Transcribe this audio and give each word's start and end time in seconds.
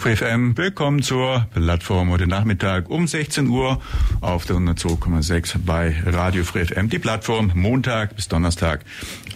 FreeFM, 0.00 0.56
willkommen 0.56 1.02
zur 1.02 1.46
Plattform 1.52 2.08
heute 2.08 2.26
Nachmittag 2.26 2.88
um 2.88 3.06
16 3.06 3.48
Uhr 3.48 3.82
auf 4.22 4.46
der 4.46 4.56
102,6 4.56 5.58
bei 5.66 5.94
Radio 6.06 6.42
FreeFM. 6.42 6.88
Die 6.88 6.98
Plattform 6.98 7.52
Montag 7.54 8.16
bis 8.16 8.26
Donnerstag 8.26 8.80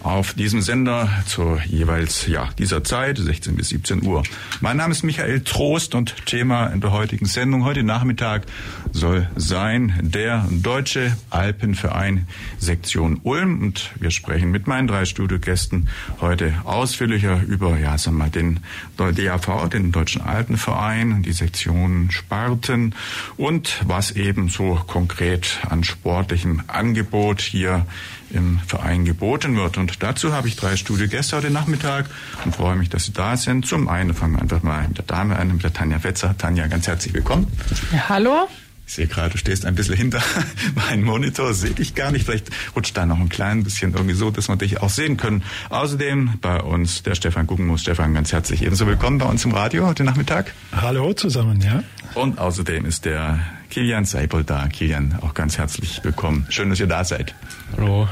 auf 0.03 0.33
diesem 0.33 0.63
Sender 0.63 1.11
zur 1.27 1.61
jeweils 1.63 2.27
ja 2.29 2.49
dieser 2.59 2.83
Zeit 2.83 3.19
16 3.19 3.57
bis 3.57 3.69
17 3.69 4.07
Uhr. 4.07 4.23
Mein 4.63 4.79
Name 4.79 4.93
ist 4.93 5.03
Michael 5.03 5.41
Trost 5.43 5.95
und 5.95 6.25
Thema 6.25 6.69
in 6.69 6.81
der 6.81 6.93
heutigen 6.93 7.27
Sendung 7.27 7.65
heute 7.65 7.83
Nachmittag 7.83 8.47
soll 8.91 9.29
sein 9.37 9.93
der 10.01 10.47
Deutsche 10.51 11.15
Alpenverein 11.29 12.27
Sektion 12.59 13.21
Ulm 13.23 13.61
und 13.61 13.93
wir 14.01 14.11
sprechen 14.11 14.51
mit 14.51 14.67
meinen 14.67 14.89
drei 14.89 15.05
Studiogästen 15.05 15.91
heute 16.23 16.55
ausführlicher 16.65 17.43
über 17.47 17.79
ja 17.79 17.99
sagen 17.99 18.17
wir 18.17 18.25
mal 18.25 18.31
den 18.31 18.61
DAV, 18.97 19.69
den 19.69 19.93
Deutschen 19.93 20.23
Alpenverein, 20.55 21.23
die 21.23 21.33
Sektion 21.33 22.11
Sparten 22.11 22.95
und 23.37 23.81
was 23.87 24.13
eben 24.13 24.49
so 24.49 24.81
konkret 24.87 25.59
an 25.69 25.83
sportlichem 25.83 26.63
Angebot 26.69 27.41
hier 27.41 27.87
im 28.31 28.61
Verein 28.67 29.05
geboten 29.05 29.57
wird. 29.57 29.77
Und 29.79 30.03
dazu 30.03 30.33
habe 30.33 30.49
ich 30.49 30.57
drei 30.57 30.77
Studiogäste 30.77 31.37
heute 31.37 31.51
Nachmittag 31.51 32.07
und 32.45 32.55
freue 32.55 32.77
mich, 32.77 32.89
dass 32.89 33.05
Sie 33.05 33.13
da 33.13 33.37
sind. 33.37 33.67
Zum 33.67 33.89
einen 33.89 34.15
fangen 34.15 34.35
wir 34.35 34.43
einfach 34.43 34.63
mal 34.63 34.87
mit 34.87 34.99
der 34.99 35.05
Dame 35.05 35.37
an, 35.37 35.49
mit 35.49 35.65
der 35.65 35.73
Tanja 35.73 36.03
Wetzer. 36.03 36.37
Tanja, 36.39 36.67
ganz 36.69 36.87
herzlich 36.87 37.15
willkommen. 37.15 37.47
Ja, 37.93 38.09
hallo. 38.09 38.49
Ich 38.87 38.95
sehe 38.95 39.07
gerade, 39.07 39.31
du 39.31 39.39
stehst 39.39 39.65
ein 39.65 39.75
bisschen 39.75 39.97
hinter 39.97 40.23
meinem 40.75 41.05
Monitor, 41.05 41.55
sehe 41.55 41.71
dich 41.71 41.95
gar 41.95 42.13
nicht. 42.13 42.27
Vielleicht 42.27 42.51
rutscht 42.77 42.97
da 42.97 43.07
noch 43.07 43.19
ein 43.19 43.29
klein 43.29 43.65
bisschen 43.65 43.95
irgendwie 43.95 44.15
so, 44.15 44.31
dass 44.31 44.49
wir 44.49 44.57
dich 44.57 44.83
auch 44.83 44.91
sehen 44.91 45.17
können. 45.17 45.43
Außerdem 45.71 46.35
bei 46.41 46.61
uns 46.61 47.03
der 47.03 47.15
Stefan 47.15 47.47
Guggenmus. 47.47 47.81
Stefan, 47.83 48.15
ganz 48.15 48.33
herzlich 48.33 48.63
ebenso 48.63 48.87
willkommen 48.87 49.19
bei 49.19 49.27
uns 49.27 49.45
im 49.45 49.53
Radio 49.53 49.87
heute 49.87 50.05
Nachmittag. 50.05 50.53
Hallo 50.73 51.13
zusammen, 51.15 51.61
ja. 51.63 51.83
Und 52.15 52.39
außerdem 52.39 52.85
ist 52.85 53.07
der 53.07 53.41
Kilian 53.71 54.05
Seibel 54.05 54.45
da. 54.45 54.69
Kilian, 54.69 55.19
auch 55.23 55.35
ganz 55.35 55.59
herzlich 55.59 56.01
willkommen. 56.05 56.47
Schön, 56.51 56.71
dass 56.71 56.79
ihr 56.79 56.87
da 56.87 57.05
seid. 57.05 57.35
Hallo. 57.77 58.07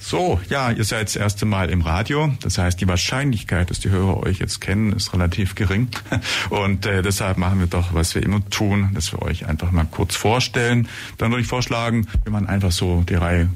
So, 0.00 0.40
ja, 0.48 0.70
ihr 0.70 0.84
seid 0.84 1.08
das 1.08 1.16
erste 1.16 1.44
Mal 1.44 1.70
im 1.70 1.82
Radio. 1.82 2.32
Das 2.42 2.58
heißt, 2.58 2.80
die 2.80 2.88
Wahrscheinlichkeit, 2.88 3.70
dass 3.70 3.80
die 3.80 3.90
Hörer 3.90 4.22
euch 4.22 4.38
jetzt 4.38 4.60
kennen, 4.60 4.92
ist 4.92 5.12
relativ 5.12 5.54
gering. 5.54 5.88
Und 6.50 6.86
äh, 6.86 7.02
deshalb 7.02 7.36
machen 7.36 7.60
wir 7.60 7.66
doch, 7.66 7.94
was 7.94 8.14
wir 8.14 8.22
immer 8.22 8.40
tun, 8.48 8.90
dass 8.94 9.12
wir 9.12 9.22
euch 9.22 9.46
einfach 9.46 9.70
mal 9.72 9.86
kurz 9.90 10.14
vorstellen. 10.16 10.88
Dann 11.18 11.30
würde 11.30 11.42
ich 11.42 11.48
vorschlagen, 11.48 12.06
wir 12.24 12.32
machen 12.32 12.46
einfach 12.46 12.72
so 12.72 13.02
die 13.08 13.14
Reihe 13.14 13.48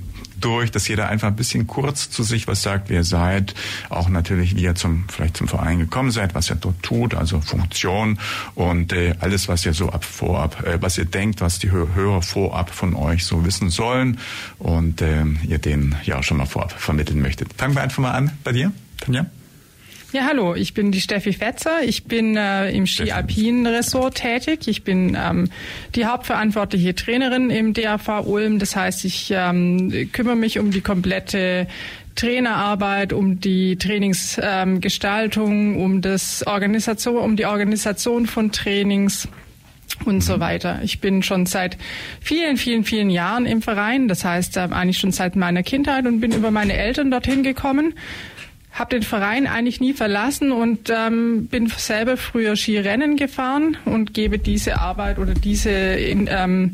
durch, 0.45 0.71
dass 0.71 0.89
jeder 0.89 1.09
einfach 1.09 1.29
ein 1.29 1.37
bisschen 1.37 1.67
kurz 1.67 2.11
zu 2.11 2.23
sich 2.23 2.47
was 2.47 2.62
sagt, 2.62 2.89
wer 2.91 3.05
seid, 3.05 3.55
auch 3.89 4.09
natürlich, 4.09 4.57
wie 4.57 4.62
ihr 4.62 4.75
zum, 4.75 5.05
vielleicht 5.09 5.37
zum 5.37 5.49
Verein 5.49 5.79
gekommen 5.79 6.11
seid, 6.11 6.34
was 6.34 6.51
ihr 6.51 6.57
dort 6.57 6.83
tut, 6.83 7.15
also 7.15 7.41
Funktion 7.41 8.19
und 8.55 8.93
äh, 8.93 9.15
alles, 9.21 9.49
was 9.49 9.65
ihr 9.66 9.75
so 9.75 9.91
ab 9.91 10.05
vorab, 10.05 10.65
äh, 10.66 10.81
was 10.81 10.99
ihr 10.99 11.05
denkt, 11.05 11.41
was 11.41 11.59
die 11.59 11.71
Hörer 11.71 12.22
vorab 12.22 12.71
von 12.71 12.94
euch 12.94 13.25
so 13.25 13.44
wissen 13.44 13.71
sollen 13.71 14.19
und 14.59 15.00
äh, 15.03 15.25
ihr 15.47 15.59
denen 15.59 15.97
ja 16.05 16.22
schon 16.22 16.39
mal 16.39 16.47
vorab 16.47 16.72
vermitteln 16.72 17.21
möchtet. 17.21 17.53
Fangen 17.56 17.75
wir 17.75 17.83
einfach 17.83 18.03
mal 18.03 18.12
an 18.12 18.33
bei 18.45 18.53
dir, 18.53 18.72
Tanja. 19.00 19.27
Ja, 20.12 20.27
hallo, 20.27 20.55
ich 20.55 20.75
bin 20.75 20.93
die 20.93 21.00
Steffi 21.00 21.33
Fetzer. 21.33 21.84
Ich 21.84 22.05
bin 22.05 22.37
äh, 22.37 22.71
im 22.71 22.87
Ski-Alpin-Ressort 22.87 24.17
tätig. 24.17 24.69
Ich 24.69 24.84
bin 24.84 25.17
ähm, 25.19 25.49
die 25.95 26.05
hauptverantwortliche 26.05 26.95
Trainerin 26.95 27.49
im 27.49 27.73
DAV 27.73 28.27
Ulm. 28.27 28.59
Das 28.59 28.77
heißt, 28.77 29.06
ich 29.06 29.33
ähm, 29.34 30.11
kümmere 30.12 30.37
mich 30.37 30.59
um 30.59 30.71
die 30.71 30.83
komplette 30.83 31.67
Trainerarbeit, 32.15 33.15
um 33.15 33.41
die 33.41 33.77
Trainingsgestaltung, 33.77 35.77
ähm, 35.77 35.81
um 35.81 36.03
das 36.03 36.47
Organisation, 36.47 37.17
um 37.17 37.37
die 37.37 37.47
Organisation 37.47 38.27
von 38.27 38.53
Trainings 38.53 39.28
und 40.05 40.22
so 40.22 40.41
weiter. 40.41 40.81
Ich 40.83 41.01
bin 41.01 41.22
schon 41.22 41.47
seit 41.47 41.78
vielen, 42.21 42.59
vielen, 42.59 42.84
vielen 42.84 43.09
Jahren 43.09 43.47
im 43.47 43.62
Verein. 43.62 44.09
Das 44.09 44.27
heißt, 44.27 44.59
äh, 44.59 44.69
eigentlich 44.72 44.99
schon 44.99 45.12
seit 45.12 45.37
meiner 45.37 45.62
Kindheit 45.62 46.06
und 46.06 46.21
bin 46.21 46.33
über 46.33 46.51
meine 46.51 46.77
Eltern 46.77 47.11
dorthin 47.11 47.43
gekommen 47.43 47.95
habe 48.72 48.91
den 48.91 49.03
Verein 49.03 49.47
eigentlich 49.47 49.81
nie 49.81 49.93
verlassen 49.93 50.50
und 50.50 50.91
ähm, 50.91 51.47
bin 51.47 51.69
selber 51.69 52.16
früher 52.16 52.56
Skirennen 52.56 53.16
gefahren 53.16 53.77
und 53.84 54.15
gebe 54.15 54.38
diese 54.38 54.81
Arbeit 54.81 55.19
oder 55.19 55.34
diese 55.34 55.71
ähm, 55.71 56.72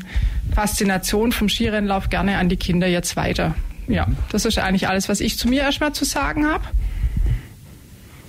Faszination 0.55 1.31
vom 1.31 1.49
Skirennlauf 1.49 2.09
gerne 2.09 2.37
an 2.37 2.47
die 2.47 2.55
Kinder 2.55 2.87
jetzt 2.87 3.17
weiter. 3.17 3.53
Ja, 3.87 4.07
das 4.31 4.45
ist 4.45 4.57
eigentlich 4.59 4.87
alles, 4.87 5.09
was 5.09 5.19
ich 5.19 5.37
zu 5.37 5.49
mir 5.49 5.63
erstmal 5.63 5.93
zu 5.93 6.05
sagen 6.05 6.47
habe. 6.47 6.63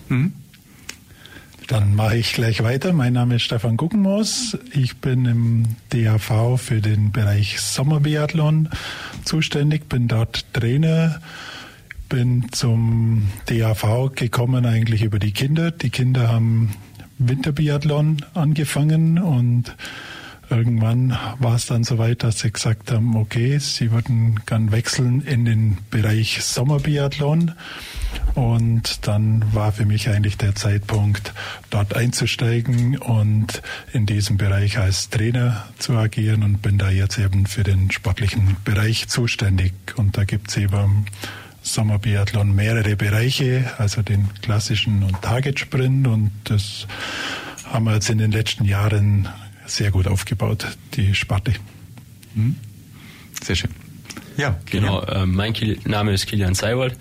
Mhm. 0.08 0.32
Dann 1.68 1.94
mache 1.94 2.16
ich 2.16 2.32
gleich 2.32 2.64
weiter. 2.64 2.92
Mein 2.92 3.12
Name 3.12 3.36
ist 3.36 3.42
Stefan 3.42 3.76
Guggenmoos. 3.76 4.58
Ich 4.72 4.96
bin 4.96 5.24
im 5.26 5.76
DAV 5.90 6.60
für 6.60 6.80
den 6.80 7.12
Bereich 7.12 7.60
Sommerbiathlon 7.60 8.70
zuständig, 9.24 9.88
bin 9.88 10.08
dort 10.08 10.52
Trainer 10.52 11.20
bin 12.10 12.52
zum 12.52 13.28
DAV 13.46 14.12
gekommen 14.14 14.66
eigentlich 14.66 15.02
über 15.02 15.18
die 15.18 15.32
Kinder. 15.32 15.70
Die 15.70 15.90
Kinder 15.90 16.28
haben 16.28 16.74
Winterbiathlon 17.18 18.26
angefangen 18.34 19.18
und 19.18 19.76
irgendwann 20.50 21.16
war 21.38 21.54
es 21.54 21.66
dann 21.66 21.84
soweit, 21.84 22.24
dass 22.24 22.40
sie 22.40 22.50
gesagt 22.50 22.90
haben, 22.90 23.16
okay, 23.16 23.58
sie 23.58 23.92
würden 23.92 24.40
gern 24.44 24.72
wechseln 24.72 25.22
in 25.22 25.44
den 25.44 25.78
Bereich 25.90 26.42
Sommerbiathlon. 26.42 27.52
Und 28.34 29.06
dann 29.06 29.44
war 29.54 29.70
für 29.70 29.86
mich 29.86 30.08
eigentlich 30.08 30.36
der 30.36 30.56
Zeitpunkt, 30.56 31.32
dort 31.70 31.94
einzusteigen 31.94 32.98
und 32.98 33.62
in 33.92 34.06
diesem 34.06 34.36
Bereich 34.36 34.78
als 34.78 35.10
Trainer 35.10 35.64
zu 35.78 35.96
agieren 35.96 36.42
und 36.42 36.60
bin 36.60 36.76
da 36.76 36.90
jetzt 36.90 37.18
eben 37.18 37.46
für 37.46 37.62
den 37.62 37.92
sportlichen 37.92 38.56
Bereich 38.64 39.06
zuständig. 39.06 39.72
Und 39.96 40.16
da 40.16 40.24
gibt 40.24 40.50
es 40.50 40.56
eben 40.56 41.06
Sommerbiathlon 41.62 42.54
mehrere 42.54 42.96
Bereiche, 42.96 43.70
also 43.78 44.02
den 44.02 44.28
klassischen 44.42 45.02
und 45.02 45.20
Target-Sprint 45.22 46.06
und 46.06 46.30
das 46.44 46.86
haben 47.64 47.84
wir 47.84 47.94
jetzt 47.94 48.10
in 48.10 48.18
den 48.18 48.32
letzten 48.32 48.64
Jahren 48.64 49.28
sehr 49.66 49.90
gut 49.90 50.06
aufgebaut, 50.06 50.66
die 50.94 51.14
Sparte. 51.14 51.52
Mhm. 52.34 52.56
Sehr 53.42 53.56
schön. 53.56 53.70
Ja, 54.36 54.58
genau. 54.66 55.02
Äh, 55.02 55.26
mein 55.26 55.54
Name 55.84 56.12
ist 56.12 56.26
Kilian 56.26 56.54
Seiwald. 56.54 56.96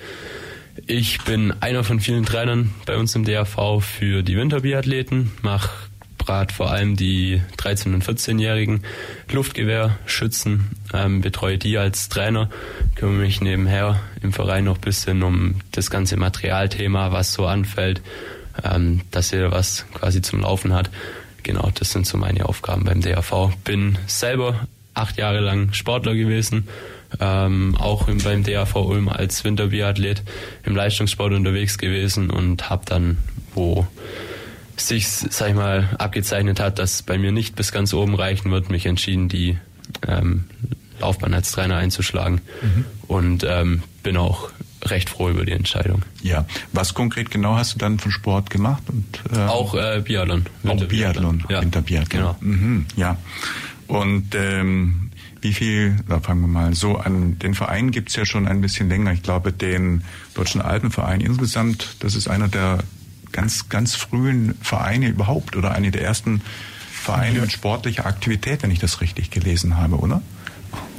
Ich 0.87 1.21
bin 1.23 1.53
einer 1.61 1.83
von 1.83 1.99
vielen 1.99 2.25
Trainern 2.25 2.73
bei 2.85 2.97
uns 2.97 3.15
im 3.15 3.25
DAV 3.25 3.81
für 3.81 4.23
die 4.23 4.37
Winterbiathleten, 4.37 5.31
mache 5.41 5.88
gerade 6.29 6.53
vor 6.53 6.69
allem 6.69 6.95
die 6.95 7.41
13- 7.57 7.91
und 7.95 8.03
14-jährigen 8.03 8.83
Luftgewehrschützen, 9.31 10.67
ähm, 10.93 11.21
betreue 11.21 11.57
die 11.57 11.75
als 11.79 12.07
Trainer, 12.07 12.51
kümmere 12.93 13.23
mich 13.23 13.41
nebenher 13.41 13.99
im 14.21 14.31
Verein 14.31 14.65
noch 14.65 14.75
ein 14.75 14.81
bisschen 14.81 15.23
um 15.23 15.55
das 15.71 15.89
ganze 15.89 16.17
Materialthema, 16.17 17.11
was 17.11 17.33
so 17.33 17.47
anfällt, 17.47 18.03
ähm, 18.63 19.01
dass 19.09 19.31
jeder 19.31 19.51
was 19.51 19.87
quasi 19.95 20.21
zum 20.21 20.41
Laufen 20.41 20.71
hat. 20.71 20.91
Genau, 21.41 21.71
das 21.73 21.93
sind 21.93 22.05
so 22.05 22.15
meine 22.19 22.45
Aufgaben 22.45 22.83
beim 22.83 23.01
DAV. 23.01 23.51
Bin 23.63 23.97
selber 24.05 24.67
acht 24.93 25.17
Jahre 25.17 25.39
lang 25.39 25.73
Sportler 25.73 26.13
gewesen, 26.13 26.67
ähm, 27.19 27.75
auch 27.75 28.05
beim 28.05 28.43
DAV 28.43 28.75
Ulm 28.75 29.09
als 29.09 29.43
Winterbiathlet 29.43 30.21
im 30.63 30.75
Leistungssport 30.75 31.33
unterwegs 31.33 31.79
gewesen 31.79 32.29
und 32.29 32.69
habe 32.69 32.85
dann, 32.85 33.17
wo 33.55 33.87
sich, 34.79 35.07
sag 35.07 35.49
ich 35.49 35.55
mal, 35.55 35.89
abgezeichnet 35.97 36.59
hat, 36.59 36.79
dass 36.79 37.01
bei 37.01 37.17
mir 37.17 37.31
nicht 37.31 37.55
bis 37.55 37.71
ganz 37.71 37.93
oben 37.93 38.15
reichen 38.15 38.51
wird, 38.51 38.69
mich 38.69 38.85
entschieden, 38.85 39.29
die 39.29 39.57
ähm, 40.07 40.45
Laufbahn 40.99 41.33
als 41.33 41.51
Trainer 41.51 41.77
einzuschlagen. 41.77 42.41
Mhm. 42.61 42.85
Und 43.07 43.45
ähm, 43.47 43.83
bin 44.03 44.17
auch 44.17 44.49
recht 44.85 45.09
froh 45.09 45.29
über 45.29 45.45
die 45.45 45.51
Entscheidung. 45.51 46.03
Ja, 46.21 46.45
was 46.71 46.93
konkret 46.93 47.31
genau 47.31 47.55
hast 47.55 47.73
du 47.73 47.79
dann 47.79 47.99
von 47.99 48.11
Sport 48.11 48.49
gemacht? 48.49 48.83
Und, 48.87 49.19
äh, 49.35 49.41
auch 49.41 49.75
äh, 49.75 50.01
Biathlon. 50.03 50.45
Auch 50.65 50.83
Biathlon, 50.85 51.43
ja. 51.49 51.61
Winterbiathlon. 51.61 52.07
Genau. 52.09 52.35
Mhm, 52.39 52.85
ja. 52.95 53.17
Und 53.87 54.35
ähm, 54.35 55.09
Wie 55.41 55.53
viel, 55.53 55.95
da 56.07 56.19
fangen 56.19 56.41
wir 56.41 56.47
mal 56.47 56.73
so 56.75 56.97
an, 56.97 57.39
den 57.39 57.53
Verein 57.53 57.91
gibt's 57.91 58.15
ja 58.15 58.25
schon 58.25 58.47
ein 58.47 58.59
bisschen 58.61 58.89
länger. 58.89 59.13
Ich 59.13 59.23
glaube, 59.23 59.53
den 59.53 60.03
Deutschen 60.33 60.61
Alpenverein 60.61 61.21
insgesamt, 61.21 61.95
das 61.99 62.15
ist 62.15 62.27
einer 62.27 62.47
der 62.49 62.79
ganz, 63.31 63.69
ganz 63.69 63.95
frühen 63.95 64.55
Vereine 64.61 65.07
überhaupt 65.07 65.55
oder 65.55 65.71
eine 65.71 65.91
der 65.91 66.03
ersten 66.03 66.41
Vereine 66.91 67.37
ja. 67.37 67.41
mit 67.41 67.51
sportlicher 67.51 68.05
Aktivität, 68.05 68.63
wenn 68.63 68.71
ich 68.71 68.79
das 68.79 69.01
richtig 69.01 69.31
gelesen 69.31 69.77
habe, 69.77 69.97
oder? 69.97 70.21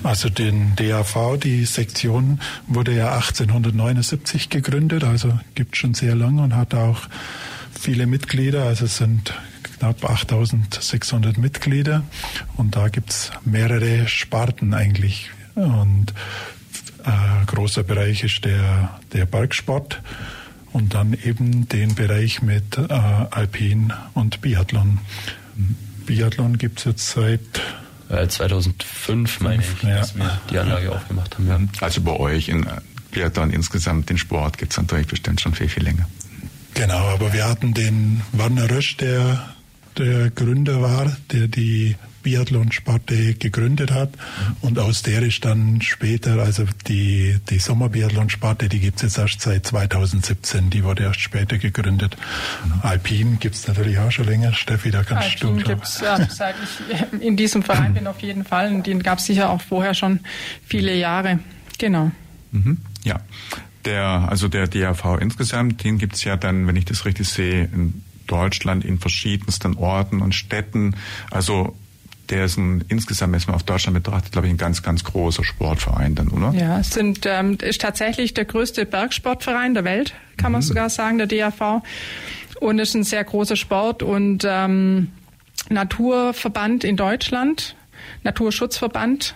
Also 0.02 0.30
den 0.30 0.74
DAV, 0.76 1.36
die 1.36 1.64
Sektion 1.64 2.40
wurde 2.66 2.94
ja 2.94 3.12
1879 3.12 4.48
gegründet, 4.48 5.04
also 5.04 5.38
gibt 5.54 5.76
schon 5.76 5.94
sehr 5.94 6.14
lange 6.14 6.42
und 6.42 6.56
hat 6.56 6.74
auch 6.74 7.02
viele 7.78 8.06
Mitglieder, 8.06 8.64
also 8.64 8.86
es 8.86 8.96
sind 8.96 9.34
knapp 9.78 10.04
8600 10.04 11.38
Mitglieder 11.38 12.02
und 12.56 12.76
da 12.76 12.88
gibt 12.88 13.10
es 13.10 13.30
mehrere 13.44 14.08
Sparten 14.08 14.74
eigentlich 14.74 15.30
und 15.54 16.14
äh, 17.04 17.46
großer 17.46 17.82
Bereich 17.82 18.24
ist 18.24 18.44
der, 18.44 18.98
der 19.12 19.26
Bergsport 19.26 20.00
und 20.72 20.94
dann 20.94 21.14
eben 21.24 21.68
den 21.68 21.94
Bereich 21.94 22.42
mit 22.42 22.78
äh, 22.78 22.92
Alpin 22.92 23.92
und 24.14 24.40
Biathlon. 24.40 24.98
Biathlon 26.06 26.58
gibt 26.58 26.80
es 26.80 26.84
jetzt 26.84 27.10
seit 27.10 27.40
2005, 28.08 29.40
äh, 29.40 29.44
meine 29.44 29.62
ich, 29.62 29.82
ja. 29.82 29.98
dass 29.98 30.16
wir 30.16 30.40
die 30.50 30.58
Anlage 30.58 30.92
aufgemacht 30.92 31.34
haben. 31.34 31.48
Ja. 31.48 31.58
Also 31.80 32.00
bei 32.00 32.12
euch 32.12 32.48
in 32.48 32.66
Biathlon 33.10 33.50
insgesamt, 33.50 34.10
den 34.10 34.18
Sport 34.18 34.58
gibt 34.58 34.72
es 34.72 34.78
natürlich 34.78 35.06
bestimmt 35.06 35.40
schon 35.40 35.54
viel, 35.54 35.68
viel 35.68 35.82
länger. 35.82 36.08
Genau, 36.74 37.08
aber 37.08 37.32
wir 37.32 37.48
hatten 37.48 37.74
den 37.74 38.22
Werner 38.32 38.70
Rösch, 38.70 38.96
der 38.96 39.54
der 39.98 40.30
Gründer 40.30 40.80
war, 40.80 41.16
der 41.32 41.48
die 41.48 41.96
Biathlon-Sparte 42.22 43.34
gegründet 43.34 43.90
hat. 43.90 44.10
Und 44.60 44.78
aus 44.78 45.02
der 45.02 45.22
ist 45.22 45.44
dann 45.44 45.80
später, 45.82 46.38
also 46.38 46.64
die, 46.86 47.36
die 47.48 47.58
Sommerbiathlon-Sparte, 47.58 48.68
die 48.68 48.80
gibt 48.80 48.96
es 48.96 49.02
jetzt 49.02 49.18
erst 49.18 49.40
seit 49.40 49.66
2017, 49.66 50.70
die 50.70 50.84
wurde 50.84 51.04
erst 51.04 51.20
später 51.20 51.58
gegründet. 51.58 52.16
Alpin 52.82 53.38
gibt 53.38 53.54
es 53.54 53.66
natürlich 53.66 53.98
auch 53.98 54.10
schon 54.10 54.26
länger. 54.26 54.52
Steffi, 54.52 54.90
da 54.90 55.02
kannst 55.02 55.42
Alpin 55.42 55.58
du. 55.58 55.64
gibt 55.64 55.84
es, 55.84 56.00
ja, 56.00 56.18
seit 56.28 56.54
ich 56.62 57.20
in 57.20 57.36
diesem 57.36 57.62
Verein 57.62 57.94
bin, 57.94 58.06
auf 58.06 58.20
jeden 58.20 58.44
Fall. 58.44 58.74
Und 58.74 58.86
den 58.86 59.02
gab 59.02 59.18
es 59.18 59.26
sicher 59.26 59.50
auch 59.50 59.60
vorher 59.60 59.94
schon 59.94 60.20
viele 60.64 60.94
Jahre. 60.94 61.40
Genau. 61.78 62.10
Mhm. 62.52 62.78
Ja. 63.04 63.20
Der, 63.86 64.26
also 64.28 64.48
der 64.48 64.68
DAV 64.68 65.18
insgesamt, 65.20 65.82
den 65.84 65.96
gibt 65.96 66.14
es 66.16 66.24
ja 66.24 66.36
dann, 66.36 66.66
wenn 66.66 66.76
ich 66.76 66.84
das 66.84 67.06
richtig 67.06 67.28
sehe, 67.28 67.64
in 67.64 68.02
Deutschland 68.26 68.84
in 68.84 68.98
verschiedensten 68.98 69.76
Orten 69.76 70.20
und 70.20 70.34
Städten. 70.34 70.94
Also 71.30 71.76
der 72.30 72.44
ist 72.44 72.56
ein, 72.56 72.84
insgesamt 72.88 73.34
erstmal 73.34 73.56
auf 73.56 73.62
Deutschland 73.62 74.02
betrachtet, 74.02 74.32
glaube 74.32 74.46
ich, 74.46 74.52
ein 74.52 74.56
ganz, 74.56 74.82
ganz 74.82 75.04
großer 75.04 75.44
Sportverein 75.44 76.14
dann, 76.14 76.28
oder? 76.28 76.52
Ja, 76.52 76.78
es 76.78 76.90
sind, 76.90 77.26
ähm, 77.26 77.58
ist 77.60 77.80
tatsächlich 77.80 78.34
der 78.34 78.44
größte 78.44 78.86
Bergsportverein 78.86 79.74
der 79.74 79.84
Welt, 79.84 80.14
kann 80.36 80.50
mhm. 80.50 80.54
man 80.54 80.62
sogar 80.62 80.90
sagen, 80.90 81.18
der 81.18 81.26
DAV. 81.26 81.82
Und 82.60 82.78
ist 82.78 82.94
ein 82.94 83.04
sehr 83.04 83.24
großer 83.24 83.56
Sport 83.56 84.02
und 84.02 84.44
ähm, 84.46 85.08
Naturverband 85.70 86.84
in 86.84 86.96
Deutschland, 86.96 87.74
Naturschutzverband 88.22 89.34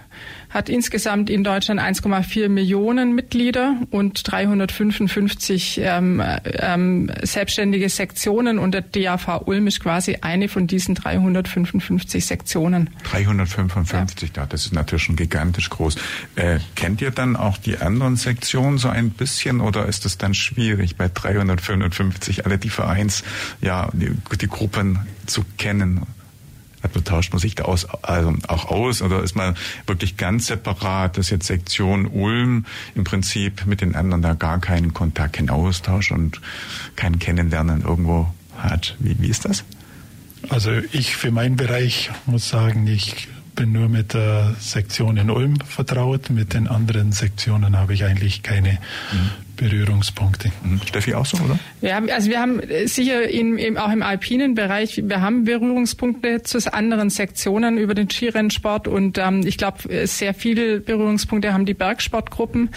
hat 0.50 0.68
insgesamt 0.68 1.30
in 1.30 1.42
Deutschland 1.42 1.80
1,4 1.80 2.48
Millionen 2.48 3.14
Mitglieder 3.14 3.76
und 3.90 4.30
355 4.30 5.80
ähm, 5.82 6.22
ähm, 6.44 7.10
selbstständige 7.22 7.88
Sektionen 7.88 8.58
und 8.60 8.72
der 8.72 8.82
DAV 8.82 9.42
Ulm 9.46 9.66
ist 9.66 9.80
quasi 9.80 10.18
eine 10.20 10.48
von 10.48 10.66
diesen 10.66 10.94
355 10.94 12.24
Sektionen. 12.24 12.90
355, 13.10 14.32
ja. 14.36 14.46
das 14.46 14.66
ist 14.66 14.72
natürlich 14.72 15.04
schon 15.04 15.16
gigantisch 15.16 15.70
groß. 15.70 15.96
Äh, 16.36 16.58
kennt 16.76 17.02
ihr 17.02 17.10
dann 17.10 17.34
auch 17.34 17.58
die 17.58 17.78
anderen 17.78 18.16
Sektionen 18.16 18.78
so 18.78 18.88
ein 18.88 19.10
bisschen 19.10 19.60
oder 19.60 19.86
ist 19.86 20.06
es 20.06 20.18
dann 20.18 20.34
schwierig 20.34 20.96
bei 20.96 21.10
355 21.12 22.46
alle 22.46 22.58
die 22.58 22.70
Vereins, 22.70 23.24
ja, 23.60 23.88
die, 23.92 24.12
die 24.40 24.48
Gruppen 24.48 25.00
zu 25.26 25.44
kennen? 25.58 26.06
Also 26.84 27.00
tauscht 27.00 27.32
man 27.32 27.40
sich 27.40 27.54
da 27.54 27.64
aus, 27.64 27.86
also 28.02 28.34
auch 28.46 28.66
aus 28.66 29.02
oder 29.02 29.22
ist 29.22 29.34
man 29.34 29.56
wirklich 29.86 30.16
ganz 30.16 30.46
separat, 30.46 31.16
dass 31.16 31.30
jetzt 31.30 31.46
Sektion 31.46 32.06
Ulm 32.06 32.66
im 32.94 33.04
Prinzip 33.04 33.66
mit 33.66 33.80
den 33.80 33.94
anderen 33.94 34.22
da 34.22 34.34
gar 34.34 34.60
keinen 34.60 34.92
Kontakt, 34.92 35.34
keinen 35.34 35.50
Austausch 35.50 36.12
und 36.12 36.40
kein 36.94 37.18
Kennenlernen 37.18 37.82
irgendwo 37.82 38.32
hat. 38.58 38.96
Wie, 38.98 39.16
wie 39.18 39.28
ist 39.28 39.46
das? 39.46 39.64
Also 40.50 40.72
ich 40.92 41.16
für 41.16 41.30
meinen 41.30 41.56
Bereich 41.56 42.10
muss 42.26 42.48
sagen, 42.50 42.86
ich 42.86 43.28
bin 43.54 43.72
nur 43.72 43.88
mit 43.88 44.14
der 44.14 44.54
Sektion 44.60 45.16
in 45.16 45.30
Ulm 45.30 45.56
vertraut. 45.60 46.30
Mit 46.30 46.54
den 46.54 46.68
anderen 46.68 47.12
Sektionen 47.12 47.78
habe 47.78 47.94
ich 47.94 48.04
eigentlich 48.04 48.42
keine 48.42 48.72
mhm. 48.72 49.30
Berührungspunkte. 49.56 50.50
Mhm. 50.62 50.80
Steffi 50.86 51.14
auch 51.14 51.26
so, 51.26 51.38
oder? 51.38 51.58
Ja, 51.80 52.00
also 52.12 52.30
wir 52.30 52.40
haben 52.40 52.60
sicher 52.86 53.28
in, 53.28 53.58
in, 53.58 53.78
auch 53.78 53.92
im 53.92 54.02
alpinen 54.02 54.54
Bereich, 54.54 55.02
wir 55.04 55.20
haben 55.20 55.44
Berührungspunkte 55.44 56.42
zu 56.42 56.58
anderen 56.72 57.10
Sektionen 57.10 57.78
über 57.78 57.94
den 57.94 58.10
Skirennsport 58.10 58.88
und 58.88 59.18
ähm, 59.18 59.46
ich 59.46 59.58
glaube, 59.58 60.06
sehr 60.06 60.34
viele 60.34 60.80
Berührungspunkte 60.80 61.52
haben 61.52 61.66
die 61.66 61.74
Bergsportgruppen. 61.74 62.70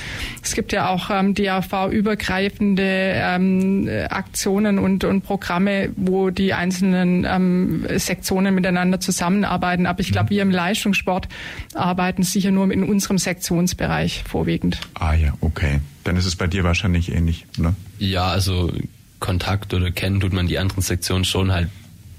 Es 0.43 0.53
gibt 0.53 0.71
ja 0.71 0.89
auch 0.89 1.09
ähm, 1.09 1.33
DAV-übergreifende 1.33 2.83
ähm, 2.83 3.89
Aktionen 4.09 4.79
und, 4.79 5.03
und 5.03 5.21
Programme, 5.21 5.89
wo 5.95 6.29
die 6.29 6.53
einzelnen 6.53 7.25
ähm, 7.25 7.85
Sektionen 7.95 8.53
miteinander 8.55 8.99
zusammenarbeiten. 8.99 9.85
Aber 9.85 10.01
ich 10.01 10.11
glaube, 10.11 10.25
mhm. 10.25 10.29
wir 10.35 10.41
im 10.43 10.51
Leistungssport 10.51 11.27
arbeiten 11.73 12.23
sicher 12.23 12.51
nur 12.51 12.71
in 12.71 12.83
unserem 12.83 13.17
Sektionsbereich 13.17 14.23
vorwiegend. 14.27 14.79
Ah 14.93 15.13
ja, 15.13 15.33
okay 15.41 15.79
dann 16.07 16.17
ist 16.17 16.25
es 16.25 16.35
bei 16.35 16.47
dir 16.47 16.63
wahrscheinlich 16.63 17.11
ähnlich, 17.11 17.45
ne? 17.57 17.75
Ja, 17.99 18.27
also 18.27 18.71
Kontakt 19.19 19.73
oder 19.73 19.91
kennen 19.91 20.19
tut 20.19 20.33
man 20.33 20.47
die 20.47 20.59
anderen 20.59 20.81
Sektionen 20.81 21.25
schon 21.25 21.51
halt 21.51 21.69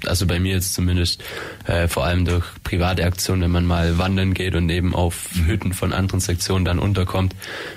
also 0.07 0.27
bei 0.27 0.39
mir 0.39 0.53
jetzt 0.55 0.75
zumindest 0.75 1.23
äh, 1.67 1.89
vor 1.89 2.05
allem 2.05 2.25
durch 2.25 2.45
private 2.63 3.05
Aktionen, 3.05 3.43
wenn 3.43 3.51
man 3.51 3.67
mal 3.67 3.99
wandern 3.99 4.35
geht 4.35 4.55
und 4.55 4.71
eben 4.71 4.95
auf 4.95 5.35
mhm. 5.35 5.47
Hütten 5.47 5.73
von 5.73 5.93
anderen 5.93 6.21
Sektionen 6.21 6.65
dann 6.65 6.79
unterkommt. 6.79 7.35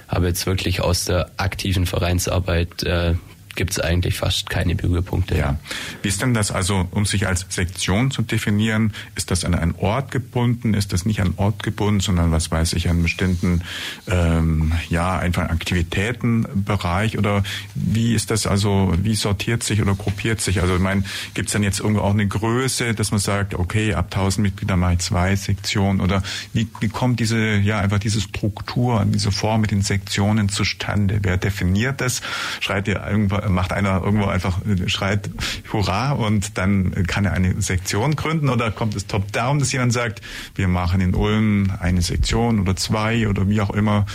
Aber 0.08 0.28
jetzt 0.28 0.46
wirklich 0.46 0.82
aus 0.82 1.06
der 1.06 1.32
aktiven 1.38 1.86
Vereinsarbeit 1.86 2.84
äh, 2.84 3.16
gibt 3.56 3.72
es 3.72 3.80
eigentlich 3.80 4.18
fast 4.18 4.50
keine 4.50 4.76
Berührpunkte. 4.76 5.38
Ja. 5.38 5.58
Wie 6.02 6.08
ist 6.08 6.22
denn 6.22 6.34
das 6.34 6.52
also, 6.52 6.88
um 6.92 7.06
sich 7.06 7.28
als 7.28 7.46
Sektion 7.50 8.12
zu 8.12 8.22
definieren? 8.22 8.94
Ist 9.16 9.32
das 9.32 9.46
an 9.46 9.56
einen 9.56 9.76
Ort 9.76 10.12
gebunden? 10.12 10.74
Ist 10.74 10.94
das 10.94 11.06
nicht 11.06 11.22
an 11.22 11.34
Ort 11.38 11.64
gebunden, 11.64 12.00
sondern 12.00 12.32
was 12.32 12.52
weiß 12.52 12.74
ich, 12.74 12.90
an 12.90 13.02
bestimmten, 13.02 13.62
ähm, 14.08 14.74
ja, 14.90 15.18
einfach 15.18 15.50
Aktivitätenbereich? 15.50 17.18
Oder 17.18 17.44
wie 17.76 18.14
ist 18.14 18.32
das 18.32 18.48
also, 18.48 18.94
wie 19.02 19.16
sortiert 19.16 19.64
sich 19.64 19.82
oder 19.82 19.96
gruppiert 19.96 20.42
sich? 20.42 20.62
Also 20.62 20.76
ich 20.76 20.82
meine, 20.82 21.04
gibt 21.34 21.50
es 21.50 21.54
dann 21.54 21.64
jetzt 21.64 21.80
irgendwo 21.80 22.02
auch 22.02 22.14
eine 22.14 22.28
Größe, 22.28 22.94
dass 22.94 23.12
man 23.12 23.20
sagt, 23.20 23.54
okay, 23.54 23.94
ab 23.94 24.06
1000 24.06 24.44
Mitglieder 24.44 24.92
ich 24.92 25.00
zwei 25.00 25.36
Sektionen? 25.36 26.02
Oder 26.02 26.24
wie, 26.54 26.68
wie 26.80 26.90
kommt 26.90 27.20
diese, 27.20 27.58
ja, 27.58 27.80
einfach 27.80 28.00
diese 28.00 28.22
Struktur, 28.22 29.06
diese 29.08 29.32
Form 29.32 29.62
mit 29.62 29.72
den 29.72 29.82
Sektionen 29.82 30.50
zustande? 30.50 31.20
Wer 31.22 31.38
definiert 31.38 32.02
das? 32.02 32.22
Schreit 32.60 32.88
ihr 32.88 33.06
irgendwann 33.06 33.41
macht 33.50 33.74
einer 33.74 34.02
irgendwo 34.04 34.28
einfach, 34.28 34.60
schreit 34.88 35.30
Hurra 35.72 36.12
und 36.12 36.58
dann 36.58 37.06
kann 37.08 37.26
er 37.26 37.34
eine 37.34 37.62
Sektion 37.62 38.16
gründen 38.16 38.50
oder 38.50 38.72
kommt 38.72 38.96
es 38.96 39.08
top-down, 39.08 39.60
dass 39.60 39.72
jemand 39.72 39.94
sagt, 39.94 40.22
wir 40.56 40.68
machen 40.68 41.02
in 41.02 41.16
Ulm 41.16 41.72
eine 41.80 42.02
Sektion 42.02 42.60
oder 42.60 42.76
zwei 42.76 43.28
oder 43.28 43.48
wie 43.50 43.62
auch 43.62 43.72
immer 43.72 44.06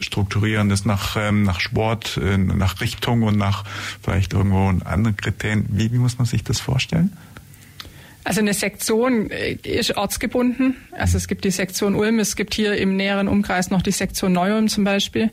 strukturieren 0.00 0.68
das 0.68 0.84
nach, 0.84 1.16
ähm, 1.16 1.42
nach 1.44 1.60
Sport, 1.60 2.18
äh, 2.22 2.36
nach 2.36 2.80
Richtung 2.80 3.22
und 3.22 3.36
nach 3.36 3.64
vielleicht 4.02 4.32
irgendwo 4.32 4.68
anderen 4.84 5.16
Kriterien. 5.16 5.66
Wie, 5.68 5.92
wie 5.92 5.98
muss 5.98 6.18
man 6.18 6.26
sich 6.26 6.42
das 6.44 6.60
vorstellen? 6.60 7.16
Also 8.24 8.40
eine 8.40 8.54
Sektion 8.54 9.30
äh, 9.30 9.52
ist 9.62 9.96
ortsgebunden. 9.96 10.76
Also 10.92 11.16
es 11.16 11.26
gibt 11.26 11.44
die 11.44 11.50
Sektion 11.50 11.94
Ulm, 11.94 12.18
es 12.18 12.36
gibt 12.36 12.54
hier 12.54 12.76
im 12.76 12.96
näheren 12.96 13.28
Umkreis 13.28 13.70
noch 13.70 13.82
die 13.82 13.90
Sektion 13.90 14.32
Neu-Ulm 14.32 14.68
zum 14.68 14.84
Beispiel. 14.84 15.30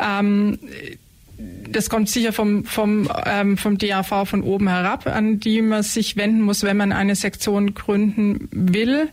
Ähm, 0.00 0.58
das 1.38 1.90
kommt 1.90 2.08
sicher 2.08 2.32
vom, 2.32 2.64
vom, 2.64 3.08
ähm, 3.26 3.58
vom 3.58 3.76
DAV 3.78 4.26
von 4.26 4.42
oben 4.42 4.68
herab, 4.68 5.06
an 5.06 5.40
die 5.40 5.60
man 5.62 5.82
sich 5.82 6.16
wenden 6.16 6.42
muss, 6.42 6.62
wenn 6.62 6.76
man 6.76 6.92
eine 6.92 7.14
Sektion 7.14 7.74
gründen 7.74 8.48
will. 8.52 9.08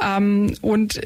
Ähm, 0.00 0.54
und 0.60 1.00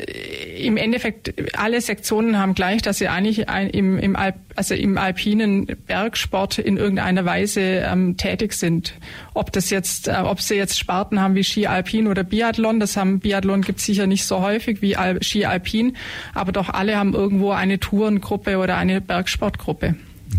im 0.58 0.76
Endeffekt, 0.76 1.32
alle 1.56 1.80
Sektionen 1.80 2.38
haben 2.38 2.54
gleich, 2.54 2.82
dass 2.82 2.98
sie 2.98 3.08
eigentlich 3.08 3.48
ein, 3.48 3.70
im, 3.70 3.98
im, 3.98 4.16
Alp, 4.16 4.34
also 4.56 4.74
im 4.74 4.98
alpinen 4.98 5.66
Bergsport 5.86 6.58
in 6.58 6.76
irgendeiner 6.76 7.24
Weise 7.24 7.60
ähm, 7.60 8.16
tätig 8.16 8.52
sind. 8.52 8.94
Ob 9.32 9.52
das 9.52 9.70
jetzt, 9.70 10.08
äh, 10.08 10.16
ob 10.24 10.40
sie 10.40 10.56
jetzt 10.56 10.78
Sparten 10.78 11.20
haben 11.20 11.36
wie 11.36 11.44
Ski 11.44 11.66
Alpin 11.68 12.08
oder 12.08 12.24
Biathlon, 12.24 12.80
das 12.80 12.96
haben 12.96 13.20
Biathlon 13.20 13.62
gibt 13.62 13.80
sicher 13.80 14.06
nicht 14.06 14.24
so 14.24 14.40
häufig 14.40 14.82
wie 14.82 14.96
Al 14.96 15.22
Ski 15.22 15.46
Alpin, 15.46 15.96
aber 16.34 16.50
doch 16.52 16.68
alle 16.68 16.96
haben 16.96 17.14
irgendwo 17.14 17.52
eine 17.52 17.78
Tourengruppe 17.78 18.58
oder 18.58 18.76
eine 18.76 19.00
Bergsportgruppe. 19.00 19.94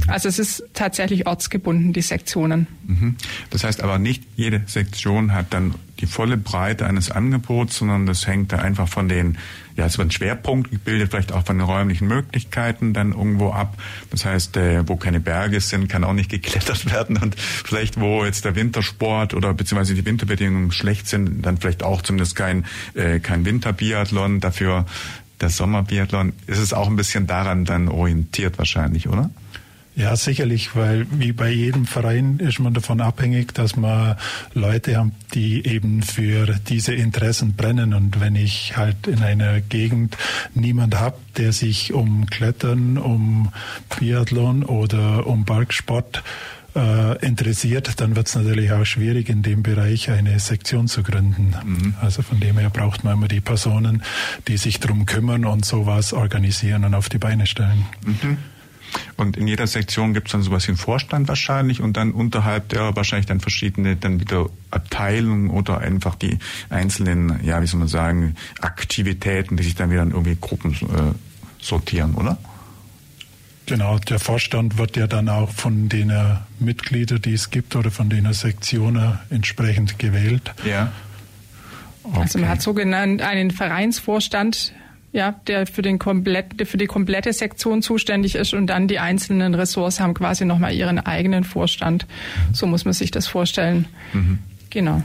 Also 0.07 0.29
es 0.29 0.39
ist 0.39 0.63
tatsächlich 0.73 1.27
ortsgebunden, 1.27 1.93
die 1.93 2.01
Sektionen. 2.01 2.67
Mhm. 2.87 3.15
Das 3.49 3.63
heißt 3.63 3.81
aber 3.81 3.99
nicht 3.99 4.23
jede 4.35 4.61
Sektion 4.65 5.33
hat 5.33 5.47
dann 5.53 5.75
die 5.99 6.07
volle 6.07 6.37
Breite 6.37 6.87
eines 6.87 7.11
Angebots, 7.11 7.77
sondern 7.77 8.05
das 8.05 8.25
hängt 8.25 8.51
da 8.51 8.57
einfach 8.57 8.87
von 8.87 9.07
den, 9.07 9.37
ja, 9.75 9.85
es 9.85 9.97
wird 9.97 10.07
ein 10.07 10.11
Schwerpunkt 10.11 10.71
gebildet, 10.71 11.11
vielleicht 11.11 11.31
auch 11.31 11.45
von 11.45 11.57
den 11.57 11.67
räumlichen 11.67 12.07
Möglichkeiten 12.07 12.93
dann 12.93 13.11
irgendwo 13.11 13.51
ab. 13.51 13.77
Das 14.09 14.25
heißt, 14.25 14.57
äh, 14.57 14.87
wo 14.87 14.95
keine 14.95 15.19
Berge 15.19 15.59
sind, 15.61 15.89
kann 15.89 16.03
auch 16.03 16.13
nicht 16.13 16.29
geklettert 16.31 16.91
werden 16.91 17.17
und 17.17 17.39
vielleicht 17.39 17.99
wo 17.99 18.25
jetzt 18.25 18.45
der 18.45 18.55
Wintersport 18.55 19.33
oder 19.33 19.53
beziehungsweise 19.53 19.93
die 19.93 20.05
Winterbedingungen 20.05 20.71
schlecht 20.71 21.07
sind, 21.07 21.45
dann 21.45 21.57
vielleicht 21.57 21.83
auch 21.83 22.01
zumindest 22.01 22.35
kein, 22.35 22.65
äh, 22.95 23.19
kein 23.19 23.45
Winterbiathlon, 23.45 24.39
dafür 24.39 24.85
der 25.39 25.49
Sommerbiathlon. 25.49 26.33
Ist 26.47 26.59
es 26.59 26.73
auch 26.73 26.87
ein 26.87 26.95
bisschen 26.95 27.27
daran 27.27 27.65
dann 27.65 27.89
orientiert 27.89 28.57
wahrscheinlich, 28.57 29.07
oder? 29.07 29.29
Ja, 29.95 30.15
sicherlich, 30.15 30.75
weil 30.75 31.05
wie 31.11 31.33
bei 31.33 31.49
jedem 31.49 31.85
Verein 31.85 32.39
ist 32.39 32.59
man 32.59 32.73
davon 32.73 33.01
abhängig, 33.01 33.53
dass 33.53 33.75
man 33.75 34.15
Leute 34.53 34.95
haben, 34.95 35.11
die 35.33 35.65
eben 35.67 36.01
für 36.01 36.55
diese 36.69 36.93
Interessen 36.93 37.55
brennen. 37.55 37.93
Und 37.93 38.21
wenn 38.21 38.35
ich 38.35 38.77
halt 38.77 39.07
in 39.07 39.21
einer 39.21 39.59
Gegend 39.59 40.17
niemand 40.53 40.97
habe, 40.97 41.17
der 41.37 41.51
sich 41.51 41.93
um 41.93 42.25
Klettern, 42.27 42.97
um 42.97 43.51
Biathlon 43.99 44.63
oder 44.63 45.27
um 45.27 45.43
Bergsport 45.43 46.23
äh, 46.73 47.25
interessiert, 47.25 47.99
dann 47.99 48.15
wird 48.15 48.27
es 48.27 48.35
natürlich 48.35 48.71
auch 48.71 48.85
schwierig, 48.85 49.27
in 49.27 49.41
dem 49.41 49.61
Bereich 49.61 50.09
eine 50.09 50.39
Sektion 50.39 50.87
zu 50.87 51.03
gründen. 51.03 51.53
Mhm. 51.65 51.95
Also 51.99 52.21
von 52.21 52.39
dem 52.39 52.57
her 52.57 52.69
braucht 52.69 53.03
man 53.03 53.13
immer 53.13 53.27
die 53.27 53.41
Personen, 53.41 54.03
die 54.47 54.55
sich 54.55 54.79
darum 54.79 55.05
kümmern 55.05 55.43
und 55.43 55.65
sowas 55.65 56.13
organisieren 56.13 56.85
und 56.85 56.93
auf 56.93 57.09
die 57.09 57.17
Beine 57.17 57.45
stellen. 57.45 57.85
Mhm. 58.05 58.37
Und 59.17 59.37
in 59.37 59.47
jeder 59.47 59.67
Sektion 59.67 60.13
gibt 60.13 60.27
es 60.27 60.31
dann 60.31 60.41
sowas 60.41 60.67
wie 60.67 60.69
einen 60.69 60.77
Vorstand 60.77 61.27
wahrscheinlich 61.27 61.81
und 61.81 61.97
dann 61.97 62.11
unterhalb 62.11 62.69
der 62.69 62.95
wahrscheinlich 62.95 63.25
dann 63.25 63.39
verschiedene 63.39 63.95
dann 63.95 64.19
wieder 64.19 64.49
Abteilungen 64.69 65.49
oder 65.49 65.79
einfach 65.79 66.15
die 66.15 66.39
einzelnen, 66.69 67.43
ja, 67.43 67.61
wie 67.61 67.67
soll 67.67 67.79
man 67.79 67.87
sagen, 67.87 68.35
Aktivitäten, 68.59 69.57
die 69.57 69.63
sich 69.63 69.75
dann 69.75 69.91
wieder 69.91 70.03
in 70.03 70.11
irgendwie 70.11 70.37
Gruppen 70.39 70.73
äh, 70.73 71.63
sortieren, 71.63 72.15
oder? 72.15 72.37
Genau, 73.67 73.99
der 73.99 74.19
Vorstand 74.19 74.77
wird 74.77 74.97
ja 74.97 75.07
dann 75.07 75.29
auch 75.29 75.49
von 75.49 75.87
den 75.87 76.11
Mitgliedern, 76.59 77.21
die 77.21 77.33
es 77.33 77.51
gibt, 77.51 77.75
oder 77.75 77.91
von 77.91 78.09
den 78.09 78.31
Sektionen 78.33 79.19
entsprechend 79.29 79.97
gewählt. 79.99 80.51
Ja. 80.65 80.91
Okay. 82.03 82.19
Also 82.19 82.39
man 82.39 82.49
hat 82.49 82.61
so 82.61 82.73
genannt 82.73 83.21
einen 83.21 83.51
Vereinsvorstand, 83.51 84.73
ja, 85.13 85.35
der 85.47 85.67
für, 85.67 85.81
den 85.81 85.99
komplett, 85.99 86.59
der 86.59 86.65
für 86.65 86.77
die 86.77 86.87
komplette 86.87 87.33
Sektion 87.33 87.81
zuständig 87.81 88.35
ist 88.35 88.53
und 88.53 88.67
dann 88.67 88.87
die 88.87 88.99
einzelnen 88.99 89.53
Ressorts 89.55 89.99
haben 89.99 90.13
quasi 90.13 90.45
nochmal 90.45 90.73
ihren 90.73 90.99
eigenen 90.99 91.43
Vorstand. 91.43 92.05
So 92.53 92.65
muss 92.65 92.85
man 92.85 92.93
sich 92.93 93.11
das 93.11 93.27
vorstellen. 93.27 93.87
Mhm. 94.13 94.39
Genau. 94.71 95.03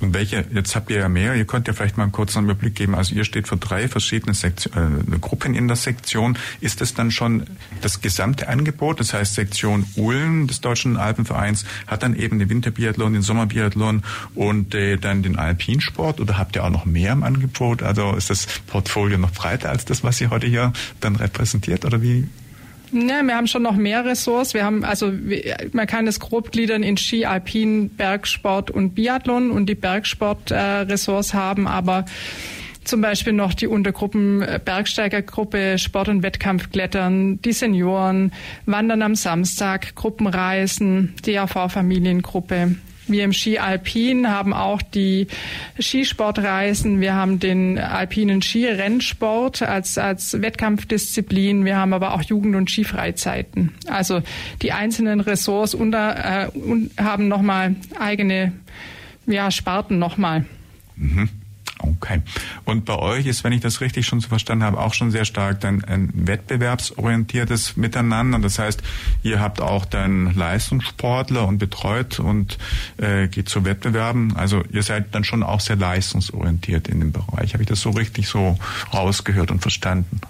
Und 0.00 0.14
welche, 0.14 0.44
jetzt 0.52 0.74
habt 0.76 0.90
ihr 0.90 0.98
ja 0.98 1.08
mehr, 1.08 1.34
ihr 1.34 1.44
könnt 1.44 1.68
ja 1.68 1.74
vielleicht 1.74 1.96
mal 1.96 2.04
einen 2.04 2.12
kurzen 2.12 2.44
Überblick 2.44 2.74
geben. 2.74 2.94
Also 2.94 3.14
ihr 3.14 3.24
steht 3.24 3.48
für 3.48 3.56
drei 3.56 3.88
verschiedene 3.88 4.34
Sektion, 4.34 5.04
äh, 5.12 5.18
Gruppen 5.18 5.54
in 5.54 5.68
der 5.68 5.76
Sektion. 5.76 6.38
Ist 6.60 6.80
es 6.80 6.94
dann 6.94 7.10
schon 7.10 7.44
das 7.80 8.00
gesamte 8.00 8.48
Angebot? 8.48 9.00
Das 9.00 9.14
heißt, 9.14 9.34
Sektion 9.34 9.84
Ulm 9.96 10.46
des 10.46 10.60
Deutschen 10.60 10.96
Alpenvereins 10.96 11.64
hat 11.86 12.02
dann 12.02 12.16
eben 12.16 12.38
den 12.38 12.48
Winterbiathlon, 12.48 13.12
den 13.12 13.22
Sommerbiathlon 13.22 14.02
und 14.34 14.74
äh, 14.74 14.96
dann 14.96 15.22
den 15.22 15.36
Alpinsport 15.36 16.20
oder 16.20 16.38
habt 16.38 16.56
ihr 16.56 16.64
auch 16.64 16.70
noch 16.70 16.84
mehr 16.84 17.12
im 17.12 17.22
Angebot? 17.22 17.82
Also 17.82 18.14
ist 18.14 18.30
das 18.30 18.46
Portfolio 18.66 19.18
noch 19.18 19.32
breiter 19.32 19.70
als 19.70 19.84
das, 19.84 20.02
was 20.02 20.20
ihr 20.20 20.30
heute 20.30 20.46
hier 20.46 20.72
dann 21.00 21.16
repräsentiert 21.16 21.84
oder 21.84 22.00
wie, 22.02 22.28
ja, 22.94 23.22
wir 23.22 23.36
haben 23.36 23.46
schon 23.46 23.62
noch 23.62 23.76
mehr 23.76 24.04
Ressorts. 24.04 24.54
Wir 24.54 24.64
haben 24.64 24.84
also 24.84 25.12
man 25.72 25.86
kann 25.86 26.06
es 26.06 26.20
grob 26.20 26.52
gliedern 26.52 26.82
in 26.82 26.96
Ski, 26.96 27.26
Alpin, 27.26 27.90
Bergsport 27.90 28.70
und 28.70 28.94
Biathlon 28.94 29.50
und 29.50 29.66
die 29.66 29.74
Bergsport-Ressorts 29.74 31.34
äh, 31.34 31.36
haben 31.36 31.66
aber 31.66 32.04
zum 32.84 33.00
Beispiel 33.00 33.32
noch 33.32 33.54
die 33.54 33.66
Untergruppen 33.66 34.42
äh, 34.42 34.60
Bergsteigergruppe, 34.62 35.78
Sport- 35.78 36.08
und 36.08 36.22
Wettkampfklettern, 36.22 37.40
die 37.42 37.52
Senioren, 37.52 38.32
Wandern 38.66 39.02
am 39.02 39.14
Samstag, 39.14 39.94
Gruppenreisen, 39.94 41.14
DAV-Familiengruppe, 41.24 42.76
wir 43.06 43.24
im 43.24 43.32
Ski 43.32 43.58
Alpin 43.58 44.28
haben 44.28 44.52
auch 44.52 44.82
die 44.82 45.26
Skisportreisen. 45.80 47.00
Wir 47.00 47.14
haben 47.14 47.38
den 47.38 47.78
alpinen 47.78 48.42
Skirennsport 48.42 49.62
als, 49.62 49.98
als 49.98 50.40
Wettkampfdisziplin. 50.40 51.64
Wir 51.64 51.76
haben 51.76 51.92
aber 51.92 52.14
auch 52.14 52.22
Jugend- 52.22 52.56
und 52.56 52.70
Skifreizeiten. 52.70 53.72
Also 53.86 54.22
die 54.62 54.72
einzelnen 54.72 55.20
Ressorts 55.20 55.74
unter, 55.74 56.44
äh, 56.44 56.48
haben 56.98 57.28
nochmal 57.28 57.76
eigene 57.98 58.52
ja, 59.26 59.50
Sparten 59.50 59.98
nochmal. 59.98 60.44
Mhm. 60.96 61.28
Okay. 61.78 62.22
Und 62.64 62.84
bei 62.84 62.96
euch 62.96 63.26
ist, 63.26 63.44
wenn 63.44 63.52
ich 63.52 63.60
das 63.60 63.80
richtig 63.80 64.06
schon 64.06 64.20
so 64.20 64.28
verstanden 64.28 64.64
habe, 64.64 64.78
auch 64.78 64.94
schon 64.94 65.10
sehr 65.10 65.24
stark 65.24 65.60
dann 65.60 65.84
ein 65.84 66.10
wettbewerbsorientiertes 66.14 67.76
Miteinander. 67.76 68.38
Das 68.38 68.58
heißt, 68.58 68.82
ihr 69.22 69.40
habt 69.40 69.60
auch 69.60 69.84
dann 69.84 70.34
Leistungssportler 70.34 71.46
und 71.46 71.58
betreut 71.58 72.20
und 72.20 72.58
äh, 72.98 73.28
geht 73.28 73.48
zu 73.48 73.64
Wettbewerben. 73.64 74.36
Also 74.36 74.62
ihr 74.70 74.82
seid 74.82 75.14
dann 75.14 75.24
schon 75.24 75.42
auch 75.42 75.60
sehr 75.60 75.76
leistungsorientiert 75.76 76.88
in 76.88 77.00
dem 77.00 77.12
Bereich. 77.12 77.54
Habe 77.54 77.64
ich 77.64 77.68
das 77.68 77.80
so 77.80 77.90
richtig 77.90 78.28
so 78.28 78.58
rausgehört 78.92 79.50
und 79.50 79.60
verstanden? 79.60 80.20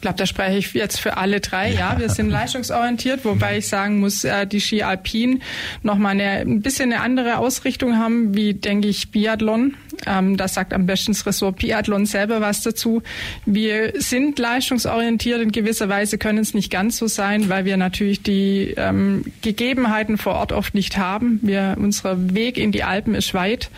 Ich 0.00 0.02
glaube, 0.02 0.16
da 0.16 0.24
spreche 0.24 0.56
ich 0.56 0.72
jetzt 0.72 0.98
für 0.98 1.18
alle 1.18 1.40
drei. 1.40 1.72
Ja, 1.72 1.92
ja 1.92 1.98
wir 1.98 2.08
sind 2.08 2.30
leistungsorientiert, 2.30 3.22
wobei 3.26 3.58
ich 3.58 3.68
sagen 3.68 4.00
muss, 4.00 4.24
äh, 4.24 4.46
die 4.46 4.58
Ski 4.58 4.82
Alpin 4.82 5.42
nochmal 5.82 6.12
eine, 6.12 6.40
ein 6.40 6.62
bisschen 6.62 6.90
eine 6.90 7.02
andere 7.02 7.36
Ausrichtung 7.36 7.98
haben, 7.98 8.34
wie, 8.34 8.54
denke 8.54 8.88
ich, 8.88 9.10
Biathlon. 9.10 9.76
Ähm, 10.06 10.38
das 10.38 10.54
sagt 10.54 10.72
am 10.72 10.86
besten 10.86 11.12
das 11.12 11.26
Ressort 11.26 11.58
Biathlon 11.58 12.06
selber 12.06 12.40
was 12.40 12.62
dazu. 12.62 13.02
Wir 13.44 13.92
sind 14.00 14.38
leistungsorientiert 14.38 15.42
in 15.42 15.52
gewisser 15.52 15.90
Weise, 15.90 16.16
können 16.16 16.38
es 16.38 16.54
nicht 16.54 16.70
ganz 16.70 16.96
so 16.96 17.06
sein, 17.06 17.50
weil 17.50 17.66
wir 17.66 17.76
natürlich 17.76 18.22
die 18.22 18.72
ähm, 18.78 19.26
Gegebenheiten 19.42 20.16
vor 20.16 20.36
Ort 20.36 20.52
oft 20.52 20.72
nicht 20.72 20.96
haben. 20.96 21.40
Wir, 21.42 21.76
unser 21.78 22.32
Weg 22.32 22.56
in 22.56 22.72
die 22.72 22.84
Alpen 22.84 23.14
ist 23.14 23.34
weit. 23.34 23.68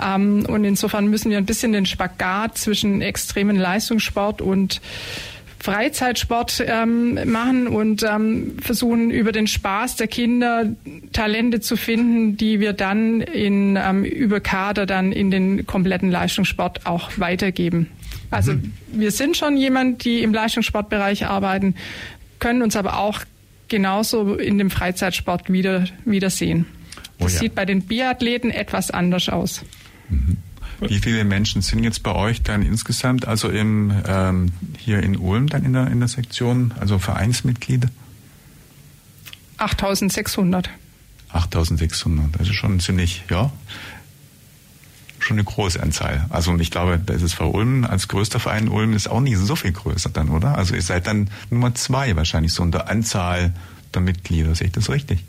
Ähm, 0.00 0.46
und 0.48 0.64
insofern 0.64 1.08
müssen 1.08 1.32
wir 1.32 1.38
ein 1.38 1.46
bisschen 1.46 1.72
den 1.72 1.86
Spagat 1.86 2.56
zwischen 2.56 3.02
extremen 3.02 3.56
Leistungssport 3.56 4.40
und 4.40 4.80
Freizeitsport 5.58 6.62
ähm, 6.66 7.18
machen 7.30 7.66
und 7.66 8.02
ähm, 8.02 8.56
versuchen 8.60 9.10
über 9.10 9.32
den 9.32 9.46
Spaß 9.46 9.96
der 9.96 10.06
Kinder 10.06 10.66
Talente 11.12 11.60
zu 11.60 11.76
finden, 11.76 12.36
die 12.36 12.60
wir 12.60 12.72
dann 12.72 13.20
in, 13.20 13.76
ähm, 13.76 14.04
über 14.04 14.40
Kader 14.40 14.86
dann 14.86 15.12
in 15.12 15.30
den 15.30 15.66
kompletten 15.66 16.10
Leistungssport 16.10 16.86
auch 16.86 17.10
weitergeben. 17.16 17.88
Also 18.30 18.52
mhm. 18.52 18.72
wir 18.92 19.10
sind 19.10 19.36
schon 19.36 19.56
jemand, 19.56 20.04
die 20.04 20.22
im 20.22 20.32
Leistungssportbereich 20.32 21.26
arbeiten, 21.26 21.74
können 22.38 22.62
uns 22.62 22.76
aber 22.76 22.98
auch 22.98 23.20
genauso 23.68 24.34
in 24.34 24.58
dem 24.58 24.70
Freizeitsport 24.70 25.50
wieder, 25.50 25.86
wiedersehen. 26.04 26.66
Das 27.18 27.32
oh 27.32 27.34
ja. 27.34 27.40
sieht 27.40 27.54
bei 27.54 27.64
den 27.64 27.82
Biathleten 27.82 28.50
etwas 28.50 28.90
anders 28.90 29.28
aus. 29.28 29.62
Mhm. 30.08 30.36
Wie 30.80 30.98
viele 30.98 31.24
Menschen 31.24 31.62
sind 31.62 31.82
jetzt 31.84 32.02
bei 32.02 32.14
euch 32.14 32.42
dann 32.42 32.62
insgesamt, 32.62 33.26
also 33.26 33.48
im, 33.48 33.92
ähm, 34.06 34.52
hier 34.78 35.02
in 35.02 35.16
Ulm 35.16 35.48
dann 35.48 35.64
in 35.64 35.72
der, 35.72 35.88
in 35.88 36.00
der 36.00 36.08
Sektion, 36.08 36.74
also 36.78 36.98
Vereinsmitglieder? 36.98 37.88
8600. 39.58 40.68
8600, 41.30 42.40
das 42.40 42.48
ist 42.48 42.54
schon 42.54 42.78
ziemlich, 42.80 43.24
ja, 43.30 43.50
schon 45.18 45.36
eine 45.36 45.44
große 45.44 45.82
Anzahl. 45.82 46.26
Also 46.30 46.50
und 46.50 46.60
ich 46.60 46.70
glaube, 46.70 47.00
ist 47.12 47.34
für 47.34 47.46
Ulm 47.46 47.84
als 47.84 48.08
größter 48.08 48.38
Verein 48.38 48.68
Ulm 48.68 48.92
ist 48.92 49.08
auch 49.08 49.20
nicht 49.20 49.38
so 49.38 49.56
viel 49.56 49.72
größer 49.72 50.10
dann, 50.10 50.28
oder? 50.28 50.56
Also 50.56 50.74
ihr 50.74 50.82
seid 50.82 51.06
dann 51.06 51.30
Nummer 51.50 51.74
zwei 51.74 52.14
wahrscheinlich 52.16 52.52
so 52.52 52.62
in 52.62 52.70
der 52.70 52.88
Anzahl 52.88 53.52
der 53.92 54.02
Mitglieder, 54.02 54.54
sehe 54.54 54.68
ich 54.68 54.72
das 54.72 54.88
richtig? 54.88 55.24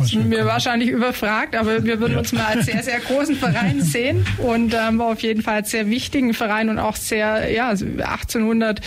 Sind 0.00 0.30
wir 0.30 0.46
wahrscheinlich 0.46 0.88
überfragt, 0.90 1.56
aber 1.56 1.84
wir 1.84 2.00
würden 2.00 2.12
ja. 2.12 2.18
uns 2.18 2.32
mal 2.32 2.44
als 2.44 2.66
sehr, 2.66 2.82
sehr 2.82 3.00
großen 3.00 3.36
Verein 3.36 3.80
sehen 3.82 4.24
und 4.38 4.74
ähm, 4.74 5.00
auf 5.00 5.20
jeden 5.20 5.42
Fall 5.42 5.56
als 5.56 5.70
sehr 5.70 5.88
wichtigen 5.88 6.34
Verein 6.34 6.68
und 6.68 6.78
auch 6.78 6.96
sehr, 6.96 7.50
ja, 7.50 7.68
1800, 7.70 8.80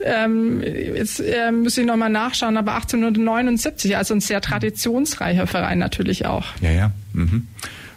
ähm, 0.00 0.62
jetzt 0.62 1.20
äh, 1.20 1.52
muss 1.52 1.78
ich 1.78 1.86
nochmal 1.86 2.10
nachschauen, 2.10 2.56
aber 2.56 2.74
1879, 2.74 3.96
also 3.96 4.14
ein 4.14 4.20
sehr 4.20 4.40
traditionsreicher 4.40 5.46
Verein 5.46 5.78
natürlich 5.78 6.26
auch. 6.26 6.46
Ja, 6.60 6.70
ja. 6.70 6.90
Mhm. 7.12 7.48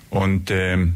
Und 0.10 0.52
ähm, 0.52 0.96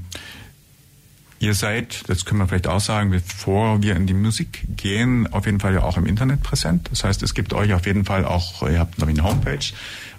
Ihr 1.42 1.54
seid, 1.54 2.10
das 2.10 2.26
können 2.26 2.42
wir 2.42 2.48
vielleicht 2.50 2.68
auch 2.68 2.82
sagen, 2.82 3.12
bevor 3.12 3.82
wir 3.82 3.96
in 3.96 4.06
die 4.06 4.14
Musik 4.14 4.64
gehen, 4.76 5.26
auf 5.32 5.46
jeden 5.46 5.62
Fall 5.62 5.74
ja 5.74 5.84
auch 5.84 5.96
im 5.96 6.06
Internet 6.06 6.44
präsent. 6.44 6.90
Das 6.92 7.06
heißt, 7.06 7.24
es 7.24 7.34
gibt 7.34 7.54
euch 7.54 7.74
auf 7.74 7.86
jeden 7.86 8.04
Fall 8.04 8.26
auch, 8.26 8.62
ihr 8.64 8.78
habt 8.78 9.00
noch 9.00 9.08
eine 9.08 9.24
Homepage 9.24 9.60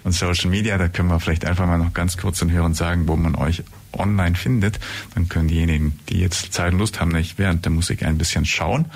und 0.04 0.12
Social 0.12 0.50
Media, 0.50 0.78
da 0.78 0.88
können 0.88 1.08
wir 1.08 1.20
vielleicht 1.20 1.44
einfach 1.44 1.66
mal 1.66 1.78
noch 1.78 1.92
ganz 1.92 2.16
kurz 2.16 2.38
den 2.38 2.50
Hörern 2.50 2.74
sagen, 2.74 3.06
wo 3.06 3.16
man 3.16 3.34
euch 3.34 3.62
online 3.92 4.36
findet. 4.36 4.78
Dann 5.14 5.28
können 5.28 5.48
diejenigen, 5.48 5.98
die 6.08 6.20
jetzt 6.20 6.52
Zeit 6.52 6.72
und 6.72 6.78
Lust 6.78 7.00
haben, 7.00 7.10
nicht 7.10 7.38
während 7.38 7.64
der 7.64 7.72
Musik 7.72 8.02
ein 8.02 8.18
bisschen 8.18 8.44
schauen 8.44 8.86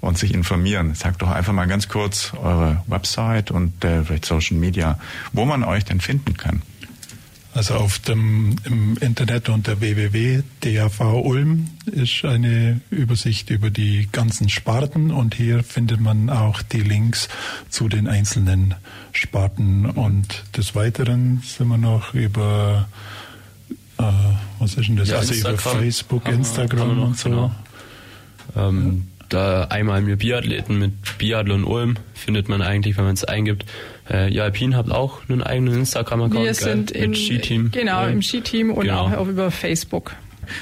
und 0.00 0.18
sich 0.18 0.32
informieren. 0.32 0.94
Sagt 0.94 1.22
doch 1.22 1.30
einfach 1.30 1.52
mal 1.52 1.66
ganz 1.66 1.88
kurz 1.88 2.32
eure 2.34 2.82
Website 2.86 3.50
und 3.50 3.84
äh, 3.84 4.04
vielleicht 4.04 4.24
Social 4.24 4.56
Media, 4.56 4.98
wo 5.32 5.44
man 5.44 5.64
euch 5.64 5.84
denn 5.84 6.00
finden 6.00 6.36
kann. 6.36 6.62
Also 7.54 7.74
auf 7.74 8.00
dem 8.00 8.56
im 8.64 8.96
Internet 8.96 9.48
unter 9.48 9.80
www.dav 9.80 11.00
Ulm 11.00 11.68
ist 11.86 12.24
eine 12.24 12.80
Übersicht 12.90 13.48
über 13.50 13.70
die 13.70 14.08
ganzen 14.10 14.48
Sparten 14.48 15.12
und 15.12 15.36
hier 15.36 15.62
findet 15.62 16.00
man 16.00 16.30
auch 16.30 16.62
die 16.62 16.80
Links 16.80 17.28
zu 17.70 17.88
den 17.88 18.08
einzelnen 18.08 18.74
Sparten 19.12 19.86
und 19.86 20.42
des 20.56 20.74
Weiteren 20.74 21.42
sind 21.44 21.68
wir 21.68 21.78
noch 21.78 22.12
über 22.12 22.88
äh, 23.98 24.02
was 24.58 24.74
ist 24.74 24.88
denn 24.88 24.96
das? 24.96 25.08
Ja, 25.08 25.18
also 25.18 25.34
über 25.34 25.56
Facebook, 25.56 26.28
Instagram 26.28 26.96
noch, 26.96 27.06
und 27.06 27.16
so. 27.16 27.30
Genau. 27.30 27.54
Ähm, 28.56 29.06
da 29.28 29.64
einmal 29.64 30.02
mir 30.02 30.16
Biathleten 30.16 30.78
mit 30.78 31.18
Biathlon 31.18 31.64
Ulm 31.64 31.96
findet 32.14 32.48
man 32.48 32.62
eigentlich, 32.62 32.96
wenn 32.96 33.04
man 33.04 33.14
es 33.14 33.24
eingibt. 33.24 33.64
Äh, 34.10 34.32
ihr 34.32 34.44
Alpin 34.44 34.76
habt 34.76 34.90
auch 34.90 35.20
einen 35.28 35.42
eigenen 35.42 35.74
Instagram-Account. 35.80 36.44
Wir 36.44 36.54
sind 36.54 36.90
im 36.90 37.14
Skiteam. 37.14 37.70
Genau, 37.70 38.06
im 38.06 38.22
Skiteam 38.22 38.70
und 38.70 38.84
Genau. 38.84 39.06
auch 39.06 39.26
über 39.28 39.50
Facebook. 39.50 40.12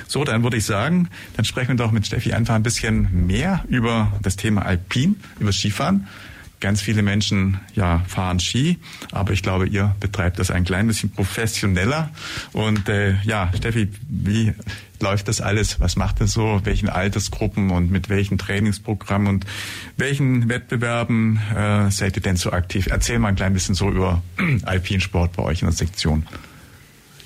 So, 0.07 0.23
dann 0.23 0.45
würde 0.45 0.57
ich 0.59 0.65
sagen, 0.65 1.09
dann 1.37 1.45
sprechen 1.45 1.71
wir 1.71 1.85
doch 1.85 1.91
mit 1.91 2.07
Steffi 2.07 2.33
einfach 2.33 2.55
ein 2.55 2.63
bisschen 2.63 3.27
mehr 3.27 3.65
über 3.69 4.13
das 4.23 4.37
Thema 4.37 4.65
Alpin, 4.65 5.17
über 5.41 5.53
Skifahren. 5.53 6.07
Ganz 6.63 6.81
viele 6.81 7.03
Menschen 7.03 7.59
ja 7.75 8.05
fahren 8.07 8.39
Ski, 8.39 8.79
aber 9.11 9.33
ich 9.33 9.43
glaube, 9.43 9.67
ihr 9.67 9.97
betreibt 9.99 10.39
das 10.39 10.53
ein 10.53 10.63
klein 10.63 10.87
bisschen 10.87 11.11
professioneller. 11.11 12.11
Und 12.53 12.89
äh, 12.89 13.17
ja, 13.25 13.51
Steffi, 13.57 13.89
wie 14.09 14.53
läuft 15.01 15.27
das 15.27 15.41
alles? 15.41 15.81
Was 15.81 15.97
macht 15.97 16.21
das 16.21 16.31
so? 16.31 16.61
Welchen 16.63 16.89
Altersgruppen 16.89 17.71
und 17.73 17.91
mit 17.91 18.09
welchen 18.09 18.39
Trainingsprogrammen 18.39 19.27
und 19.27 19.45
welchen 19.97 20.49
Wettbewerben 20.49 21.41
äh, 21.53 21.91
seid 21.91 22.15
ihr 22.15 22.23
denn 22.23 22.37
so 22.37 22.53
aktiv? 22.53 22.87
Erzähl 22.89 23.19
mal 23.19 23.31
ein 23.31 23.35
klein 23.35 23.55
bisschen 23.55 23.75
so 23.75 23.91
über 23.91 24.23
Alpinsport 24.63 25.33
bei 25.33 25.43
euch 25.43 25.63
in 25.63 25.67
der 25.67 25.75
Sektion. 25.75 26.29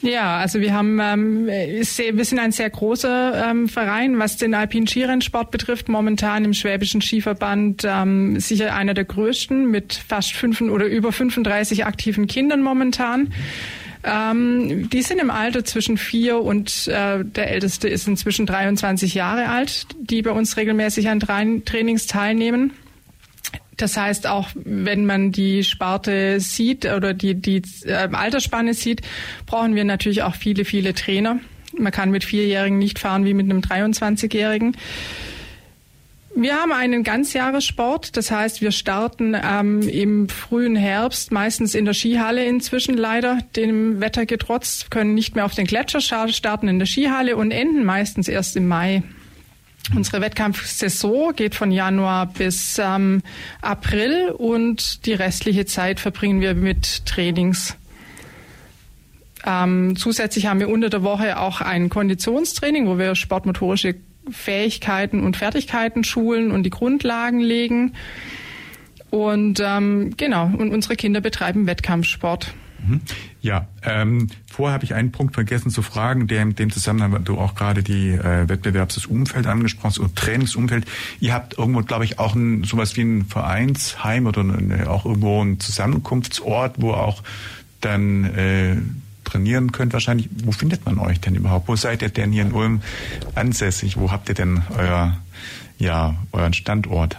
Ja, 0.03 0.39
also 0.39 0.61
wir 0.61 0.75
haben, 0.75 1.01
ähm, 1.01 1.47
wir 1.47 2.25
sind 2.25 2.39
ein 2.39 2.53
sehr 2.53 2.71
großer 2.71 3.51
ähm, 3.51 3.69
Verein, 3.69 4.19
was 4.19 4.37
den 4.37 4.55
alpinen 4.55 4.87
Skirennsport 4.87 5.51
betrifft. 5.51 5.89
Momentan 5.89 6.45
im 6.45 6.53
Schwäbischen 6.53 7.01
Skiverband 7.01 7.85
ähm, 7.85 8.39
sicher 8.39 8.75
einer 8.75 8.95
der 8.95 9.05
größten 9.05 9.71
mit 9.71 9.95
fast 9.95 10.33
fünf 10.33 10.61
oder 10.61 10.87
über 10.87 11.13
35 11.13 11.87
aktiven 11.87 12.27
Kindern 12.27 12.63
momentan. 12.63 13.33
Ähm, 14.05 14.89
die 14.91 15.03
sind 15.03 15.19
im 15.19 15.31
Alter 15.31 15.65
zwischen 15.65 15.99
vier 15.99 16.41
und 16.41 16.87
äh, 16.87 17.25
der 17.25 17.51
älteste 17.51 17.89
ist 17.89 18.07
inzwischen 18.07 18.47
23 18.47 19.15
Jahre 19.15 19.49
alt, 19.49 19.87
die 19.99 20.23
bei 20.23 20.31
uns 20.31 20.57
regelmäßig 20.57 21.09
an 21.09 21.21
Tra 21.21 21.43
Trainings 21.65 22.07
teilnehmen. 22.07 22.73
Das 23.77 23.97
heißt, 23.97 24.27
auch 24.27 24.49
wenn 24.55 25.05
man 25.07 25.33
die 25.33 25.63
Sparte 25.63 26.41
sieht 26.41 26.87
oder 26.87 27.13
die, 27.13 27.35
die 27.35 27.63
äh, 27.85 28.09
Altersspanne 28.11 28.75
sieht, 28.75 29.03
brauchen 29.45 29.75
wir 29.75 29.85
natürlich 29.85 30.23
auch 30.23 30.35
viele, 30.35 30.65
viele 30.65 30.95
Trainer. 30.95 31.39
Man 31.77 31.93
kann 31.93 32.11
mit 32.11 32.25
Vierjährigen 32.25 32.79
nicht 32.79 32.99
fahren 32.99 33.25
wie 33.25 33.35
mit 33.35 33.51
einem 33.51 33.61
23-Jährigen. 33.61 34.77
Wir 36.39 36.57
haben 36.57 36.73
einen 36.73 37.03
Ganzjahressport, 37.03 38.15
das 38.15 38.31
heißt, 38.31 38.61
wir 38.61 38.71
starten 38.71 39.35
ähm, 39.43 39.81
im 39.89 40.29
frühen 40.29 40.77
Herbst, 40.77 41.33
meistens 41.33 41.75
in 41.75 41.87
der 41.87 41.95
Skihalle 41.95 42.45
inzwischen 42.45 42.95
leider, 42.95 43.39
dem 43.57 44.01
Wetter 44.01 44.27
getrotzt, 44.27 44.91
können 44.91 45.15
nicht 45.15 45.35
mehr 45.35 45.47
auf 45.47 45.55
den 45.55 45.67
Gletscher 45.67 46.03
starten 46.03 46.69
in 46.69 46.79
der 46.79 46.85
Skihalle 46.85 47.37
und 47.37 47.53
enden 47.53 47.85
meistens 47.85 48.29
erst 48.29 48.55
im 48.57 48.69
Mai. 48.69 49.03
Unsere 49.95 50.21
Wettkampfsaison 50.21 51.35
geht 51.37 51.55
von 51.55 51.71
Januar 51.71 52.27
bis 52.27 52.79
ähm, 52.79 53.23
April 53.61 54.31
und 54.31 55.07
die 55.07 55.13
restliche 55.13 55.65
Zeit 55.65 56.01
verbringen 56.01 56.41
wir 56.41 56.55
mit 56.55 57.07
Trainings. 57.07 57.77
Ähm, 59.45 59.95
zusätzlich 59.97 60.47
haben 60.47 60.59
wir 60.59 60.69
unter 60.69 60.91
der 60.91 61.05
Woche 61.05 61.39
auch 61.39 61.61
ein 61.61 61.89
Konditionstraining, 61.89 62.89
wo 62.89 62.99
wir 62.99 63.15
sportmotorische 63.15 63.95
Fähigkeiten 64.29 65.23
und 65.23 65.37
Fertigkeiten 65.37 66.03
schulen 66.03 66.51
und 66.51 66.65
die 66.65 66.71
Grundlagen 66.71 67.39
legen. 67.39 67.93
Und 69.11 69.61
ähm, 69.65 70.15
genau, 70.17 70.47
und 70.47 70.73
unsere 70.73 70.97
Kinder 70.97 71.21
betreiben 71.21 71.69
Wettkampfsport. 71.69 72.55
Ja, 73.41 73.67
ähm, 73.83 74.29
vorher 74.51 74.75
habe 74.75 74.85
ich 74.85 74.95
einen 74.95 75.13
Punkt 75.13 75.35
vergessen 75.35 75.71
zu 75.71 75.83
fragen, 75.83 76.27
der 76.27 76.43
in 76.43 76.55
dem 76.55 76.71
Zusammenhang, 76.71 77.25
du 77.25 77.39
auch 77.39 77.55
gerade 77.55 77.83
die 77.83 78.11
äh, 78.11 78.49
Wettbewerbsumfeld 78.49 79.47
angesprochen 79.47 79.91
hast 79.91 79.99
und 79.99 80.17
Trainingsumfeld. 80.17 80.85
Ihr 81.21 81.35
habt 81.35 81.59
irgendwo, 81.59 81.81
glaube 81.81 82.05
ich, 82.05 82.19
auch 82.19 82.35
ein, 82.35 82.65
sowas 82.65 82.97
wie 82.97 83.03
ein 83.03 83.25
Vereinsheim 83.25 84.27
oder 84.27 84.41
eine, 84.41 84.89
auch 84.91 85.05
irgendwo 85.05 85.43
ein 85.43 85.61
Zusammenkunftsort, 85.61 86.77
wo 86.79 86.93
auch 86.93 87.23
dann 87.81 88.25
äh, 88.25 88.77
trainieren 89.25 89.73
könnt 89.73 89.93
wahrscheinlich. 89.93 90.29
Wo 90.45 90.53
findet 90.53 90.87
man 90.87 90.99
euch 90.99 91.21
denn 91.21 91.35
überhaupt? 91.35 91.69
Wo 91.69 91.77
seid 91.77 92.03
ihr 92.03 92.09
denn 92.09 92.33
hier 92.33 92.43
in 92.43 92.53
Ulm 92.53 92.81
ansässig? 93.35 93.97
Wo 93.97 94.11
habt 94.11 94.29
ihr 94.29 94.35
denn 94.35 94.63
euer, 94.77 95.17
ja, 95.79 96.15
euren 96.33 96.53
Standort? 96.53 97.17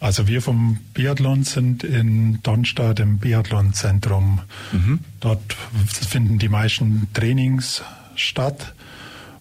Also 0.00 0.28
wir 0.28 0.42
vom 0.42 0.78
Biathlon 0.94 1.44
sind 1.44 1.82
in 1.82 2.40
Donstadt 2.42 3.00
im 3.00 3.18
Biathlonzentrum. 3.18 4.40
Dort 5.20 5.54
finden 5.86 6.38
die 6.38 6.48
meisten 6.48 7.08
Trainings 7.12 7.82
statt 8.14 8.74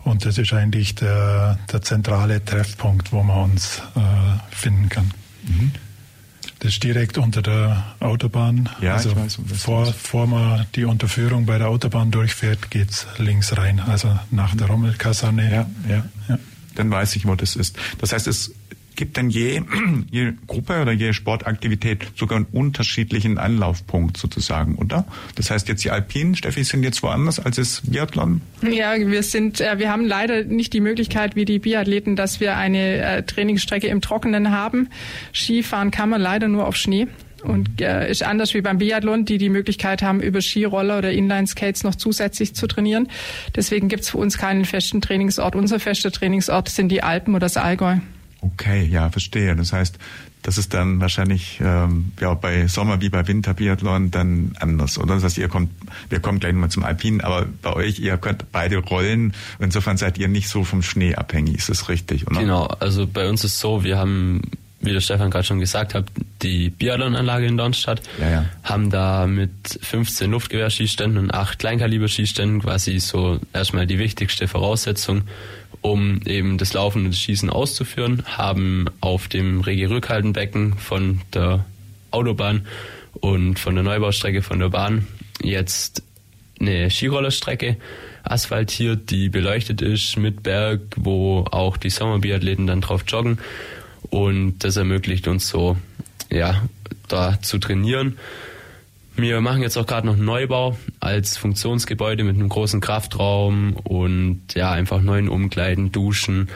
und 0.03 0.25
das 0.25 0.37
ist 0.37 0.53
eigentlich 0.53 0.95
der, 0.95 1.59
der 1.71 1.81
zentrale 1.81 2.43
Treffpunkt, 2.43 3.11
wo 3.11 3.23
man 3.23 3.51
uns 3.51 3.81
äh, 3.95 3.99
finden 4.55 4.89
kann. 4.89 5.11
Das 6.59 6.73
ist 6.73 6.83
direkt 6.83 7.17
unter 7.17 7.41
der 7.41 7.95
Autobahn. 7.99 8.69
Ja, 8.81 8.95
also 8.95 9.11
ich 9.11 9.15
weiß, 9.15 9.39
vor, 9.57 9.83
ist. 9.83 9.95
vor 9.95 10.25
man 10.25 10.65
die 10.75 10.85
Unterführung 10.85 11.45
bei 11.45 11.57
der 11.57 11.69
Autobahn 11.69 12.09
durchfährt, 12.09 12.71
geht's 12.71 13.05
links 13.17 13.55
rein, 13.57 13.79
also 13.79 14.17
nach 14.31 14.55
der 14.55 14.67
Rommelkaserne. 14.67 15.51
Ja, 15.51 15.69
ja. 15.87 16.05
Ja. 16.27 16.39
Dann 16.75 16.89
weiß 16.89 17.15
ich, 17.15 17.25
wo 17.25 17.35
das 17.35 17.55
ist. 17.55 17.77
Das 17.99 18.13
heißt, 18.13 18.27
es 18.27 18.53
gibt 18.97 19.15
dann 19.15 19.29
je, 19.29 19.61
je 20.11 20.33
Gruppe 20.47 20.81
oder 20.81 20.91
je 20.91 21.13
Sportaktivität 21.13 22.05
sogar 22.15 22.37
einen 22.37 22.47
unterschiedlichen 22.51 23.37
Anlaufpunkt 23.37 24.17
sozusagen, 24.17 24.75
oder? 24.75 25.05
Das 25.35 25.49
heißt 25.49 25.69
jetzt 25.69 25.85
die 25.85 25.91
Alpinen, 25.91 26.35
Steffi, 26.35 26.65
sind 26.65 26.83
jetzt 26.83 27.01
woanders 27.03 27.39
als 27.39 27.55
das 27.55 27.81
Biathlon? 27.85 28.41
Ja, 28.61 28.95
wir 28.97 29.23
sind, 29.23 29.61
äh, 29.61 29.79
wir 29.79 29.89
haben 29.89 30.05
leider 30.05 30.43
nicht 30.43 30.73
die 30.73 30.81
Möglichkeit 30.81 31.37
wie 31.37 31.45
die 31.45 31.59
Biathleten, 31.59 32.17
dass 32.17 32.41
wir 32.41 32.57
eine 32.57 32.97
äh, 32.97 33.23
Trainingsstrecke 33.23 33.87
im 33.87 34.01
Trockenen 34.01 34.51
haben. 34.51 34.89
Skifahren 35.33 35.91
kann 35.91 36.09
man 36.09 36.19
leider 36.19 36.49
nur 36.49 36.67
auf 36.67 36.75
Schnee. 36.75 37.07
Und 37.43 37.81
äh, 37.81 38.09
ist 38.09 38.23
anders 38.23 38.55
wie 38.55 38.61
beim 38.61 38.79
Biathlon, 38.79 39.23
die 39.23 39.37
die 39.37 39.49
Möglichkeit 39.49 40.01
haben, 40.01 40.21
über 40.21 40.41
Skiroller 40.41 40.97
oder 40.97 41.11
Inline-Skates 41.11 41.83
noch 41.83 41.93
zusätzlich 41.93 42.55
zu 42.55 42.65
trainieren. 42.65 43.09
Deswegen 43.55 43.89
gibt's 43.89 44.09
für 44.09 44.17
uns 44.17 44.39
keinen 44.39 44.65
festen 44.65 45.01
Trainingsort. 45.01 45.55
Unser 45.55 45.79
fester 45.79 46.11
Trainingsort 46.11 46.67
sind 46.69 46.89
die 46.89 47.03
Alpen 47.03 47.35
oder 47.35 47.45
das 47.45 47.55
Allgäu. 47.55 47.97
Okay, 48.41 48.83
ja, 48.85 49.09
verstehe. 49.09 49.55
Das 49.55 49.73
heißt, 49.73 49.97
das 50.43 50.57
ist 50.57 50.73
dann 50.73 51.01
wahrscheinlich 51.01 51.59
ähm, 51.61 52.11
ja 52.21 52.33
bei 52.33 52.67
Sommer 52.67 53.01
wie 53.01 53.09
bei 53.09 53.27
Winterbiathlon 53.27 54.11
dann 54.11 54.53
anders, 54.59 54.97
oder? 54.97 55.15
Das 55.15 55.23
heißt, 55.23 55.37
ihr 55.39 55.47
kommt, 55.49 55.71
wir 56.09 56.19
kommen 56.19 56.39
gleich 56.39 56.53
mal 56.53 56.69
zum 56.69 56.83
Alpinen, 56.83 57.21
aber 57.21 57.47
bei 57.61 57.73
euch, 57.73 57.99
ihr 57.99 58.17
könnt 58.17 58.51
beide 58.51 58.77
rollen. 58.77 59.33
Insofern 59.59 59.97
seid 59.97 60.17
ihr 60.17 60.27
nicht 60.27 60.47
so 60.49 60.63
vom 60.63 60.83
Schnee 60.83 61.15
abhängig, 61.15 61.57
ist 61.57 61.69
das 61.69 61.89
richtig, 61.89 62.27
oder? 62.27 62.39
Genau, 62.39 62.65
also 62.65 63.07
bei 63.07 63.27
uns 63.27 63.43
ist 63.43 63.59
so, 63.59 63.83
wir 63.83 63.97
haben, 63.97 64.41
wie 64.79 64.93
der 64.93 65.01
Stefan 65.01 65.31
gerade 65.31 65.43
schon 65.43 65.59
gesagt 65.59 65.95
hat, 65.95 66.05
die 66.43 66.69
Biathlon-Anlage 66.69 67.47
in 67.47 67.57
Dornstadt, 67.57 68.01
Ja, 68.21 68.29
ja. 68.29 68.45
haben 68.63 68.89
da 68.91 69.25
mit 69.27 69.51
15 69.81 70.29
Luftgewehrschießständen 70.31 71.17
und 71.17 71.33
8 71.33 71.59
Kleinkaliberschießständen 71.59 72.61
quasi 72.61 72.99
so 72.99 73.39
erstmal 73.51 73.87
die 73.87 73.97
wichtigste 73.99 74.47
Voraussetzung, 74.47 75.23
um 75.87 76.19
eben 76.25 76.57
das 76.57 76.73
Laufen 76.73 77.05
und 77.05 77.11
das 77.11 77.19
Schießen 77.19 77.49
auszuführen, 77.49 78.23
haben 78.25 78.85
auf 78.99 79.27
dem 79.27 79.61
Regie-Rückhaltenbecken 79.61 80.77
von 80.77 81.21
der 81.33 81.65
Autobahn 82.11 82.67
und 83.13 83.57
von 83.57 83.75
der 83.75 83.83
Neubaustrecke 83.83 84.41
von 84.41 84.59
der 84.59 84.69
Bahn 84.69 85.07
jetzt 85.41 86.03
eine 86.59 86.89
Skirollerstrecke 86.89 87.77
asphaltiert, 88.23 89.09
die 89.11 89.29
beleuchtet 89.29 89.81
ist 89.81 90.17
mit 90.17 90.43
Berg, 90.43 90.81
wo 90.97 91.45
auch 91.51 91.77
die 91.77 91.89
Sommerbiathleten 91.89 92.67
dann 92.67 92.81
drauf 92.81 93.03
joggen. 93.07 93.39
Und 94.09 94.59
das 94.59 94.75
ermöglicht 94.75 95.27
uns 95.27 95.47
so, 95.47 95.77
ja, 96.29 96.63
da 97.07 97.41
zu 97.41 97.57
trainieren. 97.57 98.17
Wir 99.19 99.41
machen 99.41 99.63
jetzt 99.63 99.77
auch 99.77 99.87
gerade 99.87 100.05
noch 100.05 100.13
einen 100.13 100.25
Neubau 100.25 100.77
als 100.99 101.37
Funktionsgebäude 101.37 102.23
mit 102.23 102.35
einem 102.35 102.49
großen 102.49 102.81
Kraftraum 102.81 103.73
und 103.83 104.41
ja, 104.53 104.71
einfach 104.71 105.01
neuen 105.01 105.27
Umkleiden, 105.27 105.91
Duschen 105.91 106.49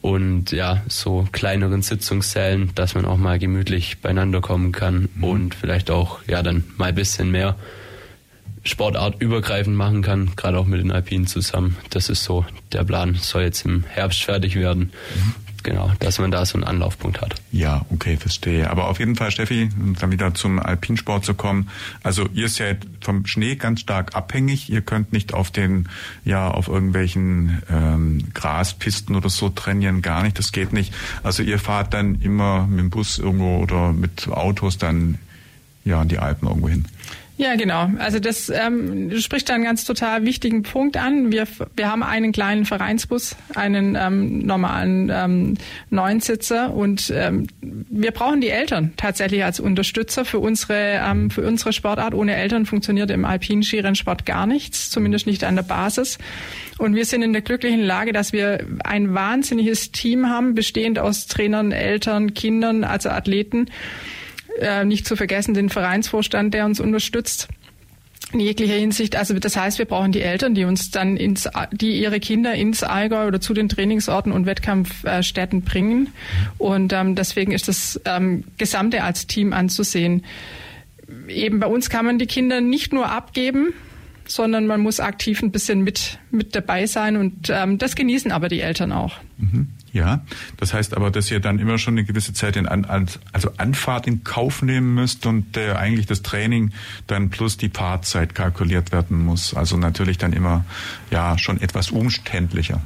und 0.00 0.50
ja, 0.50 0.82
so 0.88 1.28
kleineren 1.32 1.82
Sitzungssälen, 1.82 2.70
dass 2.74 2.94
man 2.94 3.04
auch 3.04 3.18
mal 3.18 3.38
gemütlich 3.38 3.98
beieinander 4.00 4.40
kommen 4.40 4.72
kann 4.72 5.10
mhm. 5.16 5.24
und 5.24 5.54
vielleicht 5.54 5.90
auch 5.90 6.20
ja 6.26 6.42
dann 6.42 6.64
mal 6.78 6.86
ein 6.86 6.94
bisschen 6.94 7.30
mehr 7.30 7.56
Sportart 8.64 9.20
übergreifend 9.20 9.76
machen 9.76 10.00
kann, 10.00 10.30
gerade 10.34 10.58
auch 10.58 10.66
mit 10.66 10.80
den 10.80 10.90
Alpinen 10.90 11.26
zusammen. 11.26 11.76
Das 11.90 12.08
ist 12.08 12.24
so 12.24 12.46
der 12.72 12.84
Plan, 12.84 13.16
soll 13.16 13.42
jetzt 13.42 13.66
im 13.66 13.84
Herbst 13.84 14.22
fertig 14.22 14.54
werden. 14.54 14.92
Mhm. 15.14 15.47
Genau, 15.64 15.90
dass 15.98 16.18
man 16.18 16.30
da 16.30 16.46
so 16.46 16.54
einen 16.54 16.64
Anlaufpunkt 16.64 17.20
hat. 17.20 17.34
Ja, 17.50 17.84
okay, 17.90 18.16
verstehe. 18.16 18.70
Aber 18.70 18.88
auf 18.88 19.00
jeden 19.00 19.16
Fall, 19.16 19.30
Steffi, 19.30 19.68
um 19.78 19.96
dann 19.96 20.12
wieder 20.12 20.32
zum 20.34 20.58
Alpinsport 20.58 21.24
zu 21.24 21.34
kommen. 21.34 21.68
Also 22.02 22.28
ihr 22.32 22.48
seid 22.48 22.86
vom 23.00 23.26
Schnee 23.26 23.56
ganz 23.56 23.80
stark 23.80 24.14
abhängig. 24.14 24.70
Ihr 24.70 24.82
könnt 24.82 25.12
nicht 25.12 25.34
auf 25.34 25.50
den, 25.50 25.88
ja, 26.24 26.48
auf 26.48 26.68
irgendwelchen 26.68 27.62
ähm, 27.70 28.28
Graspisten 28.34 29.16
oder 29.16 29.30
so 29.30 29.48
trainieren, 29.48 30.00
gar 30.00 30.22
nicht. 30.22 30.38
Das 30.38 30.52
geht 30.52 30.72
nicht. 30.72 30.94
Also 31.22 31.42
ihr 31.42 31.58
fahrt 31.58 31.92
dann 31.92 32.20
immer 32.20 32.66
mit 32.66 32.78
dem 32.78 32.90
Bus 32.90 33.18
irgendwo 33.18 33.58
oder 33.58 33.92
mit 33.92 34.28
Autos 34.28 34.78
dann 34.78 35.18
ja 35.84 36.00
in 36.02 36.08
die 36.08 36.18
Alpen 36.18 36.46
irgendwo 36.46 36.68
hin. 36.68 36.86
Ja, 37.38 37.54
genau. 37.54 37.88
Also 38.00 38.18
das 38.18 38.50
ähm, 38.50 39.16
spricht 39.20 39.48
einen 39.52 39.62
ganz 39.62 39.84
total 39.84 40.24
wichtigen 40.24 40.64
Punkt 40.64 40.96
an. 40.96 41.30
Wir, 41.30 41.46
wir 41.76 41.88
haben 41.88 42.02
einen 42.02 42.32
kleinen 42.32 42.64
Vereinsbus, 42.64 43.36
einen 43.54 43.94
ähm, 43.94 44.40
normalen 44.44 45.08
ähm, 45.14 45.54
Neunsitzer 45.88 46.74
und 46.74 47.12
ähm, 47.14 47.46
wir 47.60 48.10
brauchen 48.10 48.40
die 48.40 48.48
Eltern 48.48 48.92
tatsächlich 48.96 49.44
als 49.44 49.60
Unterstützer 49.60 50.24
für 50.24 50.40
unsere 50.40 51.00
ähm, 51.00 51.30
für 51.30 51.46
unsere 51.46 51.72
Sportart. 51.72 52.12
Ohne 52.12 52.34
Eltern 52.34 52.66
funktioniert 52.66 53.12
im 53.12 53.24
alpinen 53.24 53.62
Skirennsport 53.62 54.26
gar 54.26 54.48
nichts, 54.48 54.90
zumindest 54.90 55.28
nicht 55.28 55.44
an 55.44 55.54
der 55.54 55.62
Basis. 55.62 56.18
Und 56.78 56.96
wir 56.96 57.04
sind 57.04 57.22
in 57.22 57.32
der 57.32 57.42
glücklichen 57.42 57.82
Lage, 57.82 58.12
dass 58.12 58.32
wir 58.32 58.66
ein 58.82 59.14
wahnsinniges 59.14 59.92
Team 59.92 60.28
haben, 60.28 60.56
bestehend 60.56 60.98
aus 60.98 61.28
Trainern, 61.28 61.70
Eltern, 61.70 62.34
Kindern, 62.34 62.82
also 62.82 63.10
Athleten 63.10 63.66
äh, 64.60 64.84
nicht 64.84 65.06
zu 65.06 65.16
vergessen 65.16 65.54
den 65.54 65.68
Vereinsvorstand, 65.68 66.54
der 66.54 66.66
uns 66.66 66.80
unterstützt 66.80 67.48
in 68.32 68.40
jeglicher 68.40 68.74
Hinsicht. 68.74 69.16
Also 69.16 69.38
das 69.38 69.56
heißt, 69.56 69.78
wir 69.78 69.86
brauchen 69.86 70.12
die 70.12 70.20
Eltern, 70.20 70.54
die 70.54 70.64
uns 70.64 70.90
dann 70.90 71.16
ins, 71.16 71.48
die 71.72 71.98
ihre 72.00 72.20
Kinder 72.20 72.54
ins 72.54 72.82
Allgäu 72.82 73.26
oder 73.26 73.40
zu 73.40 73.54
den 73.54 73.68
Trainingsorten 73.68 74.32
und 74.32 74.44
Wettkampfstätten 74.44 75.62
bringen. 75.62 76.08
Und 76.58 76.92
ähm, 76.92 77.14
deswegen 77.14 77.52
ist 77.52 77.68
das 77.68 78.00
ähm, 78.04 78.44
Gesamte 78.58 79.02
als 79.02 79.26
Team 79.26 79.52
anzusehen. 79.52 80.24
Eben 81.28 81.58
bei 81.58 81.66
uns 81.66 81.88
kann 81.88 82.04
man 82.04 82.18
die 82.18 82.26
Kinder 82.26 82.60
nicht 82.60 82.92
nur 82.92 83.10
abgeben, 83.10 83.72
sondern 84.26 84.66
man 84.66 84.80
muss 84.80 85.00
aktiv 85.00 85.42
ein 85.42 85.50
bisschen 85.50 85.82
mit, 85.82 86.18
mit 86.30 86.54
dabei 86.54 86.86
sein 86.86 87.16
und 87.16 87.48
ähm, 87.48 87.78
das 87.78 87.96
genießen 87.96 88.30
aber 88.30 88.48
die 88.48 88.60
Eltern 88.60 88.92
auch. 88.92 89.14
Mhm. 89.38 89.68
Ja, 89.92 90.20
das 90.58 90.74
heißt 90.74 90.94
aber, 90.96 91.10
dass 91.10 91.30
ihr 91.30 91.40
dann 91.40 91.58
immer 91.58 91.78
schon 91.78 91.94
eine 91.94 92.04
gewisse 92.04 92.32
Zeit 92.32 92.56
in 92.56 92.66
An 92.66 93.08
also 93.32 93.50
Anfahrt 93.56 94.06
in 94.06 94.22
Kauf 94.22 94.62
nehmen 94.62 94.94
müsst 94.94 95.24
und 95.26 95.56
äh, 95.56 95.72
eigentlich 95.72 96.06
das 96.06 96.22
Training 96.22 96.72
dann 97.06 97.30
plus 97.30 97.56
die 97.56 97.70
Fahrzeit 97.70 98.34
kalkuliert 98.34 98.92
werden 98.92 99.24
muss. 99.24 99.54
Also 99.54 99.76
natürlich 99.76 100.18
dann 100.18 100.32
immer 100.32 100.64
ja 101.10 101.38
schon 101.38 101.60
etwas 101.60 101.90
umständlicher. 101.90 102.82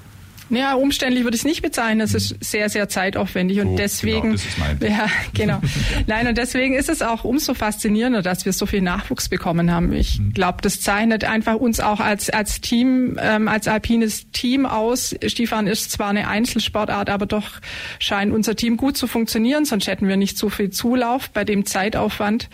Ja, 0.52 0.74
umständlich 0.74 1.24
würde 1.24 1.34
ich 1.34 1.40
es 1.40 1.44
nicht 1.46 1.62
bezeichnen. 1.62 2.02
Es 2.02 2.12
ist 2.12 2.36
sehr, 2.44 2.68
sehr 2.68 2.86
zeitaufwendig 2.88 3.60
und 3.60 3.68
oh, 3.68 3.76
deswegen, 3.76 4.20
genau, 4.20 4.32
das 4.32 4.44
ist 4.44 4.58
mein 4.58 4.78
ja, 4.90 5.06
genau. 5.32 5.60
Nein, 6.06 6.26
und 6.26 6.36
deswegen 6.36 6.74
ist 6.74 6.90
es 6.90 7.00
auch 7.00 7.24
umso 7.24 7.54
faszinierender, 7.54 8.20
dass 8.20 8.44
wir 8.44 8.52
so 8.52 8.66
viel 8.66 8.82
Nachwuchs 8.82 9.30
bekommen 9.30 9.70
haben. 9.70 9.94
Ich 9.94 10.18
mhm. 10.18 10.34
glaube, 10.34 10.58
das 10.60 10.82
zeichnet 10.82 11.24
einfach 11.24 11.54
uns 11.54 11.80
auch 11.80 12.00
als, 12.00 12.28
als 12.28 12.60
Team, 12.60 13.18
ähm, 13.18 13.48
als 13.48 13.66
alpines 13.66 14.30
Team 14.32 14.66
aus. 14.66 15.16
Stiefan 15.26 15.66
ist 15.66 15.90
zwar 15.90 16.10
eine 16.10 16.28
Einzelsportart, 16.28 17.08
aber 17.08 17.24
doch 17.24 17.60
scheint 17.98 18.30
unser 18.30 18.54
Team 18.54 18.76
gut 18.76 18.98
zu 18.98 19.06
funktionieren, 19.06 19.64
sonst 19.64 19.86
hätten 19.86 20.06
wir 20.06 20.18
nicht 20.18 20.36
so 20.36 20.50
viel 20.50 20.68
Zulauf 20.68 21.30
bei 21.30 21.44
dem 21.44 21.64
Zeitaufwand 21.64 22.50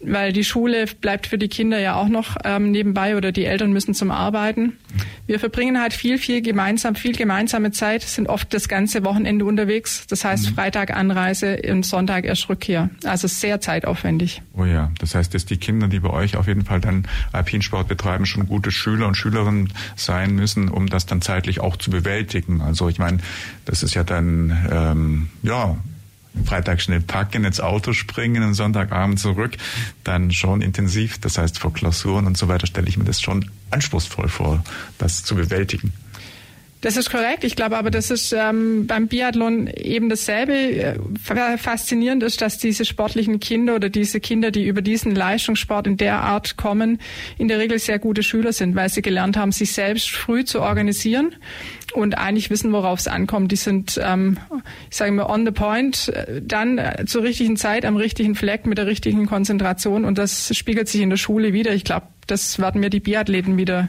weil 0.00 0.32
die 0.32 0.44
Schule 0.44 0.86
bleibt 1.00 1.26
für 1.26 1.38
die 1.38 1.48
Kinder 1.48 1.78
ja 1.78 1.94
auch 1.94 2.08
noch 2.08 2.36
ähm, 2.44 2.70
nebenbei 2.70 3.16
oder 3.16 3.32
die 3.32 3.44
Eltern 3.44 3.72
müssen 3.72 3.94
zum 3.94 4.10
Arbeiten. 4.10 4.76
Wir 5.26 5.40
verbringen 5.40 5.80
halt 5.80 5.92
viel, 5.92 6.18
viel 6.18 6.42
gemeinsam, 6.42 6.94
viel 6.94 7.16
gemeinsame 7.16 7.72
Zeit, 7.72 8.02
sind 8.02 8.28
oft 8.28 8.52
das 8.54 8.68
ganze 8.68 9.04
Wochenende 9.04 9.44
unterwegs. 9.44 10.06
Das 10.06 10.24
heißt 10.24 10.50
mhm. 10.50 10.54
Freitag 10.54 10.94
Anreise 10.94 11.60
und 11.68 11.84
Sonntag 11.84 12.24
erst 12.24 12.48
Rückkehr. 12.48 12.90
Also 13.04 13.26
sehr 13.26 13.60
zeitaufwendig. 13.60 14.42
Oh 14.54 14.64
ja, 14.64 14.92
das 14.98 15.14
heißt, 15.14 15.34
dass 15.34 15.46
die 15.46 15.56
Kinder, 15.56 15.88
die 15.88 16.00
bei 16.00 16.10
euch 16.10 16.36
auf 16.36 16.46
jeden 16.46 16.64
Fall 16.64 16.80
dann 16.80 17.06
Alpinsport 17.32 17.88
betreiben, 17.88 18.26
schon 18.26 18.46
gute 18.46 18.70
Schüler 18.70 19.08
und 19.08 19.16
Schülerinnen 19.16 19.72
sein 19.96 20.34
müssen, 20.34 20.68
um 20.68 20.88
das 20.88 21.06
dann 21.06 21.22
zeitlich 21.22 21.60
auch 21.60 21.76
zu 21.76 21.90
bewältigen. 21.90 22.60
Also 22.60 22.88
ich 22.88 22.98
meine, 22.98 23.18
das 23.64 23.82
ist 23.82 23.94
ja 23.94 24.04
dann 24.04 24.66
ähm, 24.70 25.28
ja 25.42 25.76
Freitag 26.44 26.80
schnell 26.80 27.00
packen, 27.00 27.44
ins 27.44 27.60
Auto 27.60 27.92
springen 27.92 28.42
und 28.42 28.54
Sonntagabend 28.54 29.18
zurück, 29.18 29.56
dann 30.04 30.30
schon 30.30 30.62
intensiv. 30.62 31.18
Das 31.18 31.38
heißt, 31.38 31.58
vor 31.58 31.72
Klausuren 31.72 32.26
und 32.26 32.36
so 32.36 32.48
weiter 32.48 32.66
stelle 32.66 32.88
ich 32.88 32.96
mir 32.96 33.04
das 33.04 33.20
schon 33.20 33.50
anspruchsvoll 33.70 34.28
vor, 34.28 34.62
das 34.98 35.24
zu 35.24 35.34
bewältigen. 35.34 35.92
Das 36.82 36.96
ist 36.96 37.10
korrekt. 37.10 37.42
Ich 37.42 37.56
glaube 37.56 37.76
aber, 37.78 37.90
das 37.90 38.10
ist 38.10 38.32
ähm, 38.32 38.86
beim 38.86 39.08
Biathlon 39.08 39.66
eben 39.66 40.08
dasselbe. 40.08 40.52
Äh, 40.52 41.58
faszinierend 41.58 42.22
ist, 42.22 42.42
dass 42.42 42.58
diese 42.58 42.84
sportlichen 42.84 43.40
Kinder 43.40 43.76
oder 43.76 43.88
diese 43.88 44.20
Kinder, 44.20 44.50
die 44.50 44.66
über 44.66 44.82
diesen 44.82 45.14
Leistungssport 45.14 45.86
in 45.86 45.96
der 45.96 46.20
Art 46.20 46.56
kommen, 46.56 47.00
in 47.38 47.48
der 47.48 47.58
Regel 47.58 47.78
sehr 47.78 47.98
gute 47.98 48.22
Schüler 48.22 48.52
sind, 48.52 48.74
weil 48.76 48.90
sie 48.90 49.02
gelernt 49.02 49.36
haben, 49.36 49.52
sich 49.52 49.72
selbst 49.72 50.10
früh 50.10 50.44
zu 50.44 50.60
organisieren 50.60 51.34
und 51.94 52.18
eigentlich 52.18 52.50
wissen, 52.50 52.72
worauf 52.72 52.98
es 52.98 53.08
ankommt. 53.08 53.52
Die 53.52 53.56
sind, 53.56 53.98
ähm, 54.02 54.38
ich 54.90 54.96
sage 54.96 55.12
mal, 55.12 55.24
on 55.26 55.46
the 55.46 55.52
point, 55.52 56.08
äh, 56.08 56.42
dann 56.42 56.78
äh, 56.78 57.04
zur 57.06 57.22
richtigen 57.22 57.56
Zeit 57.56 57.86
am 57.86 57.96
richtigen 57.96 58.34
Fleck 58.34 58.66
mit 58.66 58.76
der 58.76 58.86
richtigen 58.86 59.26
Konzentration 59.26 60.04
und 60.04 60.18
das 60.18 60.54
spiegelt 60.54 60.88
sich 60.88 61.00
in 61.00 61.10
der 61.10 61.16
Schule 61.16 61.54
wieder. 61.54 61.72
Ich 61.72 61.84
glaube, 61.84 62.06
das 62.26 62.58
werden 62.58 62.82
wir 62.82 62.90
die 62.90 63.00
Biathleten 63.00 63.56
wieder, 63.56 63.88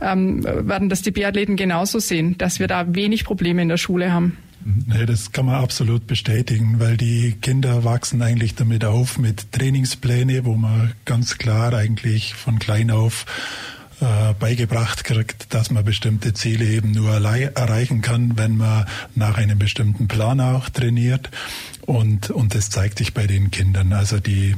ähm, 0.00 0.44
werden 0.44 0.88
das 0.88 1.02
die 1.02 1.10
Biathleten 1.10 1.56
genauso 1.56 1.98
sehen, 1.98 2.36
dass 2.38 2.60
wir 2.60 2.68
da 2.68 2.94
wenig 2.94 3.24
Probleme 3.24 3.62
in 3.62 3.68
der 3.68 3.76
Schule 3.78 4.12
haben. 4.12 4.36
Nee, 4.64 5.04
das 5.04 5.32
kann 5.32 5.44
man 5.44 5.56
absolut 5.56 6.06
bestätigen, 6.06 6.80
weil 6.80 6.96
die 6.96 7.36
Kinder 7.42 7.84
wachsen 7.84 8.22
eigentlich 8.22 8.54
damit 8.54 8.84
auf 8.84 9.18
mit 9.18 9.52
Trainingspläne, 9.52 10.46
wo 10.46 10.54
man 10.54 10.92
ganz 11.04 11.36
klar 11.36 11.74
eigentlich 11.74 12.34
von 12.34 12.58
klein 12.58 12.90
auf 12.90 13.26
äh, 14.00 14.34
beigebracht 14.38 15.04
kriegt, 15.04 15.52
dass 15.52 15.70
man 15.70 15.84
bestimmte 15.84 16.32
Ziele 16.32 16.64
eben 16.64 16.92
nur 16.92 17.12
erreichen 17.12 18.00
kann, 18.00 18.38
wenn 18.38 18.56
man 18.56 18.86
nach 19.14 19.36
einem 19.36 19.58
bestimmten 19.58 20.08
Plan 20.08 20.40
auch 20.40 20.70
trainiert. 20.70 21.30
Und, 21.82 22.30
und 22.30 22.54
das 22.54 22.70
zeigt 22.70 22.98
sich 22.98 23.12
bei 23.12 23.26
den 23.26 23.50
Kindern. 23.50 23.92
Also 23.92 24.18
die 24.18 24.54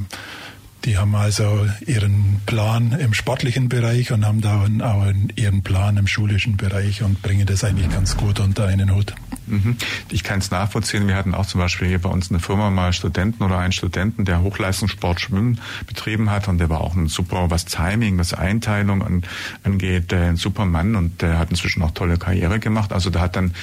die 0.85 0.97
haben 0.97 1.15
also 1.15 1.67
ihren 1.85 2.41
Plan 2.45 2.91
im 2.91 3.13
sportlichen 3.13 3.69
Bereich 3.69 4.11
und 4.11 4.25
haben 4.25 4.41
da 4.41 4.65
auch 4.81 5.11
ihren 5.35 5.63
Plan 5.63 5.97
im 5.97 6.07
schulischen 6.07 6.57
Bereich 6.57 7.03
und 7.03 7.21
bringen 7.21 7.45
das 7.45 7.63
eigentlich 7.63 7.89
ganz 7.89 8.17
gut 8.17 8.39
unter 8.39 8.65
einen 8.67 8.93
Hut. 8.95 9.13
Mhm. 9.47 9.77
Ich 10.11 10.23
kann 10.23 10.39
es 10.39 10.51
nachvollziehen. 10.51 11.07
Wir 11.07 11.15
hatten 11.15 11.33
auch 11.33 11.45
zum 11.45 11.59
Beispiel 11.59 11.87
hier 11.87 11.99
bei 11.99 12.09
uns 12.09 12.27
in 12.27 12.35
der 12.35 12.41
Firma 12.41 12.69
mal 12.69 12.93
Studenten 12.93 13.43
oder 13.43 13.57
einen 13.57 13.71
Studenten, 13.71 14.25
der 14.25 14.41
Hochleistungssport 14.41 15.19
Schwimmen 15.19 15.59
betrieben 15.87 16.29
hat 16.29 16.47
und 16.47 16.59
der 16.59 16.69
war 16.69 16.81
auch 16.81 16.95
ein 16.95 17.07
super, 17.07 17.49
was 17.49 17.65
Timing, 17.65 18.17
was 18.17 18.33
Einteilung 18.33 19.23
angeht, 19.63 20.13
ein 20.13 20.35
super 20.35 20.65
Mann 20.65 20.95
und 20.95 21.21
der 21.21 21.39
hat 21.39 21.49
inzwischen 21.49 21.81
auch 21.81 21.91
tolle 21.91 22.17
Karriere 22.17 22.59
gemacht. 22.59 22.93
Also 22.93 23.09
da 23.09 23.21
hat 23.21 23.35
dann 23.35 23.53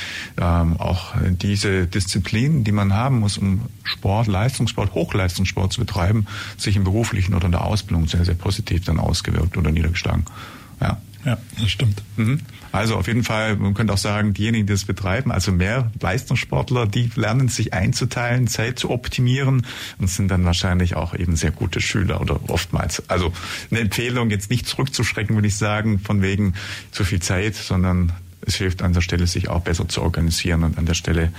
ähm, 0.40 0.78
auch 0.78 1.14
diese 1.20 1.86
Disziplinen, 1.86 2.64
die 2.64 2.72
man 2.72 2.92
haben 2.92 3.20
muss, 3.20 3.38
um 3.38 3.62
Sport, 3.84 4.26
Leistungssport, 4.26 4.94
Hochleistungssport 4.94 5.72
zu 5.72 5.80
betreiben, 5.80 6.26
sich 6.56 6.76
im 6.76 6.84
Beruf 6.84 7.04
beruflichen 7.04 7.34
oder 7.34 7.46
in 7.46 7.52
der 7.52 7.64
Ausbildung 7.64 8.06
sehr, 8.06 8.24
sehr 8.24 8.34
positiv 8.34 8.84
dann 8.84 8.98
ausgewirkt 8.98 9.56
oder 9.56 9.70
niedergeschlagen. 9.70 10.24
Ja. 10.80 11.00
Ja, 11.24 11.38
das 11.58 11.70
stimmt. 11.70 12.02
Mhm. 12.16 12.40
Also 12.70 12.96
auf 12.96 13.06
jeden 13.06 13.22
Fall, 13.22 13.56
man 13.56 13.72
könnte 13.72 13.92
auch 13.92 13.98
sagen, 13.98 14.34
diejenigen, 14.34 14.66
die 14.66 14.72
das 14.72 14.84
betreiben, 14.84 15.30
also 15.30 15.52
mehr 15.52 15.92
Leistungssportler, 16.00 16.86
die 16.86 17.08
lernen 17.14 17.48
sich 17.48 17.72
einzuteilen, 17.72 18.48
Zeit 18.48 18.78
zu 18.78 18.90
optimieren 18.90 19.64
und 19.98 20.08
sind 20.08 20.28
dann 20.28 20.44
wahrscheinlich 20.44 20.96
auch 20.96 21.14
eben 21.14 21.36
sehr 21.36 21.52
gute 21.52 21.80
Schüler 21.80 22.20
oder 22.20 22.50
oftmals. 22.50 23.08
Also 23.08 23.32
eine 23.70 23.80
Empfehlung, 23.80 24.30
jetzt 24.30 24.50
nicht 24.50 24.66
zurückzuschrecken, 24.66 25.36
würde 25.36 25.48
ich 25.48 25.56
sagen, 25.56 26.00
von 26.00 26.20
wegen 26.20 26.54
zu 26.90 27.04
viel 27.04 27.20
Zeit, 27.20 27.54
sondern 27.54 28.12
es 28.46 28.56
hilft 28.56 28.82
an 28.82 28.92
der 28.92 29.00
Stelle, 29.00 29.26
sich 29.26 29.48
auch 29.48 29.60
besser 29.60 29.88
zu 29.88 30.02
organisieren 30.02 30.64
und 30.64 30.78
an 30.78 30.86
der 30.86 30.94
Stelle 30.94 31.32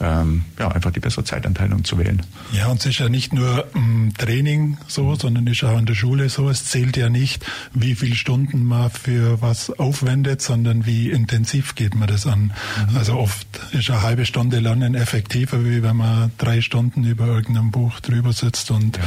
ähm, 0.00 0.44
ja, 0.58 0.68
einfach 0.68 0.90
die 0.90 1.00
bessere 1.00 1.24
Zeitanteilung 1.24 1.84
zu 1.84 1.98
wählen. 1.98 2.22
Ja, 2.52 2.68
und 2.68 2.80
es 2.80 2.86
ist 2.86 2.98
ja 2.98 3.08
nicht 3.08 3.32
nur 3.32 3.66
im 3.74 4.12
Training 4.16 4.78
so, 4.86 5.14
sondern 5.14 5.46
ist 5.46 5.64
auch 5.64 5.78
in 5.78 5.86
der 5.86 5.94
Schule 5.94 6.28
so. 6.28 6.48
Es 6.48 6.66
zählt 6.66 6.96
ja 6.96 7.08
nicht, 7.08 7.44
wie 7.72 7.94
viele 7.94 8.14
Stunden 8.14 8.64
man 8.64 8.90
für 8.90 9.40
was 9.40 9.70
aufwendet, 9.78 10.42
sondern 10.42 10.86
wie 10.86 11.10
intensiv 11.10 11.74
geht 11.74 11.94
man 11.94 12.08
das 12.08 12.26
an. 12.26 12.52
Mhm. 12.90 12.96
Also 12.96 13.14
oft 13.16 13.46
ist 13.72 13.90
eine 13.90 14.02
halbe 14.02 14.26
Stunde 14.26 14.60
Lernen 14.60 14.94
effektiver, 14.94 15.64
wie 15.64 15.82
wenn 15.82 15.96
man 15.96 16.32
drei 16.38 16.60
Stunden 16.60 17.04
über 17.04 17.26
irgendeinem 17.26 17.70
Buch 17.70 18.00
drüber 18.00 18.32
sitzt 18.32 18.70
und, 18.70 18.96
ja. 18.96 19.02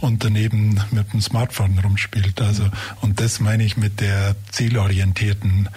und 0.00 0.24
daneben 0.24 0.80
mit 0.90 1.12
dem 1.12 1.20
Smartphone 1.20 1.78
rumspielt. 1.78 2.40
Also, 2.40 2.64
und 3.00 3.20
das 3.20 3.40
meine 3.40 3.64
ich 3.64 3.76
mit 3.76 4.00
der 4.00 4.36
zielorientierten 4.50 5.68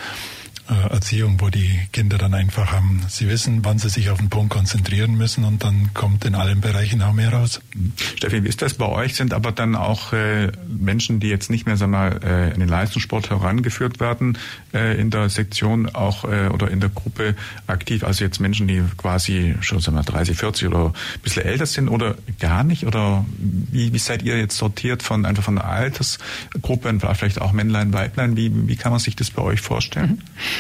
Erziehung, 0.67 1.41
wo 1.41 1.49
die 1.49 1.78
Kinder 1.91 2.17
dann 2.17 2.34
einfach 2.34 2.71
haben, 2.71 3.02
sie 3.10 3.28
wissen, 3.28 3.65
wann 3.65 3.80
sie 3.80 3.89
sich 3.89 4.10
auf 4.10 4.19
den 4.19 4.30
Punkt 4.30 4.54
konzentrieren 4.54 5.15
müssen 5.15 5.43
und 5.43 5.63
dann 5.63 5.93
kommt 5.93 6.23
in 6.23 6.36
allen 6.36 6.62
Bereichen 6.62 7.02
auch 7.02 7.12
mehr 7.12 7.34
raus. 7.34 7.60
Steffi, 8.15 8.43
wie 8.43 8.47
ist 8.47 8.62
das 8.62 8.76
bei 8.76 8.86
euch? 8.86 9.15
Sind 9.15 9.34
aber 9.34 9.52
dann 9.52 9.76
auch 9.76 10.13
äh, 10.13 10.52
Menschen, 10.67 11.19
die 11.19 11.28
jetzt 11.28 11.49
nicht 11.49 11.65
mehr 11.65 11.76
sag 11.76 11.89
mal, 11.89 12.19
äh, 12.23 12.54
in 12.54 12.62
den 12.62 12.69
Leistungssport 12.69 13.30
herangeführt 13.30 13.99
werden, 13.99 14.38
äh, 14.73 14.99
in 14.99 15.10
der 15.10 15.30
Sektion 15.30 15.89
auch 15.89 16.23
äh, 16.23 16.47
oder 16.47 16.71
in 16.71 16.80
der 16.80 16.89
Gruppe 16.89 17.36
aktiv? 17.67 18.06
Also 18.06 18.23
jetzt 18.23 18.39
Menschen, 18.39 18.67
die 18.67 18.84
quasi 18.95 19.56
schon 19.60 19.82
sag 19.82 19.93
mal, 19.93 20.04
30, 20.04 20.38
40 20.38 20.67
oder 20.69 20.86
ein 20.88 21.21
bisschen 21.23 21.43
älter 21.43 21.65
sind 21.65 21.89
oder 21.89 22.15
gar 22.39 22.63
nicht? 22.63 22.86
Oder 22.86 23.26
wie, 23.38 23.91
wie 23.91 23.99
seid 23.99 24.23
ihr 24.23 24.38
jetzt 24.38 24.58
sortiert 24.58 25.04
von 25.04 25.26
einfach 25.26 25.43
von 25.43 25.56
der 25.56 25.65
Altersgruppe, 25.65 26.97
vielleicht 27.15 27.41
auch 27.41 27.52
Männlein, 27.52 27.91
Weiblein? 27.91 28.38
Wie, 28.38 28.67
wie 28.67 28.78
kann 28.78 28.93
man 28.93 28.99
sich 28.99 29.17
das 29.17 29.30
bei 29.30 29.41
euch 29.41 29.60
vorstellen? 29.60 30.12
Mhm. 30.12 30.52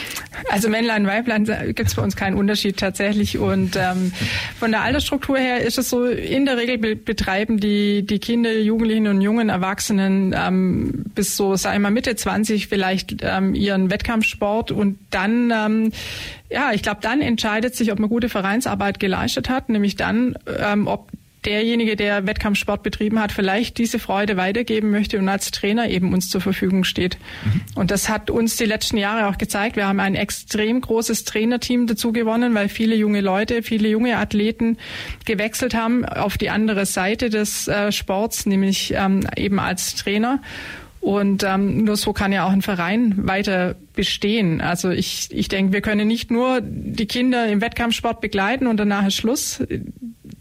Also 0.49 0.69
Männlein, 0.69 1.07
Weiblein 1.07 1.45
gibt 1.45 1.87
es 1.87 1.95
bei 1.95 2.01
uns 2.01 2.15
keinen 2.15 2.35
Unterschied 2.35 2.77
tatsächlich. 2.77 3.37
Und 3.37 3.75
ähm, 3.75 4.11
von 4.59 4.71
der 4.71 4.81
Altersstruktur 4.81 5.37
her 5.37 5.61
ist 5.61 5.77
es 5.77 5.89
so, 5.89 6.05
in 6.05 6.45
der 6.45 6.57
Regel 6.57 6.95
betreiben 6.95 7.59
die, 7.59 8.05
die 8.05 8.19
Kinder, 8.19 8.51
Jugendlichen 8.51 9.07
und 9.07 9.21
jungen 9.21 9.49
Erwachsenen 9.49 10.35
ähm, 10.37 11.05
bis 11.15 11.37
so, 11.37 11.55
sagen 11.55 11.75
wir 11.75 11.79
mal, 11.79 11.91
Mitte 11.91 12.15
20 12.15 12.67
vielleicht 12.67 13.17
ähm, 13.21 13.55
ihren 13.55 13.89
Wettkampfsport 13.89 14.71
und 14.71 14.97
dann 15.11 15.51
ähm, 15.51 15.91
ja, 16.49 16.71
ich 16.71 16.83
glaube, 16.83 16.99
dann 17.01 17.21
entscheidet 17.21 17.75
sich, 17.75 17.91
ob 17.91 17.99
man 17.99 18.09
gute 18.09 18.29
Vereinsarbeit 18.29 18.99
geleistet 18.99 19.49
hat, 19.49 19.69
nämlich 19.69 19.95
dann, 19.95 20.37
ähm, 20.59 20.85
ob 20.85 21.09
derjenige, 21.45 21.95
der 21.95 22.25
Wettkampfsport 22.25 22.83
betrieben 22.83 23.19
hat, 23.19 23.31
vielleicht 23.31 23.77
diese 23.77 23.99
Freude 23.99 24.37
weitergeben 24.37 24.91
möchte 24.91 25.19
und 25.19 25.29
als 25.29 25.51
Trainer 25.51 25.89
eben 25.89 26.13
uns 26.13 26.29
zur 26.29 26.41
Verfügung 26.41 26.83
steht. 26.83 27.17
Mhm. 27.45 27.61
Und 27.75 27.91
das 27.91 28.09
hat 28.09 28.29
uns 28.29 28.55
die 28.57 28.65
letzten 28.65 28.97
Jahre 28.97 29.27
auch 29.27 29.37
gezeigt. 29.37 29.75
Wir 29.75 29.87
haben 29.87 29.99
ein 29.99 30.15
extrem 30.15 30.81
großes 30.81 31.23
Trainerteam 31.25 31.87
dazu 31.87 32.11
gewonnen, 32.11 32.53
weil 32.53 32.69
viele 32.69 32.95
junge 32.95 33.21
Leute, 33.21 33.63
viele 33.63 33.89
junge 33.89 34.17
Athleten 34.17 34.77
gewechselt 35.25 35.73
haben 35.73 36.05
auf 36.05 36.37
die 36.37 36.49
andere 36.49 36.85
Seite 36.85 37.29
des 37.29 37.67
äh, 37.67 37.91
Sports, 37.91 38.45
nämlich 38.45 38.93
ähm, 38.95 39.27
eben 39.35 39.59
als 39.59 39.95
Trainer. 39.95 40.41
Und 41.03 41.43
ähm, 41.43 41.83
nur 41.83 41.97
so 41.97 42.13
kann 42.13 42.31
ja 42.31 42.45
auch 42.47 42.51
ein 42.51 42.61
Verein 42.61 43.27
weiter 43.27 43.75
bestehen. 43.93 44.61
Also 44.61 44.89
ich, 44.89 45.27
ich 45.31 45.49
denke, 45.49 45.73
wir 45.73 45.81
können 45.81 46.07
nicht 46.07 46.31
nur 46.31 46.61
die 46.61 47.07
Kinder 47.07 47.45
im 47.49 47.59
Wettkampfsport 47.59 48.21
begleiten 48.21 48.67
und 48.67 48.77
danach 48.77 49.05
ist 49.05 49.15
Schluss. 49.15 49.61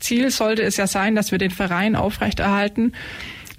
Ziel 0.02 0.30
sollte 0.30 0.62
es 0.62 0.76
ja 0.76 0.86
sein, 0.86 1.14
dass 1.14 1.32
wir 1.32 1.38
den 1.38 1.50
Verein 1.50 1.96
aufrechterhalten, 1.96 2.92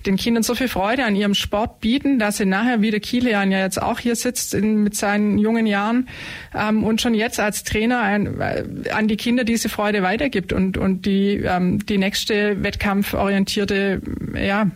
den 0.05 0.17
Kindern 0.17 0.43
so 0.43 0.53
viel 0.53 0.67
Freude 0.67 1.05
an 1.05 1.15
ihrem 1.15 1.33
Sport 1.33 1.79
bieten, 1.79 2.19
dass 2.19 2.37
sie 2.37 2.45
nachher, 2.45 2.81
wie 2.81 2.91
der 2.91 2.99
Kilian 2.99 3.51
ja 3.51 3.59
jetzt 3.59 3.81
auch 3.81 3.99
hier 3.99 4.15
sitzt 4.15 4.53
in, 4.53 4.83
mit 4.83 4.95
seinen 4.95 5.37
jungen 5.37 5.65
Jahren 5.65 6.09
ähm, 6.53 6.83
und 6.83 7.01
schon 7.01 7.13
jetzt 7.13 7.39
als 7.39 7.63
Trainer 7.63 8.01
ein, 8.01 8.39
äh, 8.39 8.89
an 8.91 9.07
die 9.07 9.17
Kinder 9.17 9.43
diese 9.43 9.69
Freude 9.69 10.03
weitergibt 10.03 10.53
und, 10.53 10.77
und 10.77 11.05
die, 11.05 11.35
ähm, 11.37 11.85
die 11.85 11.97
nächste 11.97 12.63
wettkampforientierte 12.63 14.01
ja, 14.35 14.71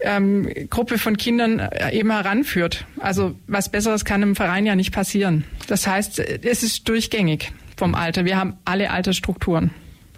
ähm, 0.00 0.48
Gruppe 0.68 0.98
von 0.98 1.16
Kindern 1.16 1.58
äh, 1.58 1.92
eben 1.92 2.10
heranführt. 2.10 2.84
Also 2.98 3.36
was 3.46 3.70
Besseres 3.70 4.04
kann 4.04 4.22
im 4.22 4.36
Verein 4.36 4.66
ja 4.66 4.76
nicht 4.76 4.92
passieren. 4.92 5.44
Das 5.66 5.86
heißt, 5.86 6.18
es 6.18 6.62
ist 6.62 6.88
durchgängig 6.88 7.52
vom 7.76 7.94
Alter. 7.94 8.24
Wir 8.24 8.36
haben 8.36 8.58
alle 8.64 8.90
Altersstrukturen. 8.90 9.70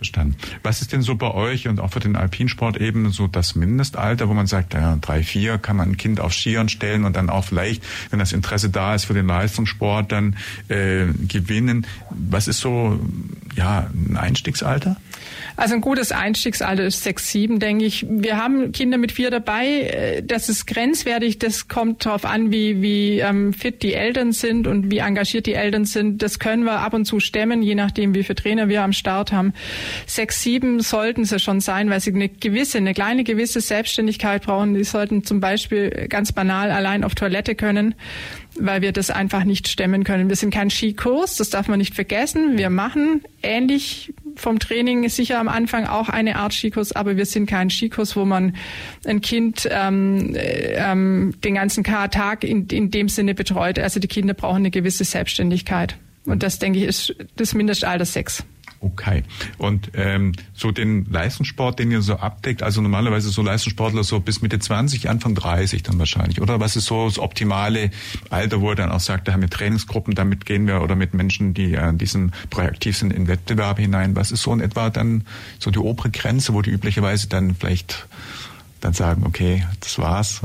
Verstanden. 0.02 0.36
Was 0.62 0.80
ist 0.80 0.92
denn 0.92 1.02
so 1.02 1.14
bei 1.14 1.32
euch 1.32 1.68
und 1.68 1.80
auch 1.80 1.92
für 1.92 2.00
den 2.00 2.16
Alpinsport 2.16 2.76
eben 2.76 3.10
so 3.12 3.28
das 3.28 3.54
Mindestalter, 3.54 4.28
wo 4.28 4.34
man 4.34 4.46
sagt, 4.46 4.74
ja, 4.74 4.98
drei, 5.00 5.22
vier 5.22 5.58
kann 5.58 5.76
man 5.76 5.90
ein 5.90 5.96
Kind 5.96 6.20
auf 6.20 6.32
Skiern 6.32 6.68
stellen 6.68 7.04
und 7.04 7.14
dann 7.14 7.30
auch 7.30 7.44
vielleicht, 7.44 7.82
wenn 8.10 8.18
das 8.18 8.32
Interesse 8.32 8.68
da 8.68 8.94
ist 8.94 9.04
für 9.04 9.14
den 9.14 9.26
Leistungssport, 9.26 10.10
dann 10.10 10.36
äh, 10.68 11.06
gewinnen. 11.28 11.86
Was 12.10 12.48
ist 12.48 12.60
so 12.60 13.00
ja 13.54 13.90
ein 13.94 14.16
Einstiegsalter? 14.16 14.96
Also 15.56 15.74
ein 15.74 15.80
gutes 15.80 16.12
Einstiegsalter 16.12 16.84
ist 16.84 17.02
sechs, 17.02 17.30
sieben, 17.30 17.58
denke 17.58 17.84
ich. 17.84 18.06
Wir 18.08 18.36
haben 18.36 18.72
Kinder 18.72 18.98
mit 18.98 19.12
vier 19.12 19.30
dabei. 19.30 19.66
Äh, 19.66 20.22
das 20.22 20.48
ist 20.48 20.66
grenzwertig. 20.66 21.38
Das 21.38 21.68
kommt 21.68 22.04
darauf 22.06 22.24
an, 22.24 22.50
wie, 22.50 22.80
wie 22.82 23.18
ähm, 23.18 23.52
fit 23.52 23.82
die 23.82 23.94
Eltern 23.94 24.32
sind 24.32 24.66
und 24.66 24.90
wie 24.90 24.98
engagiert 24.98 25.46
die 25.46 25.54
Eltern 25.54 25.84
sind. 25.84 26.22
Das 26.22 26.38
können 26.38 26.64
wir 26.64 26.80
ab 26.80 26.94
und 26.94 27.04
zu 27.04 27.20
stemmen, 27.20 27.62
je 27.62 27.74
nachdem, 27.74 28.14
wie 28.14 28.22
viele 28.22 28.36
Trainer 28.36 28.68
wir 28.68 28.82
am 28.82 28.92
Start 28.92 29.32
haben. 29.32 29.52
Sechs, 30.06 30.42
sieben 30.42 30.80
sollten 30.80 31.24
sie 31.24 31.38
schon 31.38 31.60
sein, 31.60 31.90
weil 31.90 32.00
sie 32.00 32.14
eine 32.14 32.28
gewisse, 32.28 32.78
eine 32.78 32.94
kleine 32.94 33.24
gewisse 33.24 33.60
Selbstständigkeit 33.60 34.44
brauchen. 34.44 34.74
Die 34.74 34.84
sollten 34.84 35.24
zum 35.24 35.40
Beispiel 35.40 36.06
ganz 36.08 36.32
banal 36.32 36.70
allein 36.70 37.04
auf 37.04 37.14
Toilette 37.14 37.54
können 37.54 37.94
weil 38.58 38.82
wir 38.82 38.92
das 38.92 39.10
einfach 39.10 39.44
nicht 39.44 39.68
stemmen 39.68 40.04
können. 40.04 40.28
Wir 40.28 40.36
sind 40.36 40.52
kein 40.52 40.70
Skikurs, 40.70 41.36
das 41.36 41.50
darf 41.50 41.68
man 41.68 41.78
nicht 41.78 41.94
vergessen. 41.94 42.58
Wir 42.58 42.70
machen 42.70 43.22
ähnlich 43.42 44.12
vom 44.36 44.58
Training 44.58 45.08
sicher 45.08 45.38
am 45.38 45.48
Anfang 45.48 45.86
auch 45.86 46.08
eine 46.08 46.36
Art 46.36 46.52
Skikurs, 46.52 46.92
aber 46.92 47.16
wir 47.16 47.26
sind 47.26 47.46
kein 47.46 47.70
Skikurs, 47.70 48.16
wo 48.16 48.24
man 48.24 48.56
ein 49.04 49.20
Kind 49.20 49.68
ähm, 49.70 50.34
ähm, 50.36 51.34
den 51.44 51.54
ganzen 51.54 51.84
Tag 51.84 52.44
in, 52.44 52.66
in 52.68 52.90
dem 52.90 53.08
Sinne 53.08 53.34
betreut. 53.34 53.78
Also 53.78 54.00
die 54.00 54.08
Kinder 54.08 54.34
brauchen 54.34 54.58
eine 54.58 54.70
gewisse 54.70 55.04
Selbstständigkeit. 55.04 55.96
Und 56.24 56.42
das, 56.42 56.58
denke 56.58 56.78
ich, 56.78 56.84
ist 56.84 57.14
das 57.36 57.54
Mindestalter 57.54 58.04
sechs. 58.04 58.44
Okay. 58.82 59.22
Und 59.58 59.92
ähm, 59.94 60.32
so 60.54 60.72
den 60.72 61.04
Leistungssport, 61.04 61.78
den 61.78 61.92
ihr 61.92 62.02
so 62.02 62.16
abdeckt, 62.16 62.64
also 62.64 62.80
normalerweise 62.80 63.30
so 63.30 63.40
Leistungssportler 63.40 64.02
so 64.02 64.18
bis 64.18 64.42
Mitte 64.42 64.58
20, 64.58 65.08
Anfang 65.08 65.36
30 65.36 65.84
dann 65.84 66.00
wahrscheinlich, 66.00 66.40
oder? 66.40 66.58
Was 66.58 66.74
ist 66.74 66.86
so 66.86 67.06
das 67.06 67.20
optimale 67.20 67.92
Alter, 68.30 68.60
wo 68.60 68.70
er 68.70 68.74
dann 68.74 68.90
auch 68.90 69.00
sagt, 69.00 69.28
da 69.28 69.32
haben 69.32 69.42
wir 69.42 69.50
Trainingsgruppen, 69.50 70.16
damit 70.16 70.46
gehen 70.46 70.66
wir, 70.66 70.82
oder 70.82 70.96
mit 70.96 71.14
Menschen, 71.14 71.54
die 71.54 71.74
äh, 71.74 71.88
in 71.88 71.98
diesem 71.98 72.32
Projekt 72.50 72.74
aktiv 72.74 72.96
sind, 72.96 73.12
in 73.12 73.28
Wettbewerbe 73.28 73.82
hinein. 73.82 74.16
Was 74.16 74.32
ist 74.32 74.42
so 74.42 74.52
in 74.52 74.60
etwa 74.60 74.90
dann 74.90 75.24
so 75.60 75.70
die 75.70 75.78
obere 75.78 76.10
Grenze, 76.10 76.52
wo 76.52 76.60
die 76.60 76.70
üblicherweise 76.70 77.28
dann 77.28 77.54
vielleicht 77.54 78.08
dann 78.80 78.94
sagen, 78.94 79.24
okay, 79.24 79.64
das 79.78 79.98
war's? 79.98 80.40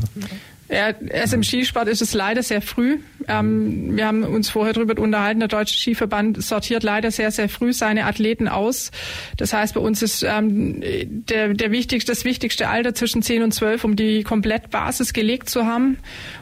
Ja, 0.70 0.90
erst 0.90 1.34
im 1.34 1.44
Skisport 1.44 1.88
ist 1.88 2.02
es 2.02 2.14
leider 2.14 2.44
sehr 2.44 2.62
früh. 2.62 3.00
Ähm, 3.28 3.96
wir 3.96 4.06
haben 4.06 4.24
uns 4.24 4.50
vorher 4.50 4.74
darüber 4.74 5.02
unterhalten, 5.02 5.40
der 5.40 5.48
Deutsche 5.48 5.78
Skiverband 5.78 6.44
sortiert 6.44 6.84
leider 6.84 7.10
sehr, 7.10 7.32
sehr 7.32 7.48
früh 7.48 7.72
seine 7.72 8.06
Athleten 8.06 8.50
aus. 8.50 8.92
Das 9.38 9.54
heißt, 9.54 9.76
bei 9.76 9.80
uns 9.80 10.02
ist 10.02 10.24
ähm, 10.24 10.82
der, 11.08 11.54
der 11.54 11.72
wichtigste, 11.72 12.12
das 12.12 12.26
wichtigste 12.26 12.68
Alter 12.68 12.94
zwischen 12.94 13.22
10 13.22 13.44
und 13.44 13.54
12, 13.54 13.84
um 13.86 13.96
die 13.96 14.24
Komplettbasis 14.24 15.14
gelegt 15.14 15.50
zu 15.50 15.66
haben. 15.66 15.98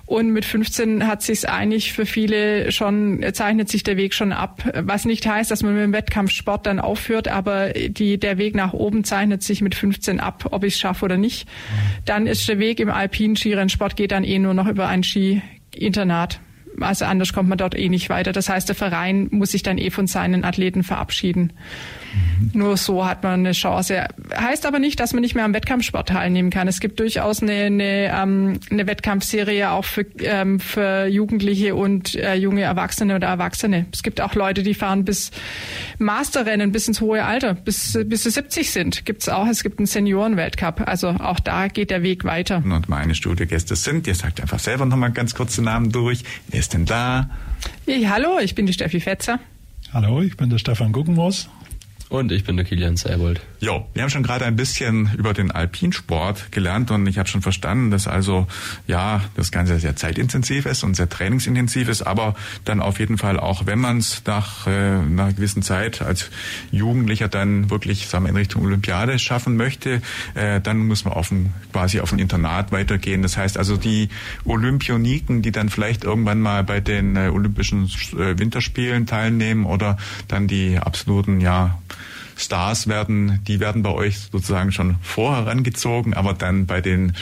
Und 0.05 0.29
mit 0.29 0.45
15 0.45 1.07
hat 1.07 1.23
sich 1.23 1.49
eigentlich 1.49 1.93
für 1.93 2.05
viele 2.05 2.71
schon, 2.71 3.25
zeichnet 3.33 3.69
sich 3.69 3.81
der 3.81 3.97
Weg 3.97 4.13
schon 4.13 4.31
ab. 4.31 4.63
Was 4.75 5.05
nicht 5.05 5.25
heißt, 5.25 5.49
dass 5.49 5.63
man 5.63 5.73
mit 5.73 5.83
dem 5.83 5.93
Wettkampfsport 5.93 6.67
dann 6.67 6.79
aufhört, 6.79 7.27
aber 7.27 7.69
die, 7.69 8.19
der 8.19 8.37
Weg 8.37 8.53
nach 8.53 8.73
oben 8.73 9.03
zeichnet 9.03 9.41
sich 9.41 9.61
mit 9.61 9.73
15 9.73 10.19
ab, 10.19 10.49
ob 10.51 10.63
ich 10.63 10.75
es 10.75 10.79
schaffe 10.79 11.05
oder 11.05 11.17
nicht. 11.17 11.47
Dann 12.05 12.27
ist 12.27 12.47
der 12.47 12.59
Weg 12.59 12.79
im 12.79 12.89
alpinen 12.89 13.35
Skirennsport 13.35 13.95
geht 13.95 14.11
dann 14.11 14.23
eh 14.23 14.37
nur 14.37 14.53
noch 14.53 14.67
über 14.67 14.87
ein 14.87 15.03
Ski-Internat. 15.03 16.39
Also 16.79 17.05
anders 17.05 17.33
kommt 17.33 17.49
man 17.49 17.57
dort 17.57 17.75
eh 17.75 17.89
nicht 17.89 18.09
weiter. 18.09 18.31
Das 18.31 18.49
heißt, 18.49 18.67
der 18.67 18.75
Verein 18.75 19.29
muss 19.31 19.51
sich 19.51 19.63
dann 19.63 19.79
eh 19.79 19.89
von 19.89 20.05
seinen 20.05 20.43
Athleten 20.43 20.83
verabschieden. 20.83 21.53
Nur 22.53 22.77
so 22.77 23.05
hat 23.05 23.23
man 23.23 23.41
eine 23.41 23.51
Chance. 23.51 24.07
Heißt 24.35 24.65
aber 24.65 24.79
nicht, 24.79 24.99
dass 24.99 25.13
man 25.13 25.21
nicht 25.21 25.35
mehr 25.35 25.45
am 25.45 25.53
Wettkampfsport 25.53 26.09
teilnehmen 26.09 26.49
kann. 26.49 26.67
Es 26.67 26.79
gibt 26.79 26.99
durchaus 26.99 27.41
eine, 27.41 27.53
eine, 27.53 28.11
ähm, 28.13 28.59
eine 28.69 28.87
Wettkampfserie 28.87 29.71
auch 29.71 29.85
für, 29.85 30.05
ähm, 30.19 30.59
für 30.59 31.05
Jugendliche 31.07 31.75
und 31.75 32.15
äh, 32.15 32.35
junge 32.35 32.61
Erwachsene 32.61 33.15
oder 33.15 33.27
Erwachsene. 33.27 33.85
Es 33.91 34.03
gibt 34.03 34.21
auch 34.21 34.35
Leute, 34.35 34.63
die 34.63 34.73
fahren 34.73 35.05
bis 35.05 35.31
Masterrennen, 35.97 36.71
bis 36.71 36.87
ins 36.87 37.01
hohe 37.01 37.23
Alter, 37.23 37.53
bis, 37.53 37.97
bis 38.05 38.23
sie 38.23 38.31
70 38.31 38.71
sind. 38.71 39.05
Gibt's 39.05 39.29
auch. 39.29 39.47
Es 39.47 39.63
gibt 39.63 39.79
einen 39.79 39.87
Seniorenweltcup. 39.87 40.87
Also 40.87 41.09
auch 41.09 41.39
da 41.39 41.67
geht 41.67 41.89
der 41.89 42.03
Weg 42.03 42.23
weiter. 42.23 42.63
Und 42.63 42.89
meine 42.89 43.15
Studiogäste 43.15 43.75
sind, 43.75 44.07
ihr 44.07 44.15
sagt 44.15 44.41
einfach 44.41 44.59
selber 44.59 44.85
nochmal 44.85 45.11
ganz 45.11 45.35
kurz 45.35 45.55
den 45.55 45.65
Namen 45.65 45.91
durch. 45.91 46.23
Wer 46.47 46.59
ist 46.59 46.73
denn 46.73 46.85
da? 46.85 47.29
Ja, 47.85 48.09
hallo, 48.09 48.39
ich 48.39 48.55
bin 48.55 48.65
die 48.65 48.73
Steffi 48.73 48.99
Fetzer. 48.99 49.39
Hallo, 49.93 50.21
ich 50.21 50.35
bin 50.35 50.49
der 50.49 50.57
Stefan 50.57 50.91
Guggenmoos. 50.91 51.49
Und 52.09 52.31
ich 52.31 52.43
bin 52.43 52.55
der 52.55 52.65
Kilian 52.65 52.97
Seibold. 52.97 53.41
Jo, 53.65 53.83
wir 53.95 54.03
haben 54.03 54.11
schon 54.11 54.21
gerade 54.21 54.45
ein 54.45 54.55
bisschen 54.55 55.09
über 55.17 55.33
den 55.33 55.49
Alpinsport 55.49 56.51
gelernt 56.51 56.91
und 56.91 57.07
ich 57.07 57.17
habe 57.17 57.27
schon 57.27 57.41
verstanden, 57.41 57.89
dass 57.89 58.07
also 58.07 58.45
ja 58.85 59.23
das 59.35 59.51
Ganze 59.51 59.79
sehr 59.79 59.95
zeitintensiv 59.95 60.67
ist 60.67 60.83
und 60.83 60.95
sehr 60.95 61.09
trainingsintensiv 61.09 61.89
ist, 61.89 62.03
aber 62.03 62.35
dann 62.63 62.79
auf 62.79 62.99
jeden 62.99 63.17
Fall 63.17 63.39
auch, 63.39 63.65
wenn 63.65 63.79
man 63.79 63.97
es 63.97 64.21
nach, 64.27 64.67
äh, 64.67 64.99
nach 64.99 65.23
einer 65.23 65.33
gewissen 65.33 65.63
Zeit 65.63 66.03
als 66.03 66.29
Jugendlicher 66.69 67.27
dann 67.27 67.71
wirklich 67.71 68.05
sagen 68.05 68.25
wir, 68.25 68.29
in 68.29 68.35
Richtung 68.35 68.61
Olympiade 68.61 69.17
schaffen 69.17 69.57
möchte, 69.57 70.03
äh, 70.35 70.61
dann 70.61 70.85
muss 70.85 71.03
man 71.03 71.15
auf 71.15 71.31
ein, 71.31 71.51
quasi 71.73 72.01
auf 72.01 72.13
ein 72.13 72.19
Internat 72.19 72.71
weitergehen. 72.71 73.23
Das 73.23 73.35
heißt 73.35 73.57
also 73.57 73.77
die 73.77 74.09
Olympioniken, 74.43 75.41
die 75.41 75.51
dann 75.51 75.69
vielleicht 75.69 76.03
irgendwann 76.03 76.39
mal 76.39 76.63
bei 76.63 76.81
den 76.81 77.15
äh, 77.15 77.29
Olympischen 77.33 77.85
äh, 78.13 78.37
Winterspielen 78.37 79.07
teilnehmen 79.07 79.65
oder 79.65 79.97
dann 80.27 80.47
die 80.47 80.77
absoluten 80.77 81.41
ja 81.41 81.79
Stars 82.35 82.87
werden, 82.87 83.39
die 83.47 83.59
werden 83.59 83.81
bei 83.81 83.91
euch 83.91 84.19
sozusagen 84.31 84.71
schon 84.71 84.97
vorher 85.01 85.45
herangezogen, 85.45 86.13
aber 86.13 86.33
dann 86.33 86.65
bei 86.65 86.81
den 86.81 87.13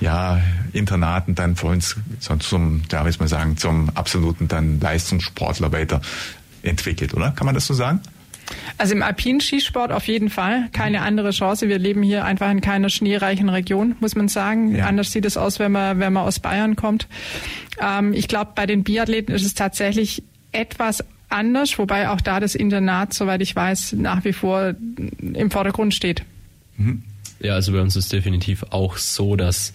ja, 0.00 0.40
Internaten 0.72 1.34
dann 1.34 1.56
vor 1.56 1.70
uns 1.70 1.96
so 2.20 2.36
zum, 2.36 2.82
ja, 2.90 3.06
wie 3.06 3.10
soll 3.10 3.20
man 3.20 3.28
sagen, 3.28 3.56
zum 3.56 3.90
absoluten 3.94 4.48
dann 4.48 4.80
Leistungssportler 4.80 5.72
weiterentwickelt, 5.72 7.14
oder? 7.14 7.30
Kann 7.30 7.46
man 7.46 7.54
das 7.54 7.66
so 7.66 7.74
sagen? 7.74 8.00
Also 8.78 8.94
im 8.94 9.02
alpinen 9.02 9.40
Skisport 9.40 9.92
auf 9.92 10.06
jeden 10.06 10.30
Fall 10.30 10.68
keine 10.72 11.02
andere 11.02 11.30
Chance. 11.30 11.68
Wir 11.68 11.78
leben 11.78 12.02
hier 12.02 12.24
einfach 12.24 12.50
in 12.50 12.60
keiner 12.60 12.88
schneereichen 12.88 13.48
Region, 13.48 13.96
muss 14.00 14.14
man 14.14 14.28
sagen. 14.28 14.74
Ja. 14.74 14.86
Anders 14.86 15.12
sieht 15.12 15.24
es 15.24 15.36
aus, 15.36 15.58
wenn 15.58 15.72
man, 15.72 15.98
wenn 15.98 16.12
man 16.12 16.24
aus 16.24 16.40
Bayern 16.40 16.76
kommt. 16.76 17.08
Ähm, 17.80 18.12
ich 18.12 18.28
glaube, 18.28 18.52
bei 18.54 18.66
den 18.66 18.84
Biathleten 18.84 19.34
ist 19.34 19.44
es 19.44 19.54
tatsächlich 19.54 20.22
etwas 20.52 21.04
anders, 21.28 21.78
wobei 21.78 22.08
auch 22.08 22.20
da 22.20 22.40
das 22.40 22.54
Internat, 22.54 23.14
soweit 23.14 23.42
ich 23.42 23.54
weiß, 23.54 23.94
nach 23.94 24.24
wie 24.24 24.32
vor 24.32 24.74
im 25.20 25.50
Vordergrund 25.50 25.94
steht. 25.94 26.22
Mhm. 26.76 27.02
Ja, 27.40 27.54
also 27.54 27.72
bei 27.72 27.80
uns 27.80 27.94
ist 27.96 28.12
definitiv 28.12 28.64
auch 28.70 28.96
so, 28.96 29.36
dass 29.36 29.72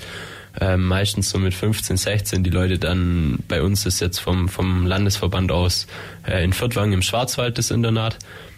äh, 0.59 0.77
meistens 0.77 1.29
so 1.29 1.39
mit 1.39 1.53
15, 1.53 1.97
16 1.97 2.43
die 2.43 2.49
Leute 2.49 2.77
dann, 2.77 3.39
bei 3.47 3.61
uns 3.61 3.85
ist 3.85 4.01
jetzt 4.01 4.19
vom, 4.19 4.49
vom 4.49 4.85
Landesverband 4.85 5.51
aus 5.51 5.87
äh, 6.27 6.43
in 6.43 6.53
Fürtwang 6.53 6.91
im 6.91 7.01
Schwarzwald 7.01 7.57
das 7.57 7.71
Internat, 7.71 8.17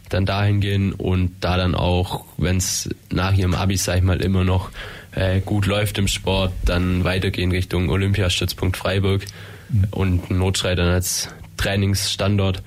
dann 0.10 0.26
dahin 0.26 0.60
gehen 0.60 0.94
und 0.94 1.32
da 1.42 1.58
dann 1.58 1.76
auch, 1.76 2.26
wenn 2.38 2.58
es 2.58 2.90
nach 3.12 3.34
ihrem 3.34 3.56
Abi, 3.56 3.78
sag 3.78 3.98
ich 3.98 4.04
mal, 4.04 4.22
immer 4.22 4.44
noch 4.44 4.72
äh, 5.12 5.40
gut 5.40 5.66
läuft 5.66 5.98
im 5.98 6.08
Sport, 6.08 6.52
dann 6.66 7.04
weitergehen 7.04 7.52
Richtung 7.52 7.90
Olympiastützpunkt 7.90 8.78
Freiburg 8.78 9.26
mhm. 9.70 9.88
und 9.92 10.32
Notschrei 10.32 10.76
dann 10.76 10.90
als 10.90 11.30
Trainingsstandort 11.58 12.62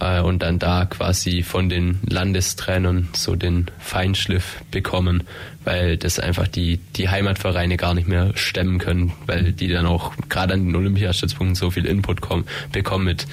äh, 0.00 0.20
und 0.20 0.42
dann 0.42 0.58
da 0.58 0.84
quasi 0.84 1.42
von 1.42 1.68
den 1.68 2.00
Landestrainern 2.08 3.08
so 3.12 3.34
den 3.34 3.66
Feinschliff 3.78 4.62
bekommen, 4.70 5.24
weil 5.64 5.96
das 5.96 6.18
einfach 6.18 6.48
die, 6.48 6.78
die 6.96 7.08
Heimatvereine 7.08 7.76
gar 7.76 7.94
nicht 7.94 8.08
mehr 8.08 8.32
stemmen 8.36 8.78
können, 8.78 9.12
weil 9.26 9.52
die 9.52 9.68
dann 9.68 9.86
auch 9.86 10.12
gerade 10.28 10.54
an 10.54 10.66
den 10.66 10.76
Olympiastützpunkten 10.76 11.54
so 11.54 11.70
viel 11.70 11.86
Input 11.86 12.20
kommen, 12.20 12.44
bekommen 12.72 13.04
mit 13.04 13.26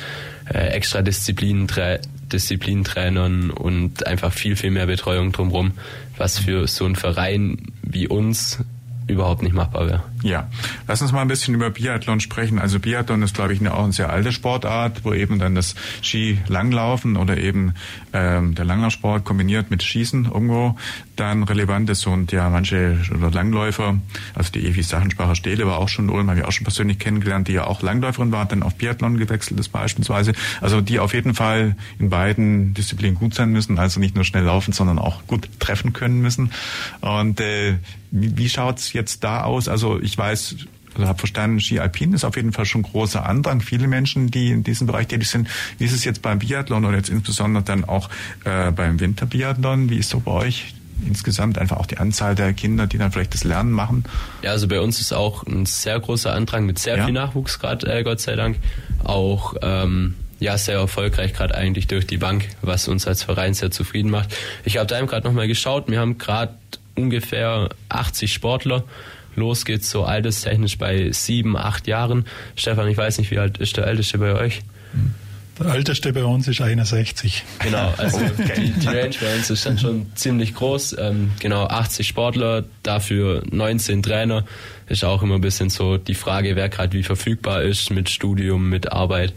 äh, 0.54 0.68
extra 0.70 1.02
Disziplinen, 1.02 1.68
Disziplintrainern 2.32 3.52
und 3.52 4.06
einfach 4.08 4.34
viel, 4.34 4.56
viel 4.56 4.72
mehr 4.72 4.88
Betreuung 4.88 5.32
drumherum, 5.32 5.72
was 6.18 6.40
für 6.40 6.68
so 6.68 6.86
einen 6.86 6.96
Verein 6.96 7.58
wie 7.82 8.08
uns 8.08 8.60
überhaupt 9.08 9.44
nicht 9.44 9.54
machbar 9.54 9.88
wäre. 9.88 10.04
Ja, 10.26 10.50
lass 10.88 11.04
uns 11.04 11.12
mal 11.12 11.22
ein 11.22 11.28
bisschen 11.28 11.54
über 11.54 11.70
Biathlon 11.70 12.20
sprechen. 12.20 12.58
Also 12.58 12.80
Biathlon 12.80 13.22
ist, 13.22 13.36
glaube 13.36 13.54
ich, 13.54 13.60
eine, 13.60 13.76
auch 13.76 13.84
eine 13.84 13.94
sehr 13.94 14.10
alte 14.10 14.32
Sportart, 14.32 15.06
wo 15.06 15.14
eben 15.14 15.38
dann 15.38 15.54
das 15.54 15.76
Ski-Langlaufen 16.02 17.16
oder 17.16 17.38
eben 17.38 17.76
ähm, 18.12 18.56
der 18.56 18.66
Langlaufsport 18.66 19.24
kombiniert 19.24 19.70
mit 19.70 19.84
Schießen 19.84 20.26
irgendwo 20.26 20.78
dann 21.16 21.44
relevant 21.44 21.92
ist 21.92 22.08
und 22.08 22.32
ja 22.32 22.50
manche 22.50 22.98
oder 23.14 23.30
Langläufer, 23.30 24.00
also 24.34 24.52
die 24.52 24.66
Evi 24.68 24.82
Sachenspracher 24.82 25.36
Stehle 25.36 25.68
war 25.68 25.78
auch 25.78 25.90
schon 25.90 26.10
Ulm, 26.10 26.28
habe 26.30 26.40
ich 26.40 26.46
auch 26.46 26.52
schon 26.52 26.66
persönlich 26.66 26.98
kennengelernt, 26.98 27.48
die 27.48 27.54
ja 27.54 27.68
auch 27.68 27.84
Langläuferin 27.84 28.32
war, 28.32 28.46
dann 28.46 28.64
auf 28.64 28.76
Biathlon 28.76 29.18
gewechselt 29.18 29.60
ist 29.60 29.70
beispielsweise. 29.70 30.34
Also 30.60 30.82
die 30.82 31.00
auf 31.00 31.14
jeden 31.14 31.36
Fall 31.36 31.76
in 32.00 32.10
beiden 32.10 32.74
Disziplinen 32.74 33.16
gut 33.16 33.36
sein 33.36 33.52
müssen, 33.52 33.78
also 33.78 34.00
nicht 34.00 34.16
nur 34.16 34.26
schnell 34.26 34.44
laufen, 34.44 34.72
sondern 34.74 34.98
auch 34.98 35.26
gut 35.28 35.48
treffen 35.60 35.94
können 35.94 36.22
müssen. 36.22 36.52
Und 37.02 37.40
äh, 37.40 37.76
wie, 38.12 38.38
wie 38.38 38.50
schaut's 38.50 38.94
jetzt 38.94 39.24
da 39.24 39.44
aus? 39.44 39.68
Also 39.68 40.00
ich 40.00 40.15
weiß, 40.18 40.56
also 40.96 41.08
habe 41.08 41.20
verstanden, 41.20 41.60
Ski 41.60 41.80
Alpin 41.80 42.14
ist 42.14 42.24
auf 42.24 42.36
jeden 42.36 42.54
Fall 42.54 42.66
schon 42.66 42.84
großer 42.84 43.26
Andrang. 43.26 43.62
Viele 43.62 43.88
Menschen, 43.88 44.32
die 44.32 44.52
in 44.52 44.64
diesem 44.64 44.88
Bereich 44.88 45.08
tätig 45.08 45.30
sind. 45.30 45.50
Wie 45.78 45.86
ist 45.86 45.94
es 45.94 46.06
jetzt 46.06 46.22
beim 46.22 46.40
Biathlon 46.40 46.86
oder 46.86 46.98
jetzt 46.98 47.10
insbesondere 47.10 47.64
dann 47.64 47.84
auch 47.84 48.10
äh, 48.46 48.72
beim 48.72 49.00
Winterbiathlon? 49.00 49.90
Wie 49.90 49.98
ist 49.98 50.10
so 50.10 50.22
bei 50.22 50.32
euch 50.32 50.74
insgesamt 51.06 51.58
einfach 51.58 51.78
auch 51.78 51.86
die 51.86 51.98
Anzahl 51.98 52.36
der 52.36 52.54
Kinder, 52.54 52.88
die 52.88 52.98
dann 52.98 53.12
vielleicht 53.12 53.34
das 53.34 53.44
Lernen 53.44 53.72
machen? 53.72 54.06
Ja, 54.42 54.52
also 54.52 54.68
bei 54.68 54.80
uns 54.80 55.02
ist 55.02 55.14
auch 55.14 55.46
ein 55.46 55.66
sehr 55.66 56.00
großer 56.00 56.34
Andrang 56.34 56.66
mit 56.66 56.80
sehr 56.80 56.98
ja. 56.98 57.06
viel 57.06 57.14
Nachwuchs 57.14 57.60
gerade, 57.60 57.92
äh, 57.94 58.04
Gott 58.04 58.22
sei 58.22 58.36
Dank. 58.36 58.58
Auch 59.04 59.56
ähm, 59.62 60.16
ja 60.40 60.58
sehr 60.58 60.78
erfolgreich 60.78 61.34
gerade 61.34 61.56
eigentlich 61.56 61.88
durch 61.88 62.08
die 62.08 62.18
Bank, 62.18 62.48
was 62.62 62.88
uns 62.88 63.08
als 63.08 63.24
Verein 63.24 63.54
sehr 63.54 63.72
zufrieden 63.72 64.10
macht. 64.10 64.36
Ich 64.64 64.78
habe 64.78 64.88
da 64.88 64.98
eben 64.98 65.08
gerade 65.08 65.28
nochmal 65.28 65.48
geschaut. 65.48 65.90
Wir 65.90 66.00
haben 66.00 66.18
gerade 66.18 66.54
ungefähr 66.96 67.70
80 67.90 68.32
Sportler. 68.32 68.84
Los 69.36 69.66
geht's 69.66 69.90
so 69.90 70.04
alterstechnisch 70.04 70.78
bei 70.78 71.12
sieben, 71.12 71.58
acht 71.58 71.88
Jahren. 71.88 72.26
Stefan, 72.56 72.88
ich 72.88 72.98
weiß 72.98 73.18
nicht, 73.20 73.32
wie 73.32 73.40
alt 73.40 73.58
ist 73.58 73.78
der 73.78 73.88
Älteste 73.88 74.18
bei 74.18 74.34
euch? 74.34 74.62
Der 75.60 75.74
Älteste 75.74 76.12
bei 76.12 76.24
uns 76.24 76.48
ist 76.48 76.60
61. 76.60 77.44
Genau, 77.60 77.94
also 77.98 78.20
die, 78.58 78.72
die 78.72 78.88
Range 78.88 79.16
bei 79.22 79.36
uns 79.36 79.50
ist 79.50 79.66
dann 79.66 79.78
schon 79.78 80.08
ziemlich 80.16 80.54
groß. 80.54 80.98
Ähm, 81.00 81.32
genau, 81.40 81.68
80 81.68 82.08
Sportler, 82.08 82.66
dafür 82.84 83.44
19 83.50 84.04
Trainer. 84.04 84.44
Ist 84.88 85.06
auch 85.06 85.24
immer 85.24 85.36
ein 85.36 85.42
bisschen 85.42 85.70
so 85.70 85.98
die 85.98 86.14
Frage, 86.14 86.56
wer 86.56 86.68
gerade 86.68 86.94
wie 86.94 87.04
verfügbar 87.04 87.62
ist 87.64 87.90
mit 87.90 88.10
Studium, 88.10 88.70
mit 88.70 88.92
Arbeit. 88.92 89.34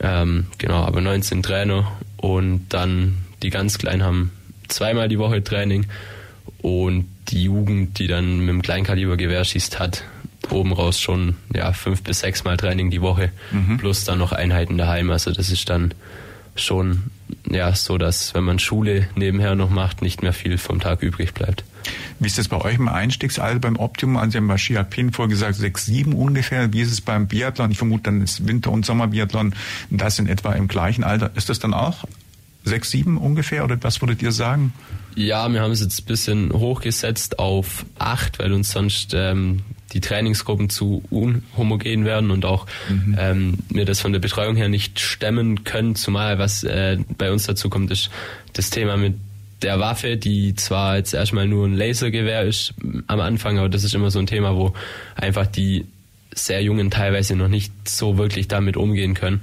Ähm, 0.00 0.46
genau, 0.58 0.84
aber 0.84 1.00
19 1.00 1.42
Trainer 1.42 1.90
und 2.16 2.66
dann 2.70 3.18
die 3.42 3.50
ganz 3.50 3.78
Kleinen 3.78 4.02
haben 4.02 4.32
zweimal 4.68 5.08
die 5.08 5.18
Woche 5.18 5.42
Training 5.42 5.86
und 6.60 7.06
die 7.28 7.44
Jugend, 7.44 7.98
die 7.98 8.06
dann 8.06 8.40
mit 8.40 8.48
dem 8.48 8.62
Kleinkaliber 8.62 9.16
Gewehr 9.16 9.44
schießt, 9.44 9.78
hat 9.78 10.04
oben 10.50 10.72
raus 10.72 11.00
schon 11.00 11.36
ja 11.52 11.72
fünf 11.72 12.02
bis 12.02 12.20
sechs 12.20 12.44
Mal 12.44 12.56
Training 12.56 12.90
die 12.90 13.02
Woche 13.02 13.32
mhm. 13.50 13.78
plus 13.78 14.04
dann 14.04 14.18
noch 14.18 14.32
Einheiten 14.32 14.78
daheim. 14.78 15.10
Also 15.10 15.32
das 15.32 15.50
ist 15.50 15.68
dann 15.68 15.92
schon 16.54 17.04
ja 17.50 17.74
so, 17.74 17.98
dass 17.98 18.34
wenn 18.34 18.44
man 18.44 18.58
Schule 18.58 19.08
nebenher 19.14 19.54
noch 19.54 19.70
macht, 19.70 20.02
nicht 20.02 20.22
mehr 20.22 20.32
viel 20.32 20.58
vom 20.58 20.80
Tag 20.80 21.02
übrig 21.02 21.34
bleibt. 21.34 21.64
Wie 22.18 22.26
ist 22.26 22.38
das 22.38 22.48
bei 22.48 22.60
euch 22.60 22.76
im 22.76 22.88
Einstiegsalter 22.88 23.60
beim 23.60 23.76
Optimum? 23.76 24.16
Also 24.16 24.32
Sie 24.32 24.38
haben 24.38 24.48
bei 24.48 24.58
Ski 24.58 24.76
Alpin 24.76 25.12
vorgesagt 25.12 25.56
sechs, 25.56 25.86
sieben 25.86 26.14
ungefähr. 26.14 26.72
Wie 26.72 26.80
ist 26.80 26.90
es 26.90 27.00
beim 27.00 27.28
Biathlon? 27.28 27.70
Ich 27.70 27.78
vermute, 27.78 28.04
dann 28.04 28.22
ist 28.22 28.46
Winter- 28.48 28.72
und 28.72 28.86
Sommerbiathlon 28.86 29.54
das 29.90 30.18
in 30.18 30.26
etwa 30.26 30.52
im 30.52 30.68
gleichen 30.68 31.04
Alter. 31.04 31.30
Ist 31.36 31.48
das 31.48 31.58
dann 31.58 31.74
auch 31.74 32.04
sechs, 32.66 32.90
sieben 32.90 33.16
ungefähr 33.16 33.64
oder 33.64 33.78
was 33.82 34.02
würdet 34.02 34.22
ihr 34.22 34.32
sagen? 34.32 34.72
Ja, 35.14 35.48
wir 35.48 35.62
haben 35.62 35.72
es 35.72 35.80
jetzt 35.80 36.02
ein 36.02 36.04
bisschen 36.04 36.52
hochgesetzt 36.52 37.38
auf 37.38 37.86
acht, 37.98 38.38
weil 38.38 38.52
uns 38.52 38.70
sonst 38.70 39.14
ähm, 39.14 39.60
die 39.92 40.00
Trainingsgruppen 40.00 40.68
zu 40.68 41.02
unhomogen 41.08 42.04
werden 42.04 42.30
und 42.30 42.44
auch 42.44 42.66
mhm. 42.88 43.16
ähm, 43.18 43.58
wir 43.70 43.84
das 43.84 44.00
von 44.00 44.12
der 44.12 44.20
Betreuung 44.20 44.56
her 44.56 44.68
nicht 44.68 45.00
stemmen 45.00 45.64
können. 45.64 45.94
Zumal 45.94 46.38
was 46.38 46.64
äh, 46.64 46.98
bei 47.16 47.32
uns 47.32 47.44
dazu 47.46 47.70
kommt, 47.70 47.90
ist 47.90 48.10
das 48.52 48.68
Thema 48.70 48.96
mit 48.96 49.14
der 49.62 49.80
Waffe, 49.80 50.16
die 50.16 50.54
zwar 50.54 50.96
jetzt 50.96 51.14
erstmal 51.14 51.48
nur 51.48 51.66
ein 51.66 51.74
Lasergewehr 51.74 52.42
ist 52.42 52.74
am 53.06 53.20
Anfang, 53.20 53.58
aber 53.58 53.70
das 53.70 53.84
ist 53.84 53.94
immer 53.94 54.10
so 54.10 54.18
ein 54.18 54.26
Thema, 54.26 54.54
wo 54.54 54.74
einfach 55.14 55.46
die 55.46 55.86
sehr 56.34 56.62
Jungen 56.62 56.90
teilweise 56.90 57.34
noch 57.36 57.48
nicht 57.48 57.72
so 57.88 58.18
wirklich 58.18 58.48
damit 58.48 58.76
umgehen 58.76 59.14
können. 59.14 59.40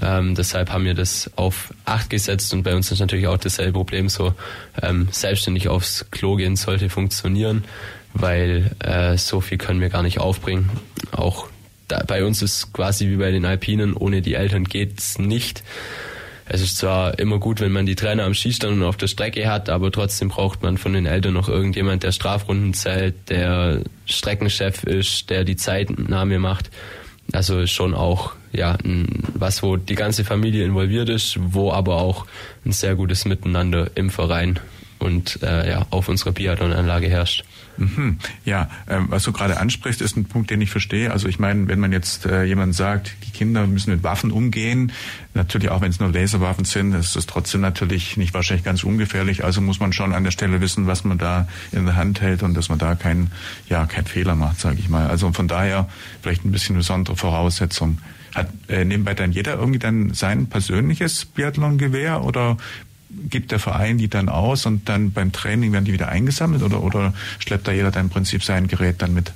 Ähm, 0.00 0.34
deshalb 0.34 0.72
haben 0.72 0.84
wir 0.84 0.94
das 0.94 1.30
auf 1.36 1.74
acht 1.84 2.10
gesetzt 2.10 2.52
und 2.52 2.62
bei 2.62 2.74
uns 2.74 2.90
ist 2.90 3.00
natürlich 3.00 3.26
auch 3.26 3.38
dasselbe 3.38 3.72
Problem 3.72 4.08
so, 4.08 4.34
ähm, 4.82 5.08
selbstständig 5.10 5.68
aufs 5.68 6.06
Klo 6.10 6.36
gehen 6.36 6.56
sollte 6.56 6.88
funktionieren, 6.88 7.64
weil 8.14 8.70
äh, 8.80 9.16
so 9.16 9.40
viel 9.40 9.58
können 9.58 9.80
wir 9.80 9.88
gar 9.88 10.02
nicht 10.02 10.18
aufbringen. 10.20 10.70
Auch 11.12 11.48
da, 11.88 12.02
bei 12.06 12.24
uns 12.24 12.42
ist 12.42 12.72
quasi 12.72 13.08
wie 13.08 13.16
bei 13.16 13.30
den 13.30 13.44
Alpinen, 13.44 13.94
ohne 13.94 14.22
die 14.22 14.34
Eltern 14.34 14.64
geht's 14.64 15.18
nicht 15.18 15.62
es 16.48 16.60
ist 16.60 16.78
zwar 16.78 17.18
immer 17.18 17.40
gut, 17.40 17.60
wenn 17.60 17.72
man 17.72 17.86
die 17.86 17.96
Trainer 17.96 18.24
am 18.24 18.34
Schießstand 18.34 18.74
und 18.74 18.82
auf 18.84 18.96
der 18.96 19.08
Strecke 19.08 19.50
hat, 19.50 19.68
aber 19.68 19.90
trotzdem 19.90 20.28
braucht 20.28 20.62
man 20.62 20.78
von 20.78 20.92
den 20.92 21.04
Eltern 21.04 21.34
noch 21.34 21.48
irgendjemand, 21.48 22.04
der 22.04 22.12
Strafrunden 22.12 22.72
zählt, 22.72 23.14
der 23.28 23.80
Streckenchef 24.06 24.84
ist, 24.84 25.28
der 25.28 25.42
die 25.42 25.56
Zeitnahme 25.56 26.38
macht. 26.38 26.70
Also 27.32 27.66
schon 27.66 27.94
auch 27.94 28.34
ja 28.56 28.78
was, 29.34 29.62
wo 29.62 29.76
die 29.76 29.94
ganze 29.94 30.24
Familie 30.24 30.64
involviert 30.64 31.08
ist, 31.08 31.38
wo 31.40 31.72
aber 31.72 31.96
auch 31.96 32.26
ein 32.64 32.72
sehr 32.72 32.94
gutes 32.94 33.24
Miteinander 33.24 33.90
im 33.94 34.10
Verein 34.10 34.60
und 34.98 35.42
äh, 35.42 35.68
ja 35.70 35.86
auf 35.90 36.08
unserer 36.08 36.32
Biathlon-Anlage 36.32 37.08
herrscht. 37.08 37.44
Mhm. 37.78 38.18
Ja, 38.44 38.70
ähm, 38.88 39.06
was 39.10 39.24
du 39.24 39.32
gerade 39.32 39.58
ansprichst, 39.58 40.00
ist 40.00 40.16
ein 40.16 40.24
Punkt, 40.24 40.50
den 40.50 40.60
ich 40.60 40.70
verstehe. 40.70 41.10
Also 41.10 41.28
ich 41.28 41.38
meine, 41.38 41.68
wenn 41.68 41.78
man 41.78 41.92
jetzt 41.92 42.24
äh, 42.24 42.44
jemand 42.44 42.74
sagt, 42.74 43.14
die 43.26 43.30
Kinder 43.30 43.66
müssen 43.66 43.90
mit 43.90 44.02
Waffen 44.02 44.30
umgehen, 44.30 44.92
natürlich 45.34 45.68
auch 45.68 45.82
wenn 45.82 45.90
es 45.90 46.00
nur 46.00 46.10
Laserwaffen 46.10 46.64
sind, 46.64 46.94
ist 46.94 47.16
das 47.16 47.26
trotzdem 47.26 47.60
natürlich 47.60 48.16
nicht 48.16 48.32
wahrscheinlich 48.32 48.64
ganz 48.64 48.82
ungefährlich. 48.82 49.44
Also 49.44 49.60
muss 49.60 49.80
man 49.80 49.92
schon 49.92 50.14
an 50.14 50.24
der 50.24 50.30
Stelle 50.30 50.60
wissen, 50.60 50.86
was 50.86 51.04
man 51.04 51.18
da 51.18 51.48
in 51.72 51.84
der 51.84 51.96
Hand 51.96 52.20
hält 52.20 52.42
und 52.42 52.54
dass 52.54 52.68
man 52.68 52.78
da 52.78 52.94
keinen 52.94 53.30
ja, 53.68 53.84
kein 53.86 54.06
Fehler 54.06 54.34
macht, 54.34 54.60
sage 54.60 54.78
ich 54.78 54.88
mal. 54.88 55.08
Also 55.08 55.32
von 55.32 55.48
daher 55.48 55.88
vielleicht 56.22 56.44
ein 56.44 56.52
bisschen 56.52 56.76
besondere 56.76 57.16
Voraussetzung. 57.16 57.98
Hat 58.36 58.48
äh, 58.68 58.84
nebenbei 58.84 59.14
dann 59.14 59.32
jeder 59.32 59.54
irgendwie 59.54 59.78
dann 59.78 60.12
sein 60.12 60.46
persönliches 60.48 61.24
Biathlon-Gewehr 61.24 62.22
oder 62.22 62.58
gibt 63.30 63.50
der 63.50 63.58
Verein 63.58 63.96
die 63.96 64.08
dann 64.08 64.28
aus 64.28 64.66
und 64.66 64.88
dann 64.90 65.12
beim 65.12 65.32
Training 65.32 65.72
werden 65.72 65.86
die 65.86 65.92
wieder 65.92 66.08
eingesammelt 66.08 66.62
oder, 66.62 66.82
oder 66.82 67.14
schleppt 67.38 67.66
da 67.66 67.72
jeder 67.72 67.90
dann 67.90 68.06
im 68.06 68.10
Prinzip 68.10 68.44
sein 68.44 68.68
Gerät 68.68 69.00
dann 69.00 69.14
mit? 69.14 69.32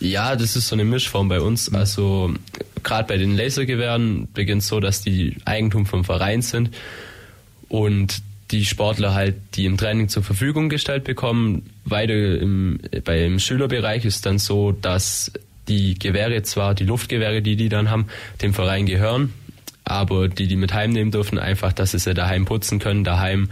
Ja, 0.00 0.34
das 0.34 0.56
ist 0.56 0.68
so 0.68 0.76
eine 0.76 0.84
Mischform 0.84 1.28
bei 1.28 1.40
uns. 1.40 1.74
Also 1.74 2.32
gerade 2.82 3.06
bei 3.06 3.18
den 3.18 3.36
Lasergewehren 3.36 4.28
beginnt 4.32 4.62
es 4.62 4.68
so, 4.68 4.80
dass 4.80 5.02
die 5.02 5.36
Eigentum 5.44 5.84
vom 5.84 6.04
Verein 6.04 6.40
sind 6.40 6.70
und 7.68 8.22
die 8.50 8.64
Sportler 8.64 9.12
halt, 9.12 9.36
die 9.54 9.66
im 9.66 9.76
Training 9.76 10.08
zur 10.08 10.22
Verfügung 10.22 10.70
gestellt 10.70 11.04
bekommen. 11.04 11.68
Weiter 11.84 12.40
im, 12.40 12.80
beim 13.04 13.38
Schülerbereich 13.38 14.06
ist 14.06 14.24
dann 14.24 14.38
so, 14.38 14.72
dass 14.72 15.32
die 15.68 15.98
Gewehre 15.98 16.42
zwar, 16.42 16.74
die 16.74 16.84
Luftgewehre, 16.84 17.42
die 17.42 17.56
die 17.56 17.68
dann 17.68 17.90
haben, 17.90 18.06
dem 18.42 18.54
Verein 18.54 18.86
gehören, 18.86 19.32
aber 19.84 20.28
die, 20.28 20.46
die 20.46 20.56
mit 20.56 20.74
heimnehmen 20.74 21.10
dürfen, 21.10 21.38
einfach, 21.38 21.72
dass 21.72 21.92
sie 21.92 21.98
sie 21.98 22.14
daheim 22.14 22.44
putzen 22.44 22.78
können, 22.78 23.04
daheim 23.04 23.50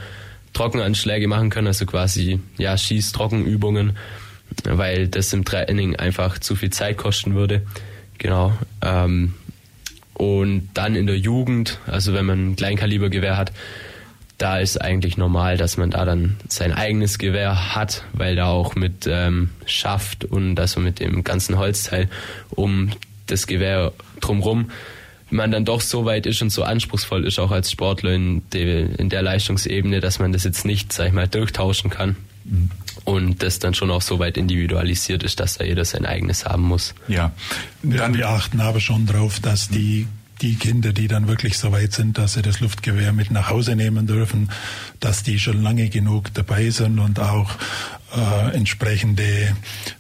Trockenanschläge 0.53 1.29
machen 1.29 1.51
können, 1.51 1.67
also 1.67 1.87
quasi, 1.87 2.41
ja, 2.57 2.77
Schieß-Trockenübungen, 2.77 3.97
weil 4.65 5.09
das 5.09 5.33
im 5.33 5.45
Training 5.45 5.97
einfach 5.97 6.39
zu 6.39 6.57
viel 6.57 6.71
Zeit 6.71 6.97
kosten 6.97 7.35
würde. 7.35 7.63
Genau. 8.19 8.57
Ähm, 8.83 9.35
und 10.15 10.71
dann 10.73 10.95
in 10.95 11.07
der 11.07 11.19
Jugend, 11.19 11.79
also 11.87 12.15
wenn 12.15 12.25
man 12.25 12.51
ein 12.51 12.57
Kleinkalibergewehr 12.57 13.37
hat, 13.37 13.53
da 14.39 14.59
ist 14.59 14.81
eigentlich 14.81 15.17
normal, 15.17 15.57
dass 15.57 15.77
man 15.77 15.91
da 15.91 16.05
dann 16.05 16.37
sein 16.49 16.73
eigenes 16.73 17.19
Gewehr 17.19 17.75
hat, 17.75 18.05
weil 18.13 18.37
da 18.37 18.49
auch 18.49 18.75
mit 18.75 19.07
ähm, 19.09 19.51
Schaft 19.65 20.25
und 20.25 20.61
also 20.61 20.81
mit 20.81 21.01
dem 21.01 21.25
ganzen 21.25 21.59
Holzteil 21.59 22.09
um 22.51 22.91
das 23.27 23.47
Gewehr 23.47 23.93
drumrum 24.21 24.71
man 25.31 25.51
dann 25.51 25.65
doch 25.65 25.81
so 25.81 26.05
weit 26.05 26.27
ist 26.27 26.43
und 26.43 26.51
so 26.51 26.63
anspruchsvoll 26.63 27.27
ist, 27.27 27.39
auch 27.39 27.51
als 27.51 27.71
Sportler 27.71 28.13
in, 28.13 28.49
de, 28.51 28.95
in 28.97 29.09
der 29.09 29.23
Leistungsebene, 29.23 30.01
dass 30.01 30.19
man 30.19 30.33
das 30.33 30.45
jetzt 30.45 30.65
nicht, 30.65 30.93
sag 30.93 31.09
ich 31.09 31.13
mal, 31.13 31.29
durchtauschen 31.29 31.91
kann. 31.91 32.17
Mhm. 32.45 32.71
Und 33.05 33.43
das 33.43 33.59
dann 33.59 33.75
schon 33.75 33.91
auch 33.91 34.03
so 34.03 34.19
weit 34.19 34.37
individualisiert 34.37 35.23
ist, 35.23 35.39
dass 35.39 35.59
da 35.59 35.65
jeder 35.65 35.85
sein 35.85 36.07
eigenes 36.07 36.45
haben 36.45 36.63
muss. 36.63 36.95
Ja. 37.09 37.33
Dann 37.83 38.15
wir 38.15 38.29
achten 38.29 38.61
aber 38.61 38.81
schon 38.81 39.07
darauf, 39.07 39.39
dass 39.39 39.69
die 39.69 40.09
die 40.43 40.57
Kinder, 40.57 40.93
die 40.93 41.09
dann 41.09 41.29
wirklich 41.29 41.59
so 41.59 41.73
weit 41.73 41.93
sind, 41.93 42.19
dass 42.19 42.35
sie 42.35 42.43
das 42.43 42.61
Luftgewehr 42.61 43.13
mit 43.13 43.31
nach 43.31 43.51
Hause 43.51 43.77
nehmen 43.77 44.07
dürfen, 44.07 44.51
dass 45.01 45.23
die 45.23 45.39
schon 45.39 45.63
lange 45.63 45.89
genug 45.89 46.33
dabei 46.35 46.71
sind 46.71 46.99
und 46.99 47.19
auch 47.21 47.51
äh, 48.15 48.55
entsprechende 48.55 49.57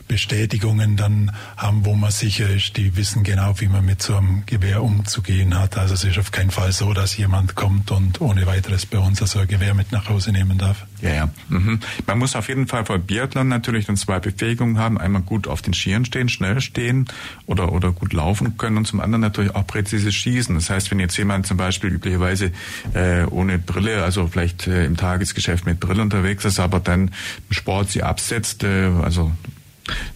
Bestätigungen 0.08 0.96
dann 0.96 1.32
haben, 1.56 1.84
wo 1.84 1.94
man 1.94 2.10
sicher 2.10 2.48
ist, 2.48 2.76
die 2.76 2.96
wissen 2.96 3.24
genau, 3.24 3.58
wie 3.60 3.66
man 3.66 3.84
mit 3.84 4.02
so 4.02 4.16
einem 4.16 4.44
Gewehr 4.46 4.82
umzugehen 4.82 5.58
hat. 5.58 5.76
Also 5.76 5.94
es 5.94 6.04
ist 6.04 6.18
auf 6.18 6.30
keinen 6.30 6.50
Fall 6.50 6.72
so, 6.72 6.92
dass 6.92 7.16
jemand 7.16 7.56
kommt 7.56 7.90
und 7.90 8.20
ohne 8.20 8.46
weiteres 8.46 8.86
bei 8.86 8.98
uns 8.98 9.18
so 9.18 9.38
ein 9.40 9.48
Gewehr 9.48 9.74
mit 9.74 9.90
nach 9.90 10.08
Hause 10.08 10.30
nehmen 10.30 10.58
darf. 10.58 10.86
Ja, 11.02 11.10
ja. 11.10 11.28
Mhm. 11.48 11.80
Man 12.06 12.18
muss 12.18 12.36
auf 12.36 12.48
jeden 12.48 12.68
Fall 12.68 12.84
vor 12.84 12.98
Biathlon 12.98 13.48
natürlich 13.48 13.86
dann 13.86 13.96
zwei 13.96 14.20
Befähigungen 14.20 14.78
haben. 14.78 14.98
Einmal 14.98 15.22
gut 15.22 15.48
auf 15.48 15.60
den 15.60 15.74
Skiern 15.74 16.04
stehen, 16.04 16.28
schnell 16.28 16.60
stehen 16.60 17.06
oder, 17.46 17.72
oder 17.72 17.90
gut 17.90 18.12
laufen 18.12 18.56
können 18.56 18.76
und 18.76 18.86
zum 18.86 19.00
anderen 19.00 19.20
natürlich 19.22 19.54
auch 19.54 19.66
präzise 19.66 20.12
schießen. 20.12 20.54
Das 20.54 20.70
heißt, 20.70 20.90
wenn 20.90 21.00
jetzt 21.00 21.16
jemand 21.16 21.46
zum 21.46 21.56
Beispiel 21.56 21.90
üblicherweise 21.90 22.52
äh, 22.94 23.24
ohne 23.24 23.58
Brille, 23.58 24.04
also 24.04 24.28
vielleicht 24.28 24.68
äh, 24.68 24.84
im 24.84 24.96
Tagesgeschäft 24.96 25.66
mit 25.66 25.80
Brille 25.80 26.02
unterwegs 26.02 26.44
ist, 26.44 26.60
aber 26.60 26.78
dann 26.78 27.10
im 27.48 27.54
Sport 27.54 27.95
sie 27.96 28.02
absetzt, 28.02 28.62
äh, 28.62 28.90
also 29.02 29.32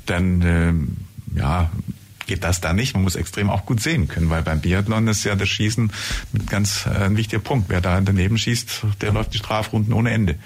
dann 0.07 0.43
ähm, 0.43 0.97
ja 1.35 1.71
geht 2.27 2.45
das 2.45 2.61
da 2.61 2.73
nicht. 2.73 2.95
Man 2.95 3.03
muss 3.03 3.17
extrem 3.17 3.51
auch 3.51 3.67
gut 3.67 3.81
sehen 3.81 4.07
können, 4.07 4.31
weil 4.31 4.43
beim 4.43 4.61
Biathlon 4.61 5.09
ist 5.09 5.25
ja 5.25 5.35
das 5.35 5.49
Schießen 5.49 5.91
ein 6.35 6.47
ganz 6.47 6.87
äh, 6.87 7.05
ein 7.05 7.17
wichtiger 7.17 7.43
Punkt. 7.43 7.69
Wer 7.69 7.81
da 7.81 8.01
daneben 8.01 8.39
schießt, 8.39 8.83
der 9.01 9.13
läuft 9.13 9.35
die 9.35 9.39
Strafrunden 9.39 9.93
ohne 9.93 10.11
Ende. 10.11 10.37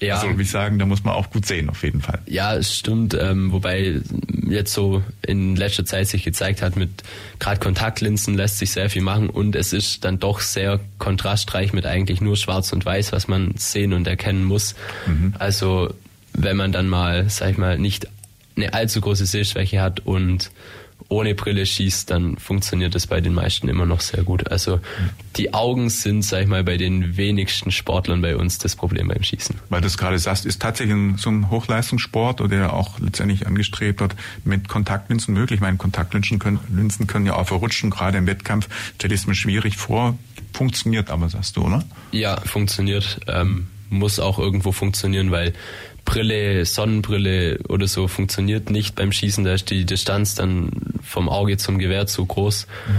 Ja. 0.00 0.16
Also, 0.16 0.36
wie 0.36 0.42
ich 0.42 0.50
sagen, 0.50 0.78
da 0.78 0.86
muss 0.86 1.04
man 1.04 1.14
auch 1.14 1.30
gut 1.30 1.46
sehen, 1.46 1.70
auf 1.70 1.82
jeden 1.82 2.00
Fall. 2.00 2.20
Ja, 2.26 2.54
es 2.54 2.76
stimmt. 2.76 3.14
Ähm, 3.18 3.52
wobei 3.52 4.00
jetzt 4.48 4.72
so 4.72 5.02
in 5.22 5.56
letzter 5.56 5.84
Zeit 5.84 6.08
sich 6.08 6.24
gezeigt 6.24 6.60
hat, 6.60 6.76
mit 6.76 7.04
gerade 7.38 7.60
Kontaktlinsen 7.60 8.34
lässt 8.34 8.58
sich 8.58 8.72
sehr 8.72 8.90
viel 8.90 9.02
machen 9.02 9.30
und 9.30 9.54
es 9.54 9.72
ist 9.72 10.04
dann 10.04 10.18
doch 10.18 10.40
sehr 10.40 10.80
kontrastreich 10.98 11.72
mit 11.72 11.86
eigentlich 11.86 12.20
nur 12.20 12.36
Schwarz 12.36 12.72
und 12.72 12.84
Weiß, 12.84 13.12
was 13.12 13.28
man 13.28 13.54
sehen 13.56 13.92
und 13.92 14.06
erkennen 14.06 14.44
muss. 14.44 14.74
Mhm. 15.06 15.34
Also 15.38 15.94
wenn 16.34 16.56
man 16.56 16.72
dann 16.72 16.88
mal, 16.88 17.28
sag 17.30 17.50
ich 17.50 17.58
mal, 17.58 17.78
nicht 17.78 18.08
eine 18.56 18.74
allzu 18.74 19.00
große 19.00 19.26
Sehschwäche 19.26 19.80
hat 19.80 20.00
und 20.00 20.50
ohne 21.08 21.34
Brille 21.34 21.66
schießt, 21.66 22.10
dann 22.10 22.38
funktioniert 22.38 22.94
das 22.94 23.06
bei 23.06 23.20
den 23.20 23.34
meisten 23.34 23.68
immer 23.68 23.84
noch 23.84 24.00
sehr 24.00 24.22
gut. 24.22 24.50
Also 24.50 24.80
die 25.36 25.52
Augen 25.52 25.90
sind, 25.90 26.22
sag 26.22 26.42
ich 26.42 26.46
mal, 26.48 26.64
bei 26.64 26.76
den 26.76 27.16
wenigsten 27.16 27.70
Sportlern 27.70 28.22
bei 28.22 28.36
uns 28.36 28.58
das 28.58 28.74
Problem 28.74 29.08
beim 29.08 29.22
Schießen. 29.22 29.56
Weil 29.68 29.80
du 29.80 29.86
es 29.86 29.98
gerade 29.98 30.18
sagst, 30.18 30.46
ist 30.46 30.62
tatsächlich 30.62 30.96
so 31.20 31.30
ein 31.30 31.50
Hochleistungssport 31.50 32.40
oder 32.40 32.72
auch 32.72 32.98
letztendlich 33.00 33.46
angestrebt 33.46 34.00
wird, 34.00 34.14
mit 34.44 34.68
Kontaktlinsen 34.68 35.34
möglich. 35.34 35.58
Ich 35.58 35.60
meine, 35.60 35.76
Kontaktlinsen 35.76 36.38
können, 36.38 36.60
Linsen 36.74 37.06
können 37.06 37.26
ja 37.26 37.34
auch 37.34 37.46
verrutschen, 37.46 37.90
gerade 37.90 38.18
im 38.18 38.26
Wettkampf. 38.26 38.68
Stell 38.94 39.12
ich 39.12 39.20
es 39.20 39.26
mir 39.26 39.34
schwierig 39.34 39.76
vor. 39.76 40.18
Funktioniert 40.52 41.10
aber, 41.10 41.28
sagst 41.28 41.56
du, 41.56 41.64
oder? 41.66 41.84
Ja, 42.12 42.40
funktioniert. 42.40 43.20
Ähm, 43.26 43.66
muss 43.90 44.18
auch 44.18 44.38
irgendwo 44.38 44.72
funktionieren, 44.72 45.30
weil 45.30 45.52
Brille, 46.04 46.64
Sonnenbrille 46.64 47.58
oder 47.68 47.86
so 47.86 48.08
funktioniert 48.08 48.70
nicht 48.70 48.94
beim 48.94 49.12
Schießen. 49.12 49.44
Da 49.44 49.54
ist 49.54 49.70
die 49.70 49.84
Distanz 49.84 50.34
dann 50.34 50.70
vom 51.02 51.28
Auge 51.28 51.56
zum 51.56 51.78
Gewehr 51.78 52.06
zu 52.06 52.24
groß, 52.24 52.66
mhm. 52.86 52.92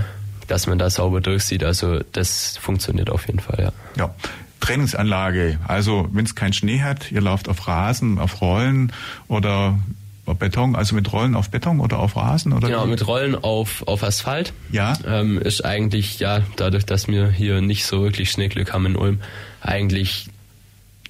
dass 0.48 0.68
man 0.68 0.78
da 0.78 0.90
sauber 0.90 1.22
durchsieht. 1.22 1.64
Also 1.64 2.00
das 2.12 2.58
funktioniert 2.58 3.10
auf 3.10 3.28
jeden 3.28 3.40
Fall, 3.40 3.60
ja. 3.60 3.72
Ja. 3.98 4.16
Trainingsanlage, 4.62 5.60
also 5.68 6.08
wenn 6.12 6.26
es 6.26 6.34
keinen 6.34 6.54
Schnee 6.54 6.82
hat, 6.82 7.12
ihr 7.12 7.22
lauft 7.22 7.50
auf 7.50 7.68
Rasen, 7.68 8.18
auf 8.18 8.42
Rollen 8.42 8.92
oder 9.28 9.78
auf 10.26 10.38
Beton, 10.40 10.76
also 10.76 10.96
mit 10.96 11.12
Rollen 11.14 11.36
auf 11.36 11.52
Beton 11.52 11.80
oder 11.80 12.00
auf 12.00 12.16
Rasen 12.16 12.52
oder? 12.52 12.70
Genau, 12.70 12.88
mit 12.88 13.06
Rollen 13.06 13.36
auf, 13.36 13.88
auf 13.88 14.04
Asphalt. 14.04 14.54
Ja. 14.72 14.98
Ähm, 15.06 15.40
ist 15.40 15.64
eigentlich, 15.64 16.20
ja, 16.20 16.42
dadurch, 16.56 16.86
dass 16.86 17.08
wir 17.08 17.30
hier 17.30 17.62
nicht 17.62 17.86
so 17.86 18.02
wirklich 18.02 18.32
Schneeglück 18.32 18.74
haben 18.74 18.88
in 18.88 18.96
Ulm, 18.96 19.20
eigentlich 19.62 20.30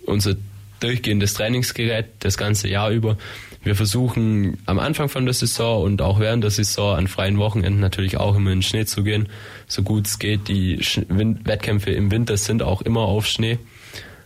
unser 0.06 0.36
durchgehendes 0.80 1.34
Trainingsgerät 1.34 2.06
das 2.20 2.38
ganze 2.38 2.68
Jahr 2.68 2.92
über. 2.92 3.18
Wir 3.64 3.76
versuchen 3.76 4.60
am 4.68 4.78
Anfang 4.78 5.10
von 5.10 5.26
der 5.26 5.34
Saison 5.34 5.84
und 5.84 6.02
auch 6.02 6.20
während 6.20 6.44
der 6.44 6.52
Saison 6.52 6.96
an 6.96 7.08
freien 7.08 7.40
Wochenenden 7.40 7.80
natürlich 7.80 8.18
auch 8.18 8.36
immer 8.36 8.52
in 8.52 8.60
den 8.60 8.64
Schnee 8.64 8.86
zu 8.86 9.04
gehen, 9.04 9.28
so 9.68 9.82
gut 9.82 10.06
es 10.06 10.20
geht. 10.20 10.48
Die 10.48 10.80
Wettkämpfe 11.08 11.90
im 11.92 12.12
Winter 12.12 12.38
sind 12.38 12.62
auch 12.62 12.84
immer 12.84 13.02
auf 13.02 13.26
Schnee. 13.26 13.58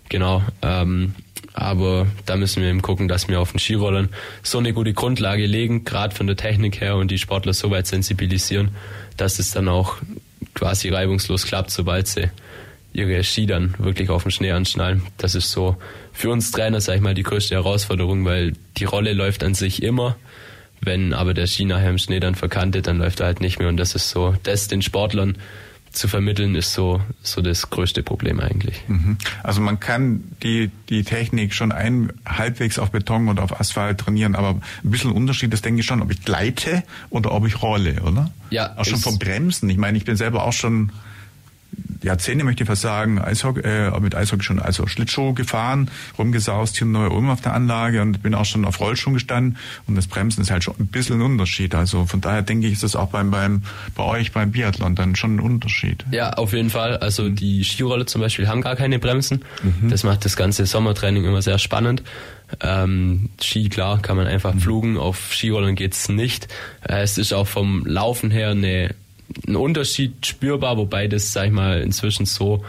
Genau. 0.10 0.44
Ähm, 0.62 1.16
aber 1.54 2.08
da 2.26 2.36
müssen 2.36 2.62
wir 2.62 2.70
eben 2.70 2.82
gucken, 2.82 3.08
dass 3.08 3.28
wir 3.28 3.40
auf 3.40 3.52
den 3.52 3.60
Skirollern 3.60 4.10
so 4.44 4.58
eine 4.58 4.74
gute 4.74 4.94
Grundlage 4.94 5.46
legen, 5.46 5.86
gerade 5.86 6.14
von 6.14 6.28
der 6.28 6.36
Technik 6.36 6.82
her 6.82 6.98
und 6.98 7.10
die 7.10 7.18
Sportler 7.18 7.54
so 7.54 7.72
weit 7.72 7.88
sensibilisieren, 7.88 8.72
dass 9.18 9.40
es 9.40 9.52
dann 9.52 9.68
auch 9.68 9.98
quasi 10.54 10.90
reibungslos 10.90 11.46
klappt, 11.46 11.72
sobald 11.72 12.08
sie 12.08 12.30
ihre 12.94 13.24
Ski 13.24 13.46
dann 13.46 13.76
wirklich 13.78 14.10
auf 14.10 14.24
den 14.24 14.32
Schnee 14.32 14.52
anschnallen. 14.52 15.04
Das 15.18 15.36
ist 15.36 15.52
so 15.52 15.78
für 16.12 16.30
uns 16.30 16.52
Trainer, 16.52 16.82
sag 16.82 16.96
ich 16.96 17.02
mal, 17.02 17.14
die 17.14 17.24
größte 17.24 17.56
Herausforderung, 17.56 18.26
weil 18.26 18.54
die 18.78 18.86
Rolle 18.86 19.14
läuft 19.14 19.44
an 19.44 19.54
sich 19.54 19.84
immer. 19.84 20.16
Wenn 20.82 21.14
aber 21.14 21.34
der 21.34 21.48
Ski 21.48 21.66
nachher 21.66 21.90
im 21.90 21.98
Schnee 21.98 22.20
dann 22.20 22.36
verkantet, 22.36 22.88
dann 22.88 22.98
läuft 22.98 23.20
er 23.20 23.28
halt 23.28 23.42
nicht 23.42 23.60
mehr. 23.60 23.68
Und 23.68 23.78
das 23.78 23.96
ist 23.96 24.10
so, 24.10 24.36
das 24.44 24.68
den 24.68 24.82
Sportlern 24.82 25.38
zu 25.92 26.08
vermitteln, 26.08 26.56
ist 26.56 26.74
so, 26.74 27.02
so 27.24 27.42
das 27.42 27.70
größte 27.70 28.04
Problem 28.04 28.40
eigentlich. 28.40 28.84
Mhm. 28.88 29.18
Also 29.44 29.60
man 29.62 29.80
kann 29.80 30.24
die, 30.44 30.70
die 30.90 31.04
Technik 31.04 31.54
schon 31.54 31.72
ein, 31.72 32.14
halbwegs 32.26 32.78
auf 32.78 32.92
Beton 32.92 33.28
oder 33.28 33.44
auf 33.44 33.60
Asphalt 33.60 34.00
trainieren, 34.00 34.36
aber 34.36 34.50
ein 34.84 34.92
bisschen 34.92 35.12
Unterschied 35.12 35.54
ist, 35.54 35.66
denke 35.66 35.82
ich 35.82 35.86
schon, 35.86 36.02
ob 36.02 36.12
ich 36.12 36.24
gleite 36.24 36.84
oder 37.10 37.32
ob 37.32 37.48
ich 37.48 37.62
rolle, 37.62 38.02
oder? 38.04 38.32
Ja. 38.52 38.78
Auch 38.78 38.86
schon 38.86 39.00
vom 39.00 39.18
Bremsen. 39.18 39.70
Ich 39.70 39.78
meine, 39.78 39.98
ich 39.98 40.06
bin 40.06 40.16
selber 40.16 40.44
auch 40.44 40.54
schon 40.54 40.92
Jahrzehnte 42.02 42.46
möchte 42.46 42.64
ich 42.64 42.68
fast 42.68 42.82
sagen, 42.82 43.20
Eishockey, 43.20 43.62
äh, 43.62 44.00
mit 44.00 44.16
Eishockey 44.16 44.44
schon 44.44 44.60
also 44.60 44.88
Schlittschuh 44.88 45.34
gefahren, 45.34 45.90
rumgesaust 46.18 46.78
hier 46.78 46.88
in 46.88 46.94
Neu-Ulm 46.94 47.30
auf 47.30 47.42
der 47.42 47.54
Anlage 47.54 48.02
und 48.02 48.24
bin 48.24 48.34
auch 48.36 48.46
schon 48.46 48.66
auf 48.66 48.80
Rollschuhen 48.80 49.16
gestanden 49.16 49.58
und 49.86 49.96
das 49.96 50.08
Bremsen 50.08 50.42
ist 50.42 50.52
halt 50.52 50.64
schon 50.64 50.76
ein 50.80 50.88
bisschen 50.88 51.20
ein 51.20 51.22
Unterschied. 51.22 51.76
Also 51.76 52.06
von 52.06 52.22
daher 52.22 52.42
denke 52.42 52.68
ich, 52.68 52.74
ist 52.74 52.84
das 52.84 52.96
auch 52.96 53.10
beim, 53.10 53.32
beim 53.32 53.64
bei 53.96 54.04
euch 54.04 54.32
beim 54.32 54.52
Biathlon 54.52 54.96
dann 54.96 55.16
schon 55.16 55.36
ein 55.36 55.40
Unterschied. 55.40 56.06
Ja, 56.12 56.32
auf 56.34 56.54
jeden 56.54 56.70
Fall. 56.70 56.98
Also 56.98 57.30
die 57.30 57.64
Skirolle 57.64 58.06
zum 58.06 58.22
Beispiel 58.22 58.48
haben 58.48 58.62
gar 58.62 58.76
keine 58.76 59.00
Bremsen. 59.00 59.44
Mhm. 59.62 59.90
Das 59.90 60.04
macht 60.04 60.24
das 60.26 60.38
ganze 60.38 60.66
Sommertraining 60.66 61.26
immer 61.26 61.42
sehr 61.42 61.60
spannend. 61.60 62.04
Ähm, 62.62 63.30
Ski, 63.42 63.70
klar, 63.70 64.02
kann 64.02 64.18
man 64.18 64.28
einfach 64.28 64.54
mhm. 64.54 64.60
flugen. 64.60 64.98
Auf 64.98 65.34
Skirollern 65.34 65.76
geht's 65.76 66.10
nicht. 66.10 66.48
Äh, 66.88 67.02
es 67.02 67.18
ist 67.18 67.34
auch 67.34 67.48
vom 67.48 67.86
Laufen 67.86 68.32
her 68.32 68.50
eine 68.50 68.96
ein 69.48 69.56
Unterschied 69.56 70.26
spürbar, 70.26 70.78
wobei 70.78 71.08
das, 71.08 71.34
sag 71.34 71.48
ich 71.48 71.52
mal, 71.52 71.82
inzwischen 71.82 72.26
so 72.26 72.64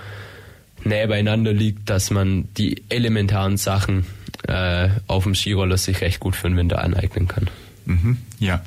näher 0.85 1.09
beieinander 1.09 1.53
liegt, 1.53 1.91
dass 1.91 2.11
man 2.11 2.49
die 2.57 2.83
elementaren 2.89 3.57
Sachen 3.57 4.07
äh, 4.49 4.89
auf 5.07 5.25
dem 5.25 5.35
Skiroller 5.35 5.77
sich 5.77 6.01
recht 6.01 6.21
gut 6.21 6.37
für 6.37 6.49
den 6.49 6.57
Winter 6.57 6.83
aneignen 6.83 7.29
kann. 7.29 7.49
Mhm, 7.85 8.19
ja. 8.39 8.63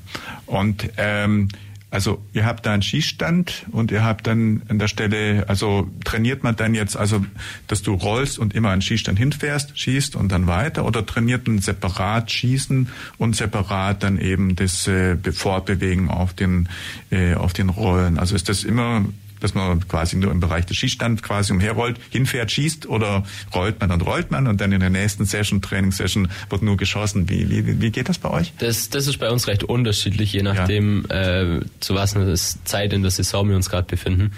Und 0.45 0.89
ähm, 0.97 1.49
also 1.93 2.19
ihr 2.33 2.43
habt 2.43 2.65
da 2.65 2.73
einen 2.73 2.81
Schießstand 2.81 3.67
und 3.71 3.91
ihr 3.91 4.03
habt 4.03 4.25
dann 4.25 4.63
an 4.67 4.79
der 4.79 4.87
Stelle, 4.87 5.47
also 5.47 5.87
trainiert 6.03 6.41
man 6.41 6.55
dann 6.55 6.73
jetzt, 6.73 6.97
also 6.97 7.23
dass 7.67 7.83
du 7.83 7.93
rollst 7.93 8.39
und 8.39 8.55
immer 8.55 8.71
an 8.71 8.79
den 8.79 8.81
Schießstand 8.81 9.19
hinfährst, 9.19 9.77
schießt 9.77 10.15
und 10.15 10.31
dann 10.31 10.47
weiter 10.47 10.85
oder 10.85 11.05
trainiert 11.05 11.47
man 11.47 11.59
separat 11.59 12.31
schießen 12.31 12.89
und 13.19 13.35
separat 13.35 14.01
dann 14.01 14.17
eben 14.17 14.55
das 14.55 14.87
äh, 14.87 15.17
Fortbewegen 15.31 16.09
auf 16.09 16.33
den 16.33 16.67
äh, 17.11 17.35
auf 17.35 17.53
den 17.53 17.69
Rollen? 17.69 18.17
Also 18.17 18.35
ist 18.35 18.49
das 18.49 18.63
immer 18.63 19.05
dass 19.43 19.53
man 19.53 19.87
quasi 19.87 20.15
nur 20.15 20.31
im 20.31 20.39
Bereich 20.39 20.65
des 20.65 20.77
Schießstands 20.77 21.21
quasi 21.21 21.51
umherrollt, 21.51 21.99
hinfährt, 22.09 22.51
schießt 22.51 22.87
oder 22.87 23.23
rollt 23.53 23.79
man, 23.79 23.89
dann 23.89 24.01
rollt 24.01 24.31
man 24.31 24.47
und 24.47 24.61
dann 24.61 24.71
in 24.71 24.79
der 24.79 24.89
nächsten 24.89 25.25
Session, 25.25 25.61
Trainingssession 25.61 26.29
wird 26.49 26.61
nur 26.61 26.77
geschossen. 26.77 27.29
Wie, 27.29 27.49
wie, 27.49 27.81
wie 27.81 27.91
geht 27.91 28.09
das 28.09 28.17
bei 28.17 28.29
euch? 28.29 28.53
Das, 28.59 28.89
das 28.89 29.07
ist 29.07 29.17
bei 29.17 29.29
uns 29.29 29.47
recht 29.47 29.63
unterschiedlich, 29.63 30.33
je 30.33 30.43
nachdem, 30.43 31.05
ja. 31.09 31.41
äh, 31.41 31.61
zu 31.79 31.93
was 31.93 32.15
eine 32.15 32.33
Zeit 32.33 32.93
in 32.93 33.01
der 33.01 33.11
Saison 33.11 33.49
wir 33.49 33.55
uns 33.55 33.69
gerade 33.69 33.87
befinden. 33.87 34.31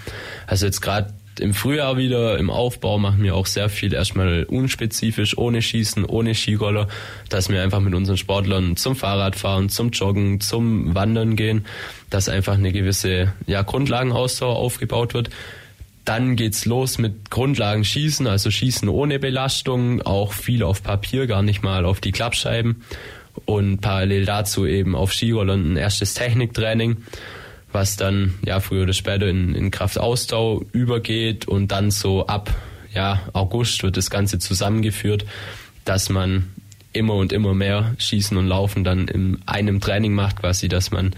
Also 0.46 0.66
jetzt 0.66 0.82
gerade 0.82 1.14
im 1.40 1.54
Frühjahr 1.54 1.96
wieder 1.96 2.38
im 2.38 2.50
Aufbau 2.50 2.98
machen 2.98 3.22
wir 3.22 3.34
auch 3.34 3.46
sehr 3.46 3.68
viel 3.68 3.92
erstmal 3.92 4.44
unspezifisch, 4.44 5.36
ohne 5.36 5.62
Schießen, 5.62 6.04
ohne 6.04 6.34
Skiroller, 6.34 6.88
dass 7.28 7.48
wir 7.48 7.62
einfach 7.62 7.80
mit 7.80 7.94
unseren 7.94 8.16
Sportlern 8.16 8.76
zum 8.76 8.96
Fahrradfahren, 8.96 9.68
zum 9.68 9.90
Joggen, 9.90 10.40
zum 10.40 10.94
Wandern 10.94 11.36
gehen, 11.36 11.64
dass 12.10 12.28
einfach 12.28 12.54
eine 12.54 12.72
gewisse 12.72 13.32
ja, 13.46 13.62
Grundlagenausdauer 13.62 14.56
aufgebaut 14.56 15.14
wird. 15.14 15.30
Dann 16.04 16.36
geht's 16.36 16.66
los 16.66 16.98
mit 16.98 17.30
Grundlagen 17.30 17.84
Schießen, 17.84 18.26
also 18.26 18.50
Schießen 18.50 18.88
ohne 18.88 19.18
Belastung, 19.18 20.02
auch 20.02 20.32
viel 20.32 20.62
auf 20.62 20.82
Papier, 20.82 21.26
gar 21.26 21.42
nicht 21.42 21.62
mal 21.62 21.84
auf 21.84 22.00
die 22.00 22.12
Klappscheiben 22.12 22.82
und 23.44 23.80
parallel 23.80 24.24
dazu 24.24 24.66
eben 24.66 24.94
auf 24.94 25.12
Skirollern 25.12 25.72
ein 25.72 25.76
erstes 25.76 26.14
Techniktraining 26.14 26.98
was 27.76 27.96
dann 27.96 28.32
ja 28.42 28.58
früher 28.60 28.84
oder 28.84 28.94
später 28.94 29.26
in, 29.26 29.54
in 29.54 29.70
Kraftausdauer 29.70 30.62
übergeht 30.72 31.46
und 31.46 31.72
dann 31.72 31.90
so 31.90 32.26
ab 32.26 32.50
ja, 32.94 33.20
August 33.34 33.82
wird 33.82 33.98
das 33.98 34.08
Ganze 34.08 34.38
zusammengeführt, 34.38 35.26
dass 35.84 36.08
man 36.08 36.46
immer 36.94 37.12
und 37.12 37.34
immer 37.34 37.52
mehr 37.52 37.94
Schießen 37.98 38.34
und 38.38 38.46
Laufen 38.46 38.82
dann 38.82 39.08
in 39.08 39.42
einem 39.44 39.82
Training 39.82 40.14
macht, 40.14 40.40
quasi, 40.40 40.68
dass 40.68 40.90
man 40.90 41.14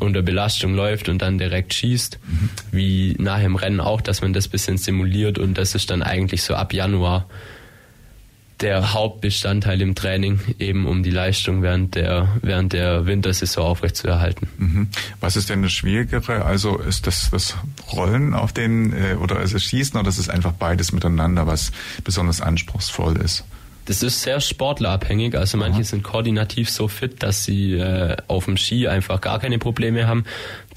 unter 0.00 0.22
Belastung 0.22 0.74
läuft 0.74 1.08
und 1.08 1.22
dann 1.22 1.38
direkt 1.38 1.72
schießt, 1.72 2.18
mhm. 2.26 2.50
wie 2.72 3.14
nach 3.20 3.38
dem 3.38 3.54
Rennen 3.54 3.78
auch, 3.78 4.00
dass 4.00 4.22
man 4.22 4.32
das 4.32 4.48
bisschen 4.48 4.78
simuliert 4.78 5.38
und 5.38 5.56
das 5.56 5.76
ist 5.76 5.90
dann 5.90 6.02
eigentlich 6.02 6.42
so 6.42 6.56
ab 6.56 6.72
Januar 6.72 7.28
der 8.60 8.94
Hauptbestandteil 8.94 9.80
im 9.82 9.94
Training, 9.94 10.40
eben 10.58 10.86
um 10.86 11.02
die 11.02 11.10
Leistung 11.10 11.62
während 11.62 11.94
der, 11.94 12.28
während 12.42 12.72
der 12.72 13.06
Wintersaison 13.06 13.64
aufrechtzuerhalten. 13.64 14.48
Mhm. 14.56 14.88
Was 15.20 15.36
ist 15.36 15.50
denn 15.50 15.62
das 15.62 15.72
Schwierigere? 15.72 16.44
Also 16.44 16.78
ist 16.78 17.06
das 17.06 17.30
das 17.30 17.56
Rollen 17.92 18.34
auf 18.34 18.52
den, 18.52 18.92
äh, 18.92 19.14
oder 19.14 19.40
ist 19.40 19.52
es 19.52 19.64
Schießen 19.64 19.98
oder 19.98 20.08
ist 20.08 20.18
es 20.18 20.28
einfach 20.28 20.52
beides 20.52 20.92
miteinander, 20.92 21.46
was 21.46 21.70
besonders 22.02 22.40
anspruchsvoll 22.40 23.18
ist? 23.18 23.44
Das 23.86 24.02
ist 24.02 24.22
sehr 24.22 24.40
sportlerabhängig. 24.40 25.36
Also 25.36 25.58
manche 25.58 25.84
sind 25.84 26.02
koordinativ 26.02 26.70
so 26.70 26.88
fit, 26.88 27.22
dass 27.22 27.44
sie 27.44 27.74
äh, 27.74 28.16
auf 28.26 28.46
dem 28.46 28.56
Ski 28.56 28.88
einfach 28.88 29.20
gar 29.20 29.38
keine 29.38 29.58
Probleme 29.58 30.08
haben. 30.08 30.24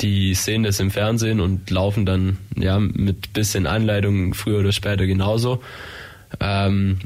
Die 0.02 0.36
sehen 0.36 0.62
das 0.62 0.80
im 0.80 0.92
Fernsehen 0.92 1.40
und 1.40 1.72
laufen 1.72 2.06
dann 2.06 2.38
ja 2.56 2.78
mit 2.78 3.34
bisschen 3.34 3.66
Anleitung 3.66 4.36
früher 4.36 4.60
oder 4.60 4.72
später 4.72 5.08
genauso. 5.08 5.64
Ähm, 6.40 7.00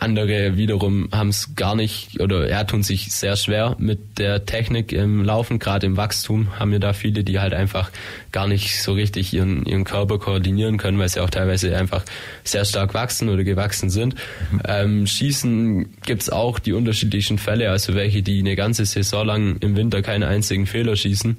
andere 0.00 0.56
wiederum 0.56 1.08
haben 1.12 1.30
es 1.30 1.54
gar 1.56 1.74
nicht 1.74 2.20
oder 2.20 2.48
er 2.48 2.66
tun 2.66 2.82
sich 2.82 3.12
sehr 3.12 3.36
schwer 3.36 3.76
mit 3.78 4.18
der 4.18 4.46
Technik 4.46 4.92
im 4.92 5.24
Laufen, 5.24 5.58
gerade 5.58 5.86
im 5.86 5.96
Wachstum 5.96 6.58
haben 6.58 6.70
wir 6.70 6.78
da 6.78 6.92
viele, 6.92 7.24
die 7.24 7.40
halt 7.40 7.52
einfach 7.52 7.90
gar 8.30 8.46
nicht 8.46 8.82
so 8.82 8.92
richtig 8.92 9.32
ihren, 9.32 9.64
ihren 9.66 9.84
Körper 9.84 10.18
koordinieren 10.18 10.76
können, 10.78 10.98
weil 10.98 11.08
sie 11.08 11.20
auch 11.20 11.30
teilweise 11.30 11.76
einfach 11.76 12.04
sehr 12.44 12.64
stark 12.64 12.94
wachsen 12.94 13.28
oder 13.28 13.44
gewachsen 13.44 13.90
sind. 13.90 14.14
Mhm. 14.52 14.60
Ähm, 14.66 15.06
Schießen 15.06 15.96
gibt's 16.06 16.30
auch 16.30 16.58
die 16.58 16.72
unterschiedlichen 16.72 17.38
Fälle, 17.38 17.70
also 17.70 17.94
welche, 17.94 18.22
die 18.22 18.38
eine 18.38 18.56
ganze 18.56 18.86
Saison 18.86 19.26
lang 19.26 19.56
im 19.60 19.76
Winter 19.76 20.02
keinen 20.02 20.22
einzigen 20.22 20.66
Fehler 20.66 20.96
schießen 20.96 21.36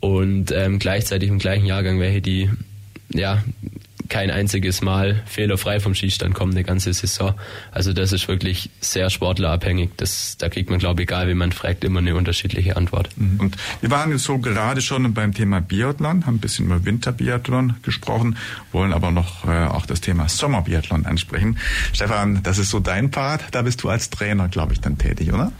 und 0.00 0.50
ähm, 0.52 0.78
gleichzeitig 0.78 1.28
im 1.28 1.38
gleichen 1.38 1.66
Jahrgang 1.66 2.00
welche, 2.00 2.20
die 2.20 2.50
ja 3.12 3.42
kein 4.08 4.30
einziges 4.30 4.82
Mal 4.82 5.22
fehlerfrei 5.26 5.80
vom 5.80 5.94
Schießstand 5.94 6.34
kommen, 6.34 6.52
eine 6.52 6.64
ganze 6.64 6.92
Saison. 6.92 7.34
Also 7.72 7.92
das 7.92 8.12
ist 8.12 8.28
wirklich 8.28 8.70
sehr 8.80 9.10
sportlerabhängig. 9.10 9.90
Das, 9.96 10.36
da 10.38 10.48
kriegt 10.48 10.70
man, 10.70 10.78
glaube 10.78 11.02
ich, 11.02 11.08
egal 11.08 11.28
wie 11.28 11.34
man 11.34 11.52
fragt, 11.52 11.84
immer 11.84 12.00
eine 12.00 12.14
unterschiedliche 12.14 12.76
Antwort. 12.76 13.10
Mhm. 13.16 13.40
Und 13.40 13.56
wir 13.80 13.90
waren 13.90 14.10
jetzt 14.10 14.24
so 14.24 14.38
gerade 14.38 14.80
schon 14.80 15.14
beim 15.14 15.32
Thema 15.32 15.60
Biathlon, 15.60 16.26
haben 16.26 16.36
ein 16.36 16.38
bisschen 16.38 16.66
über 16.66 16.84
Winterbiathlon 16.84 17.76
gesprochen, 17.82 18.36
wollen 18.72 18.92
aber 18.92 19.10
noch 19.10 19.46
äh, 19.46 19.66
auch 19.66 19.86
das 19.86 20.00
Thema 20.00 20.28
Sommerbiathlon 20.28 21.06
ansprechen. 21.06 21.58
Stefan, 21.92 22.42
das 22.42 22.58
ist 22.58 22.70
so 22.70 22.80
dein 22.80 23.10
Part, 23.10 23.44
da 23.52 23.62
bist 23.62 23.82
du 23.82 23.88
als 23.88 24.10
Trainer, 24.10 24.48
glaube 24.48 24.74
ich, 24.74 24.80
dann 24.80 24.98
tätig, 24.98 25.32
oder? 25.32 25.52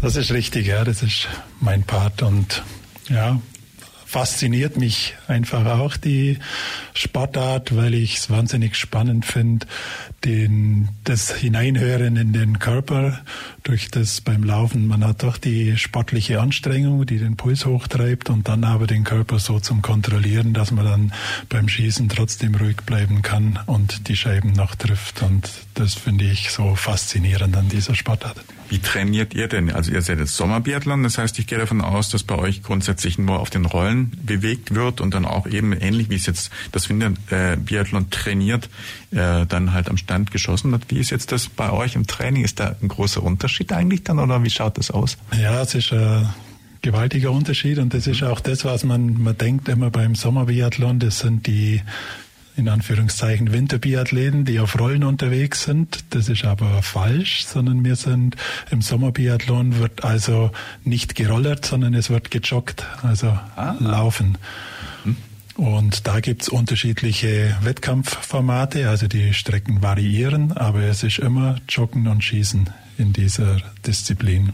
Das 0.00 0.16
ist 0.16 0.30
richtig, 0.30 0.66
ja, 0.66 0.84
das 0.84 1.02
ist 1.02 1.28
mein 1.60 1.82
Part 1.82 2.22
und 2.22 2.62
ja, 3.08 3.40
fasziniert 4.08 4.78
mich 4.78 5.16
einfach 5.26 5.66
auch 5.66 5.98
die 5.98 6.38
Sportart, 6.94 7.76
weil 7.76 7.92
ich 7.92 8.16
es 8.16 8.30
wahnsinnig 8.30 8.74
spannend 8.74 9.26
finde, 9.26 9.66
das 11.04 11.34
Hineinhören 11.34 12.16
in 12.16 12.32
den 12.32 12.58
Körper 12.58 13.20
durch 13.64 13.90
das 13.90 14.22
beim 14.22 14.44
Laufen. 14.44 14.86
Man 14.86 15.04
hat 15.04 15.22
doch 15.22 15.36
die 15.36 15.76
sportliche 15.76 16.40
Anstrengung, 16.40 17.04
die 17.04 17.18
den 17.18 17.36
Puls 17.36 17.66
hochtreibt 17.66 18.30
und 18.30 18.48
dann 18.48 18.64
aber 18.64 18.86
den 18.86 19.04
Körper 19.04 19.38
so 19.38 19.60
zum 19.60 19.82
Kontrollieren, 19.82 20.54
dass 20.54 20.70
man 20.70 20.86
dann 20.86 21.12
beim 21.50 21.68
Schießen 21.68 22.08
trotzdem 22.08 22.54
ruhig 22.54 22.78
bleiben 22.86 23.20
kann 23.20 23.58
und 23.66 24.08
die 24.08 24.16
Scheiben 24.16 24.52
noch 24.52 24.74
trifft. 24.74 25.22
Und 25.22 25.50
das 25.74 25.94
finde 25.94 26.24
ich 26.24 26.50
so 26.50 26.74
faszinierend 26.74 27.54
an 27.56 27.68
dieser 27.68 27.94
Sportart. 27.94 28.38
Wie 28.70 28.80
trainiert 28.80 29.34
ihr 29.34 29.48
denn? 29.48 29.70
Also 29.70 29.92
ihr 29.92 30.02
seid 30.02 30.18
jetzt 30.18 30.36
Sommerbiathlon, 30.36 31.02
das 31.02 31.16
heißt, 31.16 31.38
ich 31.38 31.46
gehe 31.46 31.58
davon 31.58 31.80
aus, 31.80 32.10
dass 32.10 32.22
bei 32.22 32.36
euch 32.36 32.62
grundsätzlich 32.62 33.16
nur 33.18 33.40
auf 33.40 33.48
den 33.48 33.64
Rollen 33.64 33.97
bewegt 34.06 34.74
wird 34.74 35.00
und 35.00 35.14
dann 35.14 35.24
auch 35.24 35.46
eben 35.46 35.72
ähnlich 35.72 36.10
wie 36.10 36.16
es 36.16 36.26
jetzt 36.26 36.50
das 36.72 36.88
Winterbiathlon 36.88 38.10
trainiert, 38.10 38.68
äh, 39.10 39.46
dann 39.46 39.72
halt 39.72 39.88
am 39.88 39.96
Stand 39.96 40.30
geschossen 40.30 40.72
wird. 40.72 40.84
Wie 40.88 40.98
ist 40.98 41.10
jetzt 41.10 41.32
das 41.32 41.48
bei 41.48 41.70
euch 41.70 41.94
im 41.94 42.06
Training? 42.06 42.44
Ist 42.44 42.60
da 42.60 42.76
ein 42.80 42.88
großer 42.88 43.22
Unterschied 43.22 43.72
eigentlich 43.72 44.04
dann 44.04 44.18
oder 44.18 44.42
wie 44.42 44.50
schaut 44.50 44.78
das 44.78 44.90
aus? 44.90 45.16
Ja, 45.40 45.62
es 45.62 45.74
ist 45.74 45.92
ein 45.92 46.28
gewaltiger 46.82 47.32
Unterschied 47.32 47.78
und 47.78 47.94
das 47.94 48.06
ist 48.06 48.22
auch 48.22 48.40
das, 48.40 48.64
was 48.64 48.84
man, 48.84 49.22
man 49.22 49.36
denkt 49.36 49.68
immer 49.68 49.90
beim 49.90 50.14
Sommerbiathlon, 50.14 50.98
das 50.98 51.20
sind 51.20 51.46
die 51.46 51.82
in 52.58 52.68
Anführungszeichen 52.68 53.52
Winterbiathleten, 53.52 54.44
die 54.44 54.58
auf 54.58 54.78
Rollen 54.78 55.04
unterwegs 55.04 55.62
sind. 55.62 56.04
Das 56.10 56.28
ist 56.28 56.44
aber 56.44 56.82
falsch, 56.82 57.44
sondern 57.44 57.84
wir 57.84 57.94
sind 57.94 58.36
im 58.70 58.82
Sommerbiathlon 58.82 59.78
wird 59.78 60.04
also 60.04 60.50
nicht 60.84 61.14
gerollert, 61.14 61.64
sondern 61.64 61.94
es 61.94 62.10
wird 62.10 62.30
gejoggt, 62.30 62.84
also 63.02 63.28
ah. 63.28 63.76
laufen. 63.78 64.38
Hm. 65.04 65.16
Und 65.54 66.06
da 66.06 66.20
gibt's 66.20 66.48
unterschiedliche 66.48 67.56
Wettkampfformate, 67.62 68.88
also 68.88 69.06
die 69.06 69.34
Strecken 69.34 69.80
variieren, 69.82 70.52
aber 70.52 70.82
es 70.82 71.04
ist 71.04 71.18
immer 71.18 71.56
Joggen 71.68 72.08
und 72.08 72.22
Schießen 72.22 72.70
in 72.98 73.12
dieser 73.12 73.58
Disziplin. 73.86 74.52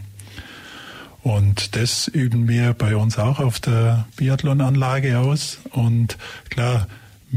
Und 1.23 1.75
das 1.75 2.07
üben 2.07 2.47
wir 2.47 2.73
bei 2.73 2.95
uns 2.95 3.17
auch 3.17 3.39
auf 3.39 3.59
der 3.59 4.05
Biathlonanlage 4.15 5.17
aus. 5.17 5.57
Und 5.71 6.19
klar, 6.51 6.87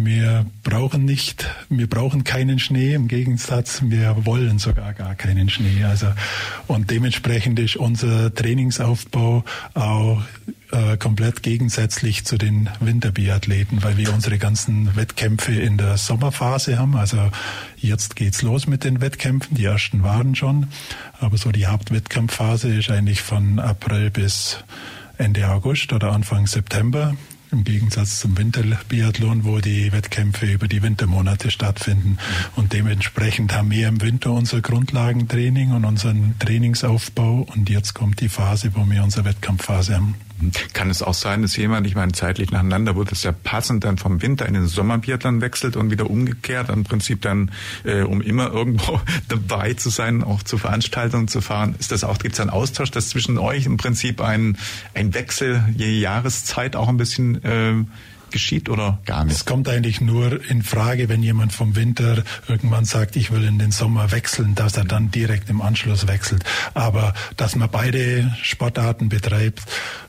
wir 0.05 0.47
brauchen 0.63 1.05
nicht, 1.05 1.49
wir 1.69 1.89
brauchen 1.89 2.23
keinen 2.23 2.59
Schnee. 2.59 2.95
Im 2.95 3.09
Gegensatz, 3.09 3.83
wir 3.85 4.27
wollen 4.27 4.59
sogar 4.59 4.93
gar 4.95 5.15
keinen 5.15 5.49
Schnee. 5.49 5.85
Also, 5.85 6.07
und 6.67 6.91
dementsprechend 6.91 7.59
ist 7.59 7.77
unser 7.77 8.33
Trainingsaufbau 8.33 9.45
auch 9.75 10.23
äh, 10.71 10.97
komplett 10.99 11.43
gegensätzlich 11.43 12.25
zu 12.25 12.39
den 12.39 12.69
Winterbiathleten, 12.81 13.83
weil 13.83 13.97
wir 13.97 14.13
unsere 14.13 14.39
ganzen 14.39 14.95
Wettkämpfe 14.95 15.55
in 15.55 15.79
der 15.79 15.97
Sommerphase 15.97 16.79
haben. 16.79 16.95
Also 16.95 17.31
jetzt 17.77 18.17
geht's 18.17 18.43
los 18.43 18.67
mit 18.67 18.85
den 18.85 19.01
Wettkämpfen. 19.01 19.57
Die 19.57 19.65
ersten 19.65 20.03
waren 20.03 20.35
schon. 20.35 20.69
Aber 21.19 21.39
so 21.39 21.51
die 21.51 21.67
Hauptwettkampfphase 21.67 22.75
ist 22.75 22.91
eigentlich 22.91 23.23
von 23.23 23.59
April 23.59 24.11
bis 24.11 24.59
Ende 25.17 25.49
August 25.49 25.93
oder 25.93 26.13
Anfang 26.13 26.47
September. 26.47 27.17
Im 27.51 27.65
Gegensatz 27.65 28.21
zum 28.21 28.37
Winterbiathlon, 28.37 29.45
wo 29.45 29.61
die 29.61 29.91
Wettkämpfe 29.91 30.45
über 30.45 30.69
die 30.69 30.83
Wintermonate 30.83 31.51
stattfinden. 31.51 32.19
Und 32.57 32.75
dementsprechend 32.75 33.55
haben 33.55 33.71
wir 33.71 33.89
im 33.89 34.03
Winter 34.03 34.33
unser 34.33 34.61
Grundlagentraining 34.61 35.73
und 35.73 35.87
unseren 35.87 36.35
Trainingsaufbau. 36.39 37.47
Und 37.55 37.71
jetzt 37.71 37.95
kommt 37.95 38.21
die 38.21 38.29
Phase, 38.29 38.73
wo 38.75 38.85
wir 38.85 39.03
unsere 39.03 39.25
Wettkampfphase 39.25 39.97
haben. 39.97 40.15
Kann 40.73 40.91
es 40.91 41.03
auch 41.03 41.15
sein, 41.15 41.43
dass 41.43 41.57
jemand, 41.57 41.87
ich 41.87 41.95
meine, 41.95 42.13
zeitlich 42.13 42.51
nacheinander, 42.51 42.95
wo 42.95 43.05
das 43.05 43.23
ja 43.25 43.33
passend 43.33 43.85
dann 43.85 43.99
vom 43.99 44.23
Winter 44.23 44.47
in 44.47 44.55
den 44.55 44.67
Sommerbiathlon 44.67 45.41
wechselt 45.41 45.77
und 45.77 45.91
wieder 45.91 46.09
umgekehrt, 46.09 46.69
im 46.69 46.85
Prinzip 46.85 47.23
dann, 47.23 47.51
äh, 47.85 48.03
um 48.03 48.21
immer 48.21 48.53
irgendwo 48.53 49.01
dabei 49.29 49.75
zu 49.75 49.91
sein, 49.91 50.23
auch 50.23 50.43
zu 50.43 50.59
Veranstaltungen 50.59 51.29
zu 51.29 51.41
fahren, 51.41 51.75
ist 51.79 51.91
das 51.91 52.05
auch, 52.05 52.19
gibt 52.19 52.35
es 52.35 52.41
einen 52.41 52.51
Austausch, 52.51 52.91
dass 52.91 53.09
zwischen 53.09 53.39
euch 53.39 53.67
im 53.67 53.77
Prinzip 53.77 54.21
ein, 54.21 54.57
ein 54.95 55.13
Wechsel 55.15 55.65
je 55.77 55.99
Jahreszeit 55.99 56.77
auch 56.77 56.89
ein 56.89 56.97
bisschen 56.97 57.43
äh, 57.45 57.75
geschieht 58.31 58.69
oder 58.69 58.99
gar 59.05 59.25
nicht? 59.25 59.37
Es 59.37 59.45
kommt 59.45 59.69
eigentlich 59.69 60.01
nur 60.01 60.45
in 60.51 60.63
Frage, 60.63 61.09
wenn 61.09 61.23
jemand 61.23 61.53
vom 61.53 61.77
Winter 61.77 62.23
irgendwann 62.47 62.85
sagt, 62.85 63.17
ich 63.17 63.31
will 63.31 63.45
in 63.45 63.59
den 63.59 63.71
Sommer 63.71 64.11
wechseln, 64.11 64.55
dass 64.55 64.77
er 64.77 64.85
dann 64.85 65.11
direkt 65.11 65.51
im 65.51 65.61
Anschluss 65.61 66.07
wechselt. 66.07 66.45
Aber 66.75 67.15
dass 67.37 67.57
man 67.57 67.71
beide 67.71 68.35
Sportarten 68.43 69.09
betreibt, 69.09 69.63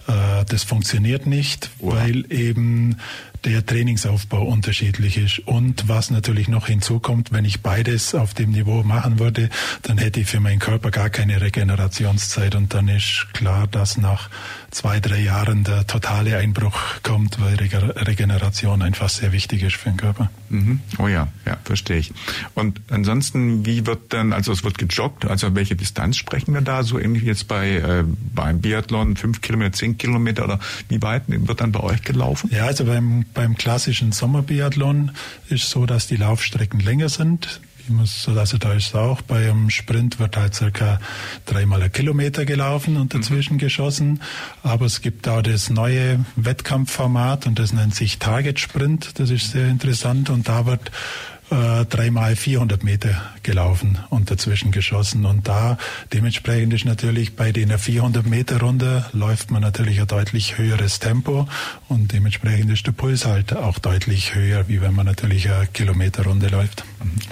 äh, 0.08 0.46
das 0.46 0.64
funktioniert 0.64 1.26
nicht, 1.26 1.70
wow. 1.80 1.96
weil 1.96 2.32
eben 2.32 2.98
der 3.46 3.66
Trainingsaufbau 3.66 4.44
unterschiedlich 4.44 5.18
ist. 5.18 5.40
Und 5.40 5.88
was 5.88 6.12
natürlich 6.12 6.48
noch 6.48 6.68
hinzukommt, 6.68 7.32
wenn 7.32 7.46
ich 7.46 7.62
beides 7.62 8.16
auf 8.16 8.34
dem 8.34 8.52
Niveau 8.52 8.84
machen 8.84 9.20
würde, 9.20 9.50
dann 9.84 9.98
hätte 9.98 10.20
ich 10.20 10.28
für 10.28 10.40
meinen 10.40 10.60
Körper 10.60 10.92
gar 10.92 11.10
keine 11.10 11.42
Regenerationszeit. 11.42 12.56
Und 12.56 12.74
dann 12.74 12.88
ist 12.88 13.28
klar, 13.34 13.68
dass 13.68 13.98
nach 13.98 14.30
zwei, 14.72 15.00
drei 15.00 15.22
Jahren 15.22 15.64
der 15.64 15.88
totale 15.88 16.38
Einbruch 16.38 16.78
kommt, 17.04 17.40
weil 17.40 17.56
Regeneration 17.56 18.82
einfach 18.82 19.10
sehr 19.10 19.32
wichtig 19.32 19.64
ist 19.64 19.76
für 19.76 19.90
den 19.90 19.98
Körper. 19.98 20.30
Mhm. 20.50 20.82
Oh 20.98 21.08
ja, 21.08 21.28
ja, 21.46 21.58
verstehe 21.64 21.98
ich. 21.98 22.12
Und 22.54 22.82
ansonsten, 22.90 23.66
wie 23.66 23.86
wird 23.86 24.14
dann, 24.14 24.34
also 24.34 24.52
es 24.52 24.64
wird 24.64 24.78
gejoggt, 24.78 25.26
also 25.26 25.56
welche 25.56 25.76
Distanz 25.76 26.18
sprechen 26.18 26.54
wir 26.54 26.62
da? 26.62 26.84
So 26.84 27.00
ähnlich 27.00 27.24
wie 27.24 27.28
jetzt 27.28 27.48
bei 27.48 27.78
äh, 27.78 28.04
beim 28.34 28.62
Biathlon, 28.62 29.16
fünf 29.16 29.42
Kilometer, 29.42 29.74
zehn 29.74 29.98
Kilometer 29.98 30.46
oder 30.46 30.60
wie 30.88 31.02
weit 31.02 31.24
wird 31.28 31.62
dann 31.62 31.72
bei 31.72 31.82
euch 31.82 32.02
gelaufen? 32.04 32.50
Ja, 32.54 32.66
also 32.66 32.86
beim, 32.86 33.26
beim 33.34 33.56
klassischen 33.56 34.12
Sommerbiathlon 34.12 35.12
ist 35.50 35.70
so, 35.70 35.86
dass 35.86 36.08
die 36.08 36.18
Laufstrecken 36.18 36.80
länger 36.80 37.10
sind 37.10 37.62
so 38.04 38.34
dass 38.34 38.52
da 38.52 38.74
ist 38.74 38.96
auch 38.96 39.22
beim 39.22 39.70
Sprint 39.70 40.20
wird 40.20 40.38
halt 40.38 40.54
circa 40.54 41.00
dreimal 41.46 41.82
ein 41.82 41.92
Kilometer 41.92 42.46
gelaufen 42.46 42.98
und 42.98 43.14
dazwischen 43.14 43.56
mhm. 43.56 43.60
geschossen. 43.60 44.22
Aber 44.64 44.86
es 44.86 45.02
gibt 45.02 45.28
auch 45.28 45.42
das 45.42 45.70
neue 45.70 46.24
Wettkampfformat 46.36 47.48
und 47.48 47.58
das 47.60 47.74
nennt 47.74 47.96
sich 47.96 48.20
Target 48.20 48.60
Sprint. 48.60 49.20
Das 49.20 49.30
ist 49.30 49.52
sehr 49.52 49.68
interessant 49.68 50.30
und 50.30 50.48
da 50.48 50.66
wird 50.66 50.92
äh, 51.52 51.86
dreimal 51.86 52.36
400 52.36 52.84
Meter 52.84 53.22
gelaufen 53.44 53.98
und 54.10 54.30
dazwischen 54.30 54.72
geschossen. 54.72 55.26
Und 55.26 55.48
da 55.48 55.78
dementsprechend 56.14 56.74
ist 56.74 56.86
natürlich 56.86 57.36
bei 57.36 57.52
den 57.52 57.78
400 57.78 58.26
Meter 58.26 58.60
Runde 58.60 59.06
läuft 59.14 59.52
man 59.52 59.62
natürlich 59.62 60.00
ein 60.00 60.08
deutlich 60.08 60.58
höheres 60.58 61.00
Tempo 61.00 61.48
und 61.88 62.14
dementsprechend 62.14 62.72
ist 62.72 62.86
der 62.86 62.92
Puls 62.92 63.26
halt 63.26 63.56
auch 63.56 63.80
deutlich 63.80 64.36
höher, 64.36 64.68
wie 64.68 64.82
wenn 64.82 64.94
man 64.94 65.06
natürlich 65.06 65.50
eine 65.50 65.68
Kilometerrunde 65.68 66.50
läuft. 66.50 66.84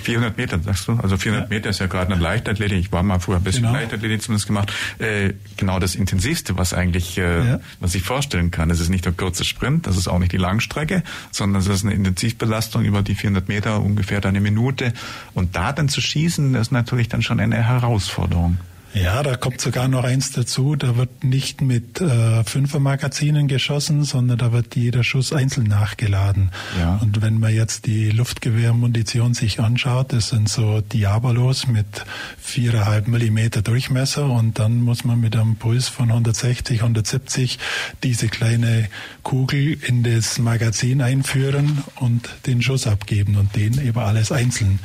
400 0.02 0.38
Meter, 0.38 0.60
sagst 0.60 0.88
du? 0.88 0.94
Also 0.94 1.18
400 1.18 1.50
ja. 1.50 1.56
Meter 1.56 1.70
ist 1.70 1.80
ja 1.80 1.88
gerade 1.88 2.14
eine 2.14 2.22
Leichtathletik. 2.22 2.80
Ich 2.80 2.92
war 2.92 3.04
mal 3.04 3.20
vorher 3.20 3.42
ein 3.42 3.44
bisschen 3.44 3.64
genau. 3.64 3.74
Leichtathletik 3.74 4.22
zumindest 4.22 4.48
gemacht. 4.48 4.74
Äh, 5.00 5.34
genau 5.58 5.80
das 5.80 5.96
Intensivste, 5.96 6.58
was 6.58 6.74
eigentlich, 6.74 7.18
äh, 7.18 7.48
ja. 7.48 7.60
was 7.80 7.94
ich 7.94 8.04
vorstellen 8.04 8.52
kann. 8.52 8.70
Es 8.70 8.80
ist 8.80 8.90
nicht 8.90 9.06
der 9.06 9.12
kurze 9.12 9.44
Sprint, 9.44 9.86
das 9.86 9.98
ist 9.98 10.08
auch 10.08 10.20
nicht 10.20 10.32
die 10.32 10.38
Langstrecke, 10.38 11.04
sondern 11.32 11.62
es 11.62 11.68
ist 11.68 11.84
eine 11.84 11.94
Intensivbelastung 11.94 12.86
über 12.86 13.02
die 13.02 13.16
400 13.16 13.48
Meter 13.48 13.82
ungefähr 13.82 14.07
ungefähr 14.08 14.30
eine 14.30 14.40
Minute. 14.42 14.94
Und 15.34 15.56
da 15.56 15.74
dann 15.74 15.90
zu 15.90 16.02
schießen, 16.02 16.56
ist 16.56 16.72
natürlich 16.72 17.10
dann 17.10 17.22
schon 17.22 17.40
eine 17.40 17.62
Herausforderung. 17.62 18.58
Ja, 19.02 19.22
da 19.22 19.36
kommt 19.36 19.62
sogar 19.62 19.88
noch 19.88 20.04
eins 20.04 20.32
dazu. 20.32 20.76
Da 20.76 20.98
wird 20.98 21.24
nicht 21.24 21.62
mit 21.62 22.02
äh, 22.02 22.44
Fünfermagazinen 22.44 23.48
geschossen, 23.48 24.04
sondern 24.04 24.38
da 24.38 24.52
wird 24.52 24.76
jeder 24.76 25.04
Schuss 25.04 25.34
einzeln 25.34 25.68
nachgeladen. 25.68 26.52
Ja. 26.80 26.98
Und 26.98 27.22
wenn 27.22 27.40
man 27.40 27.54
jetzt 27.54 27.86
die 27.86 28.10
Luftgewehrmunition 28.10 29.34
sich 29.34 29.60
anschaut, 29.60 30.14
das 30.14 30.30
sind 30.30 30.50
so 30.50 30.82
Diabolos 30.82 31.68
mit 31.68 32.06
viereinhalb 32.40 33.08
Millimeter 33.08 33.62
Durchmesser 33.62 34.26
und 34.26 34.60
dann 34.60 34.82
muss 34.82 35.04
man 35.04 35.20
mit 35.20 35.36
einem 35.36 35.58
Puls 35.58 35.88
von 35.88 36.10
160, 36.10 36.80
170 36.82 37.60
diese 38.04 38.28
kleine 38.28 38.90
Kugel 39.24 39.78
in 39.86 40.04
das 40.04 40.40
Magazin 40.40 41.02
einführen 41.02 41.84
und 41.96 42.30
den 42.46 42.62
Schuss 42.62 42.88
abgeben 42.88 43.36
und 43.36 43.56
den 43.56 43.86
eben 43.86 44.00
alles 44.00 44.32
einzeln. 44.32 44.80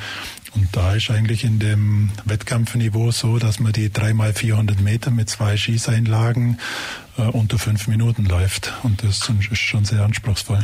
Und 0.54 0.68
da 0.72 0.94
ist 0.94 1.10
eigentlich 1.10 1.44
in 1.44 1.58
dem 1.58 2.10
Wettkampfniveau 2.24 3.10
so, 3.10 3.38
dass 3.38 3.58
man 3.58 3.72
die 3.72 3.90
dreimal 3.90 4.34
400 4.34 4.80
Meter 4.80 5.10
mit 5.10 5.30
zwei 5.30 5.56
Schießeinlagen 5.56 6.58
äh, 7.16 7.22
unter 7.22 7.58
fünf 7.58 7.88
Minuten 7.88 8.26
läuft. 8.26 8.72
Und 8.82 9.02
das 9.02 9.28
ist 9.28 9.58
schon 9.58 9.84
sehr 9.84 10.04
anspruchsvoll. 10.04 10.62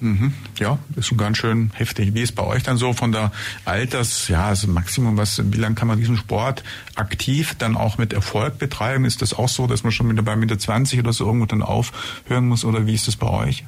Mhm. 0.00 0.32
Ja, 0.58 0.78
ist 0.96 1.08
schon 1.08 1.18
ganz 1.18 1.38
schön 1.38 1.70
heftig. 1.74 2.14
Wie 2.14 2.22
ist 2.22 2.34
bei 2.34 2.42
euch 2.42 2.62
dann 2.62 2.78
so 2.78 2.92
von 2.92 3.12
der 3.12 3.32
Alters, 3.64 4.28
ja, 4.28 4.46
also 4.46 4.66
Maximum, 4.66 5.16
was, 5.16 5.40
wie 5.52 5.58
lange 5.58 5.74
kann 5.74 5.88
man 5.88 5.98
diesen 5.98 6.16
Sport 6.16 6.62
aktiv 6.94 7.54
dann 7.58 7.76
auch 7.76 7.98
mit 7.98 8.12
Erfolg 8.12 8.58
betreiben? 8.58 9.04
Ist 9.04 9.20
das 9.20 9.34
auch 9.34 9.48
so, 9.48 9.66
dass 9.66 9.82
man 9.82 9.92
schon 9.92 10.06
mit 10.06 10.16
dabei 10.16 10.36
Mitte 10.36 10.56
20 10.56 10.98
oder 10.98 11.12
so 11.12 11.26
irgendwo 11.26 11.46
dann 11.46 11.62
aufhören 11.62 12.48
muss 12.48 12.64
oder 12.64 12.86
wie 12.86 12.94
ist 12.94 13.08
das 13.08 13.16
bei 13.16 13.28
euch? 13.28 13.64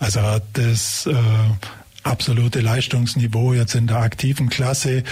Also 0.00 0.20
das 0.54 1.06
äh, 1.06 1.14
absolute 2.02 2.60
Leistungsniveau 2.60 3.52
jetzt 3.52 3.74
in 3.74 3.86
der 3.86 3.98
aktiven 3.98 4.48
Klasse 4.48 5.02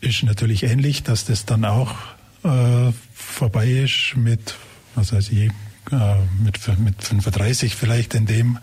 ist 0.00 0.22
natürlich 0.22 0.64
ähnlich, 0.64 1.02
dass 1.02 1.24
das 1.24 1.46
dann 1.46 1.64
auch 1.64 1.94
äh, 2.42 2.92
vorbei 3.14 3.68
ist 3.68 4.16
mit, 4.16 4.54
was 4.94 5.12
weiß 5.12 5.30
ich, 5.30 5.50
mit, 5.90 6.78
mit 6.78 7.02
35 7.02 7.74
vielleicht 7.74 8.14
in 8.14 8.26
dem. 8.26 8.48
Mhm. 8.48 8.58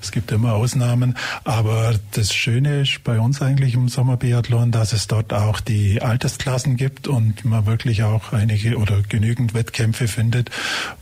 Es 0.00 0.12
gibt 0.12 0.32
immer 0.32 0.54
Ausnahmen. 0.54 1.16
Aber 1.44 1.94
das 2.12 2.34
Schöne 2.34 2.82
ist 2.82 3.04
bei 3.04 3.20
uns 3.20 3.42
eigentlich 3.42 3.74
im 3.74 3.88
Sommerbiathlon, 3.88 4.72
dass 4.72 4.92
es 4.92 5.06
dort 5.06 5.32
auch 5.32 5.60
die 5.60 6.02
Altersklassen 6.02 6.76
gibt 6.76 7.08
und 7.08 7.44
man 7.44 7.66
wirklich 7.66 8.02
auch 8.02 8.32
einige 8.32 8.76
oder 8.76 9.02
genügend 9.02 9.54
Wettkämpfe 9.54 10.08
findet, 10.08 10.50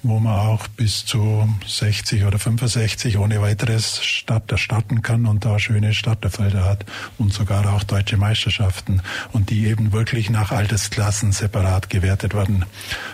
wo 0.02 0.18
man 0.18 0.38
auch 0.38 0.68
bis 0.68 1.04
zu 1.06 1.48
60 1.66 2.24
oder 2.24 2.38
65 2.38 3.18
ohne 3.18 3.40
weiteres 3.40 4.04
Starter 4.04 4.58
starten 4.58 5.02
kann 5.02 5.26
und 5.26 5.44
da 5.44 5.58
schöne 5.58 5.94
Starterfelder 5.94 6.64
hat 6.64 6.84
und 7.18 7.32
sogar 7.32 7.72
auch 7.72 7.82
deutsche 7.82 8.16
Meisterschaften 8.16 9.02
und 9.32 9.50
die 9.50 9.66
eben 9.66 9.92
wirklich 9.92 10.30
nach 10.30 10.52
Altersklassen 10.52 11.32
separat 11.32 11.90
gewertet 11.90 12.34
werden. 12.34 12.64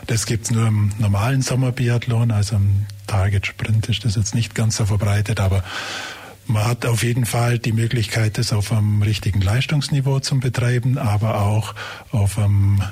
Das 0.06 0.26
gibt's 0.26 0.50
nur 0.50 0.66
im 0.66 0.92
normalen 0.98 1.42
Sommerbiathlon, 1.42 2.30
also 2.30 2.47
am 2.52 2.86
Target 3.06 3.46
Sprint 3.46 3.88
ist 3.88 4.04
das 4.04 4.16
jetzt 4.16 4.34
nicht 4.34 4.54
ganz 4.54 4.76
so 4.76 4.86
verbreitet, 4.86 5.40
aber 5.40 5.62
man 6.46 6.66
hat 6.66 6.86
auf 6.86 7.02
jeden 7.02 7.26
Fall 7.26 7.58
die 7.58 7.72
Möglichkeit, 7.72 8.38
das 8.38 8.52
auf 8.52 8.72
einem 8.72 9.02
richtigen 9.02 9.40
Leistungsniveau 9.40 10.20
zu 10.20 10.40
betreiben, 10.40 10.96
aber 10.96 11.42
auch 11.42 11.74
auf 12.10 12.38
einem 12.38 12.82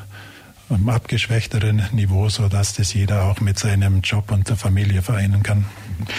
abgeschwächteren 0.68 1.82
Niveau, 1.92 2.28
so 2.28 2.48
dass 2.48 2.74
das 2.74 2.92
jeder 2.94 3.24
auch 3.24 3.40
mit 3.40 3.58
seinem 3.58 4.00
Job 4.00 4.32
und 4.32 4.48
der 4.48 4.56
Familie 4.56 5.02
vereinen 5.02 5.42
kann. 5.42 5.66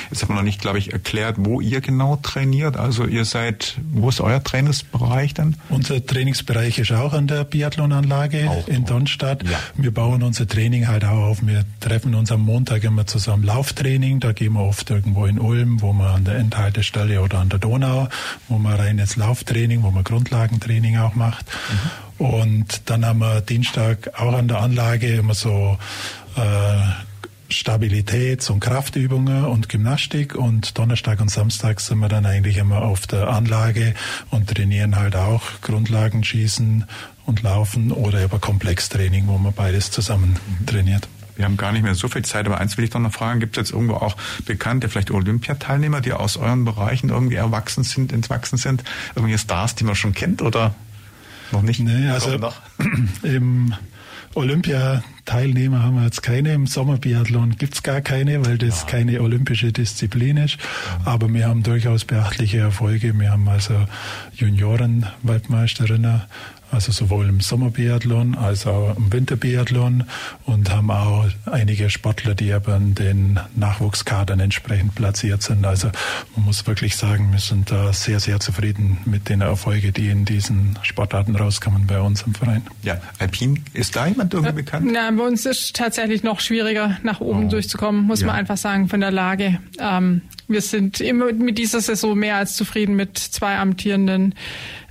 Jetzt 0.10 0.24
haben 0.24 0.30
wir 0.30 0.36
noch 0.36 0.43
nicht, 0.43 0.62
glaube 0.62 0.80
ich, 0.80 0.93
erklärt, 0.93 1.36
wo 1.39 1.62
ihr 1.62 1.82
genau 1.82 2.16
trainiert. 2.16 2.78
Also 2.78 3.06
ihr 3.06 3.26
seid, 3.26 3.78
wo 3.91 4.10
ist 4.10 4.22
euer 4.22 4.43
Trainingsbereich 4.43 5.34
dann? 5.34 5.56
Unser 5.70 6.04
Trainingsbereich 6.04 6.80
ist 6.80 6.91
auch 6.91 7.14
an 7.14 7.28
der 7.28 7.43
Biathlonanlage 7.43 8.50
auch 8.50 8.68
in 8.68 8.86
Donstadt. 8.86 9.43
Ja. 9.43 9.60
Wir 9.76 9.93
bauen 9.93 10.24
unser 10.24 10.48
Training 10.48 10.88
halt 10.88 11.06
auch 11.06 11.28
auf. 11.30 11.45
Wir 11.45 11.66
treffen 11.80 12.16
uns 12.16 12.32
am 12.32 12.41
Montag 12.41 12.84
immer 12.84 13.06
zusammen 13.06 13.43
Lauftraining. 13.43 14.20
Da 14.20 14.32
gehen 14.32 14.54
wir 14.54 14.62
oft 14.62 14.89
irgendwo 14.89 15.26
in 15.26 15.39
Ulm, 15.39 15.82
wo 15.82 15.93
wir 15.93 16.10
an 16.10 16.24
der 16.24 16.36
Endhaltestelle 16.38 17.22
oder 17.22 17.39
an 17.39 17.50
der 17.50 17.60
Donau, 17.60 18.08
wo 18.48 18.58
man 18.58 18.76
reines 18.76 19.16
Lauftraining, 19.16 19.84
wo 19.84 19.91
man 19.91 20.04
Grundlagentraining 20.04 20.98
auch 20.98 21.16
macht. 21.16 21.45
Mhm. 21.45 22.07
Und 22.18 22.89
dann 22.89 23.05
haben 23.05 23.20
wir 23.20 23.41
Dienstag 23.41 24.20
auch 24.20 24.34
an 24.34 24.47
der 24.47 24.61
Anlage 24.61 25.15
immer 25.15 25.34
so 25.34 25.78
äh, 26.36 27.51
Stabilitäts- 27.51 28.51
und 28.51 28.59
Kraftübungen 28.59 29.45
und 29.45 29.70
Gymnastik. 29.70 30.36
Und 30.36 30.78
Donnerstag 30.78 31.22
und 31.22 31.30
Samstag 31.30 31.80
sind 31.80 31.99
wir 31.99 32.09
dann 32.09 32.26
eigentlich 32.26 32.57
immer 32.57 32.82
auf 32.82 33.07
der 33.07 33.30
Anlage 33.30 33.93
und 34.30 34.49
trainieren 34.49 34.95
halt 34.95 35.15
auch 35.15 35.43
Grundlagenschießen 35.61 36.86
und 37.26 37.43
Laufen 37.43 37.91
oder 37.91 38.24
über 38.24 38.39
Komplextraining, 38.39 39.28
wo 39.28 39.38
man 39.38 39.53
beides 39.53 39.91
zusammen 39.91 40.38
trainiert. 40.65 41.07
Wir 41.36 41.45
haben 41.45 41.55
gar 41.57 41.72
nicht 41.72 41.84
mehr 41.84 41.93
so 41.93 42.07
viel 42.07 42.26
Zeit, 42.26 42.47
aber 42.47 42.57
eins 42.57 42.78
will 42.78 42.86
ich 42.86 42.89
doch 42.89 42.99
noch 42.99 43.13
fragen, 43.13 43.39
gibt 43.39 43.57
es 43.57 43.61
jetzt 43.61 43.72
irgendwo 43.72 43.95
auch 43.95 44.18
bekannte, 44.45 44.89
vielleicht 44.89 45.11
Olympiateilnehmer, 45.11 46.01
die 46.01 46.13
aus 46.13 46.36
euren 46.36 46.65
Bereichen 46.65 47.09
irgendwie 47.09 47.36
erwachsen 47.36 47.84
sind, 47.84 48.11
entwachsen 48.11 48.57
sind, 48.57 48.84
irgendwelche 49.15 49.38
Stars, 49.38 49.76
die 49.76 49.84
man 49.84 49.93
schon 49.93 50.13
kennt 50.13 50.41
oder 50.41 50.74
noch 51.52 51.62
nicht? 51.62 51.80
Nee, 51.80 52.10
also 52.10 52.38
im 53.24 53.74
Olympiateilnehmer 54.38 55.82
haben 55.82 55.95
wir 55.95 56.04
jetzt 56.04 56.22
keine. 56.22 56.54
Im 56.54 56.68
Sommerbiathlon 56.68 57.56
gibt's 57.58 57.82
gar 57.82 58.02
keine, 58.02 58.45
weil 58.45 58.58
das 58.58 58.82
ja. 58.82 58.88
keine 58.88 59.22
olympische 59.22 59.72
Disziplin 59.72 60.38
ist. 60.38 60.58
Aber 61.06 61.28
wir 61.34 61.48
haben 61.48 61.64
durchaus 61.64 62.06
beachtliche 62.06 62.60
Erfolge. 62.60 63.18
Wir 63.18 63.32
haben 63.32 63.50
also 63.50 63.74
Junioren-Weltmeisterinnen 64.36 66.22
also 66.72 66.91
sowohl 66.91 67.30
im 67.30 67.39
Sommerbiathlon 67.39 68.36
als 68.36 68.68
auch 68.68 68.95
im 68.97 69.11
Winterbiathlon 69.11 70.03
und 70.45 70.70
haben 70.70 70.91
auch 70.91 71.26
einige 71.45 71.89
Sportler, 71.89 72.36
die 72.36 72.51
aber 72.53 72.76
in 72.76 72.95
den 72.95 73.39
Nachwuchskadern 73.55 74.39
entsprechend 74.39 74.95
platziert 74.95 75.41
sind. 75.43 75.65
Also 75.65 75.89
man 76.36 76.45
muss 76.45 76.65
wirklich 76.68 76.95
sagen, 76.95 77.32
wir 77.32 77.39
sind 77.39 77.72
da 77.72 77.93
sehr, 77.93 78.20
sehr 78.20 78.39
zufrieden 78.39 78.97
mit 79.05 79.30
den 79.30 79.41
Erfolgen, 79.41 79.93
die 79.93 80.09
in 80.09 80.26
diesen 80.26 80.78
Sportarten 80.82 81.36
rauskommen 81.36 81.88
bei 81.88 81.99
uns 81.99 82.24
im 82.24 82.34
Verein. 82.34 82.63
Ja, 82.84 82.99
Alpin, 83.20 83.63
ist 83.74 83.95
da 83.95 84.07
jemand 84.07 84.34
irgendwie 84.34 84.51
äh, 84.51 84.63
bekannt? 84.63 84.88
Na, 84.91 85.09
bei 85.11 85.24
uns 85.24 85.45
ist 85.45 85.76
tatsächlich 85.76 86.24
noch 86.24 86.39
schwieriger, 86.39 86.97
nach 87.03 87.22
oben 87.22 87.45
oh. 87.45 87.49
durchzukommen, 87.49 88.03
muss 88.03 88.22
ja. 88.22 88.28
man 88.28 88.36
einfach 88.36 88.57
sagen, 88.57 88.89
von 88.89 88.99
der 88.99 89.11
Lage. 89.11 89.59
Ähm, 89.80 90.22
wir 90.47 90.61
sind 90.61 91.01
immer 91.01 91.32
mit 91.34 91.57
dieser 91.57 91.82
Saison 91.82 92.18
mehr 92.18 92.38
als 92.38 92.55
zufrieden 92.55 92.95
mit 92.95 93.18
zwei 93.18 93.57
amtierenden 93.57 94.34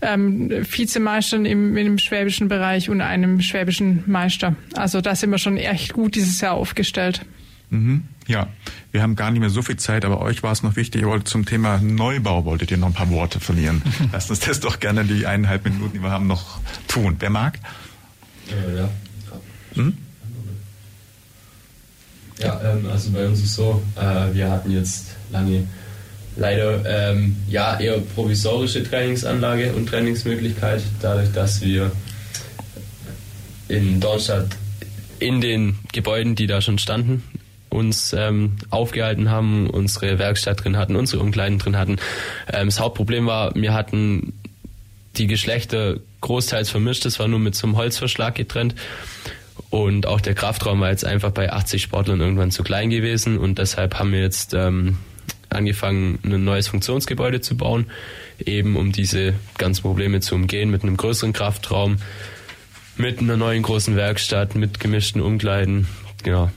ähm, 0.03 0.51
Vizemeistern 0.51 1.47
im, 1.47 1.77
im 1.77 1.99
schwäbischen 1.99 2.49
Bereich 2.49 2.91
und 2.91 3.01
einem 3.01 3.41
schwäbischen 3.41 4.05
Meister. 4.07 4.57
Also 4.75 5.01
da 5.01 5.15
sind 5.15 5.31
wir 5.31 5.39
schon 5.39 5.57
echt 5.57 5.93
gut 5.93 6.15
dieses 6.15 6.41
Jahr 6.41 6.55
aufgestellt. 6.55 7.23
Mhm. 7.71 8.05
Ja, 8.27 8.49
wir 8.93 9.03
haben 9.03 9.17
gar 9.17 9.31
nicht 9.31 9.41
mehr 9.41 9.51
so 9.51 9.63
viel 9.63 9.77
Zeit, 9.77 10.05
aber 10.05 10.21
euch 10.21 10.43
war 10.43 10.53
es 10.53 10.63
noch 10.63 10.77
wichtig, 10.77 11.03
ihr 11.03 11.09
wolltet 11.09 11.29
zum 11.29 11.45
Thema 11.45 11.79
Neubau, 11.79 12.45
wolltet 12.45 12.71
ihr 12.71 12.77
noch 12.77 12.89
ein 12.89 12.93
paar 12.93 13.11
Worte 13.11 13.41
verlieren. 13.41 13.83
Lasst 14.13 14.31
uns 14.31 14.41
das 14.41 14.61
doch 14.61 14.81
gerne 14.81 15.05
die 15.05 15.27
eineinhalb 15.27 15.65
Minuten, 15.65 15.95
die 15.95 16.03
wir 16.03 16.11
haben, 16.11 16.27
noch 16.27 16.61
tun. 16.89 17.17
Wer 17.19 17.31
mag? 17.31 17.59
Äh, 18.49 18.77
ja. 18.77 18.89
Hm? 19.75 19.97
Ja, 22.39 22.61
ähm, 22.65 22.87
also 22.91 23.11
bei 23.13 23.27
uns 23.27 23.39
ist 23.39 23.47
es 23.47 23.55
so, 23.55 23.83
äh, 23.97 24.35
wir 24.35 24.51
hatten 24.51 24.71
jetzt 24.71 25.09
lange 25.31 25.67
leider 26.37 26.85
ähm, 26.87 27.37
ja 27.49 27.79
eher 27.79 27.99
provisorische 28.15 28.83
Trainingsanlage 28.83 29.73
und 29.73 29.89
Trainingsmöglichkeit, 29.89 30.83
dadurch, 31.01 31.33
dass 31.33 31.61
wir 31.61 31.91
in 33.69 34.01
Dornstadt 34.01 34.49
in 35.19 35.41
den 35.41 35.79
Gebäuden, 35.93 36.35
die 36.35 36.47
da 36.47 36.61
schon 36.61 36.79
standen, 36.79 37.23
uns 37.71 38.13
ähm, 38.13 38.57
aufgehalten 38.71 39.31
haben, 39.31 39.69
unsere 39.71 40.19
Werkstatt 40.19 40.65
drin 40.65 40.77
hatten, 40.77 40.97
unsere 40.97 41.23
Umkleiden 41.23 41.59
drin 41.59 41.77
hatten. 41.77 41.97
Ähm, 42.53 42.67
das 42.67 42.81
Hauptproblem 42.81 43.27
war, 43.27 43.55
wir 43.55 43.75
hatten 43.75 44.35
die 45.17 45.27
Geschlechter 45.27 45.97
großteils 46.21 46.71
vermischt, 46.71 47.05
das 47.05 47.19
war 47.19 47.29
nur 47.29 47.39
mit 47.39 47.55
so 47.55 47.67
einem 47.67 47.77
Holzverschlag 47.77 48.35
getrennt. 48.35 48.75
Und 49.71 50.07
auch 50.07 50.21
der 50.21 50.35
Kraftraum 50.35 50.81
war 50.81 50.91
jetzt 50.91 51.05
einfach 51.05 51.33
bei 51.33 51.53
80 51.53 51.83
Sportlern 51.83 52.21
irgendwann 52.21 52.51
zu 52.51 52.63
klein 52.63 52.91
gewesen 52.91 53.39
und 53.39 53.59
deshalb 53.59 53.99
haben 53.99 54.13
wir 54.13 54.21
jetzt 54.21 54.55
ähm, 54.55 54.99
angefangen, 55.51 56.19
ein 56.25 56.45
neues 56.45 56.69
Funktionsgebäude 56.69 57.41
zu 57.41 57.57
bauen, 57.57 57.87
eben 58.45 58.77
um 58.77 58.93
diese 58.93 59.35
ganzen 59.59 59.83
Probleme 59.83 60.21
zu 60.21 60.35
umgehen 60.35 60.71
mit 60.71 60.83
einem 60.83 60.97
größeren 60.97 61.33
Kraftraum, 61.33 61.99
mit 62.97 63.21
einer 63.21 63.37
neuen 63.37 63.63
großen 63.63 63.97
Werkstatt, 63.97 64.55
mit 64.55 64.81
gemischten 64.81 65.21
Umkleiden, 65.21 65.87
genau. 66.23 66.51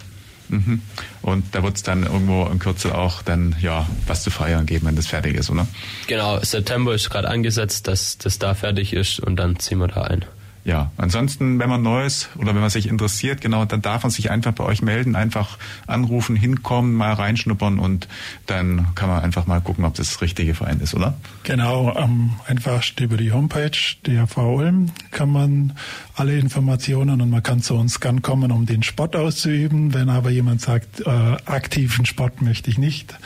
Mhm. 0.50 0.82
Und 1.22 1.54
da 1.54 1.64
wird 1.64 1.76
es 1.76 1.84
dann 1.84 2.04
irgendwo 2.04 2.46
in 2.48 2.60
Kürze 2.60 2.98
auch 2.98 3.22
dann 3.22 3.56
ja 3.62 3.88
was 4.08 4.24
zu 4.24 4.32
feiern 4.32 4.66
geben, 4.66 4.88
wenn 4.88 4.96
das 4.96 5.08
fertig 5.08 5.36
ist, 5.36 5.50
oder? 5.50 5.68
Genau, 6.08 6.40
September 6.40 6.94
ist 6.96 7.10
gerade 7.10 7.30
angesetzt, 7.30 7.88
dass 7.88 8.18
das 8.18 8.40
da 8.40 8.56
fertig 8.56 8.94
ist 8.94 9.20
und 9.20 9.36
dann 9.36 9.60
ziehen 9.60 9.78
wir 9.78 9.88
da 9.88 10.04
ein. 10.04 10.26
Ja, 10.70 10.91
ansonsten, 10.97 11.57
wenn 11.57 11.67
man 11.67 11.82
Neues 11.82 12.30
oder 12.36 12.53
wenn 12.53 12.61
man 12.61 12.70
sich 12.70 12.88
interessiert, 12.88 13.41
genau, 13.41 13.65
dann 13.65 13.82
darf 13.82 14.03
man 14.03 14.11
sich 14.11 14.30
einfach 14.30 14.51
bei 14.51 14.63
euch 14.63 14.84
melden, 14.84 15.15
einfach 15.15 15.57
anrufen, 15.88 16.36
hinkommen, 16.36 16.93
mal 16.93 17.13
reinschnuppern 17.13 17.80
und 17.80 18.07
dann 18.45 18.86
kann 18.93 19.09
man 19.09 19.24
einfach 19.24 19.47
mal 19.47 19.61
gucken, 19.61 19.84
ob 19.84 19.95
das 19.95 20.09
das 20.09 20.22
richtige 20.22 20.53
Verein 20.53 20.80
ist, 20.80 20.93
oder? 20.93 21.17
Genau, 21.41 21.91
am 21.91 22.39
einfachsten 22.45 23.03
über 23.03 23.17
die 23.17 23.32
Homepage 23.32 23.72
der 24.05 24.28
Ulm 24.38 24.91
kann 25.09 25.32
man 25.32 25.74
alle 26.13 26.38
Informationen 26.38 27.20
und 27.20 27.32
man 27.32 27.41
kann 27.41 27.63
zu 27.63 27.74
uns 27.74 27.99
gern 27.99 28.22
kommen, 28.22 28.51
um 28.51 28.67
den 28.67 28.84
Sport 28.84 29.15
auszuüben. 29.15 29.95
Wenn 29.95 30.09
aber 30.09 30.30
jemand 30.30 30.61
sagt, 30.61 30.99
äh, 31.01 31.09
aktiven 31.47 32.05
Sport 32.05 32.43
möchte 32.43 32.70
ich 32.70 32.78
nicht, 32.78 33.17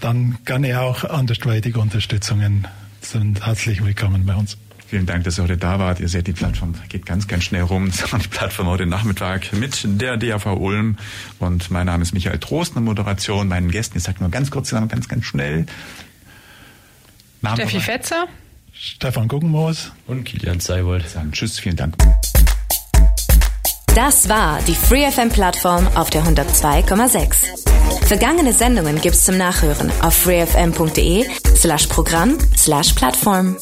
dann 0.00 0.38
kann 0.44 0.62
er 0.62 0.82
auch 0.82 1.02
andersweitige 1.02 1.80
Unterstützungen 1.80 2.68
sind 3.04 3.44
herzlich 3.44 3.84
willkommen 3.84 4.24
bei 4.24 4.34
uns. 4.34 4.56
Vielen 4.92 5.06
Dank, 5.06 5.24
dass 5.24 5.38
ihr 5.38 5.44
heute 5.44 5.56
da 5.56 5.78
wart. 5.78 6.00
Ihr 6.00 6.08
seht, 6.10 6.26
die 6.26 6.34
Plattform 6.34 6.74
geht 6.90 7.06
ganz, 7.06 7.26
ganz 7.26 7.44
schnell 7.44 7.62
rum. 7.62 7.90
Das 7.90 8.12
war 8.12 8.18
die 8.18 8.28
Plattform 8.28 8.66
heute 8.66 8.84
Nachmittag 8.84 9.50
mit 9.54 9.80
der 9.86 10.18
DAV 10.18 10.44
Ulm. 10.44 10.98
Und 11.38 11.70
mein 11.70 11.86
Name 11.86 12.02
ist 12.02 12.12
Michael 12.12 12.38
Trost, 12.38 12.76
eine 12.76 12.84
Moderation. 12.84 13.48
Meinen 13.48 13.70
Gästen, 13.70 13.96
ich 13.96 14.04
sage 14.04 14.18
nur 14.20 14.28
ganz 14.28 14.50
kurz, 14.50 14.70
ganz, 14.70 15.08
ganz 15.08 15.24
schnell. 15.24 15.64
Namen 17.40 17.56
Steffi 17.56 17.80
Fetzer. 17.80 18.26
Stefan 18.74 19.28
Guggenmoos. 19.28 19.92
Und 20.08 20.24
Kilian 20.24 20.60
Seibold. 20.60 21.08
Sagen 21.08 21.32
Tschüss, 21.32 21.58
vielen 21.58 21.76
Dank. 21.76 21.94
Das 23.94 24.28
war 24.28 24.60
die 24.68 24.74
FreeFM-Plattform 24.74 25.88
auf 25.94 26.10
der 26.10 26.22
102,6. 26.22 28.08
Vergangene 28.08 28.52
Sendungen 28.52 29.00
gibt's 29.00 29.24
zum 29.24 29.38
Nachhören 29.38 29.90
auf 30.02 30.14
freefm.de 30.14 31.24
slash 31.56 31.86
Programm 31.86 32.36
slash 32.54 32.92
Plattform. 32.92 33.56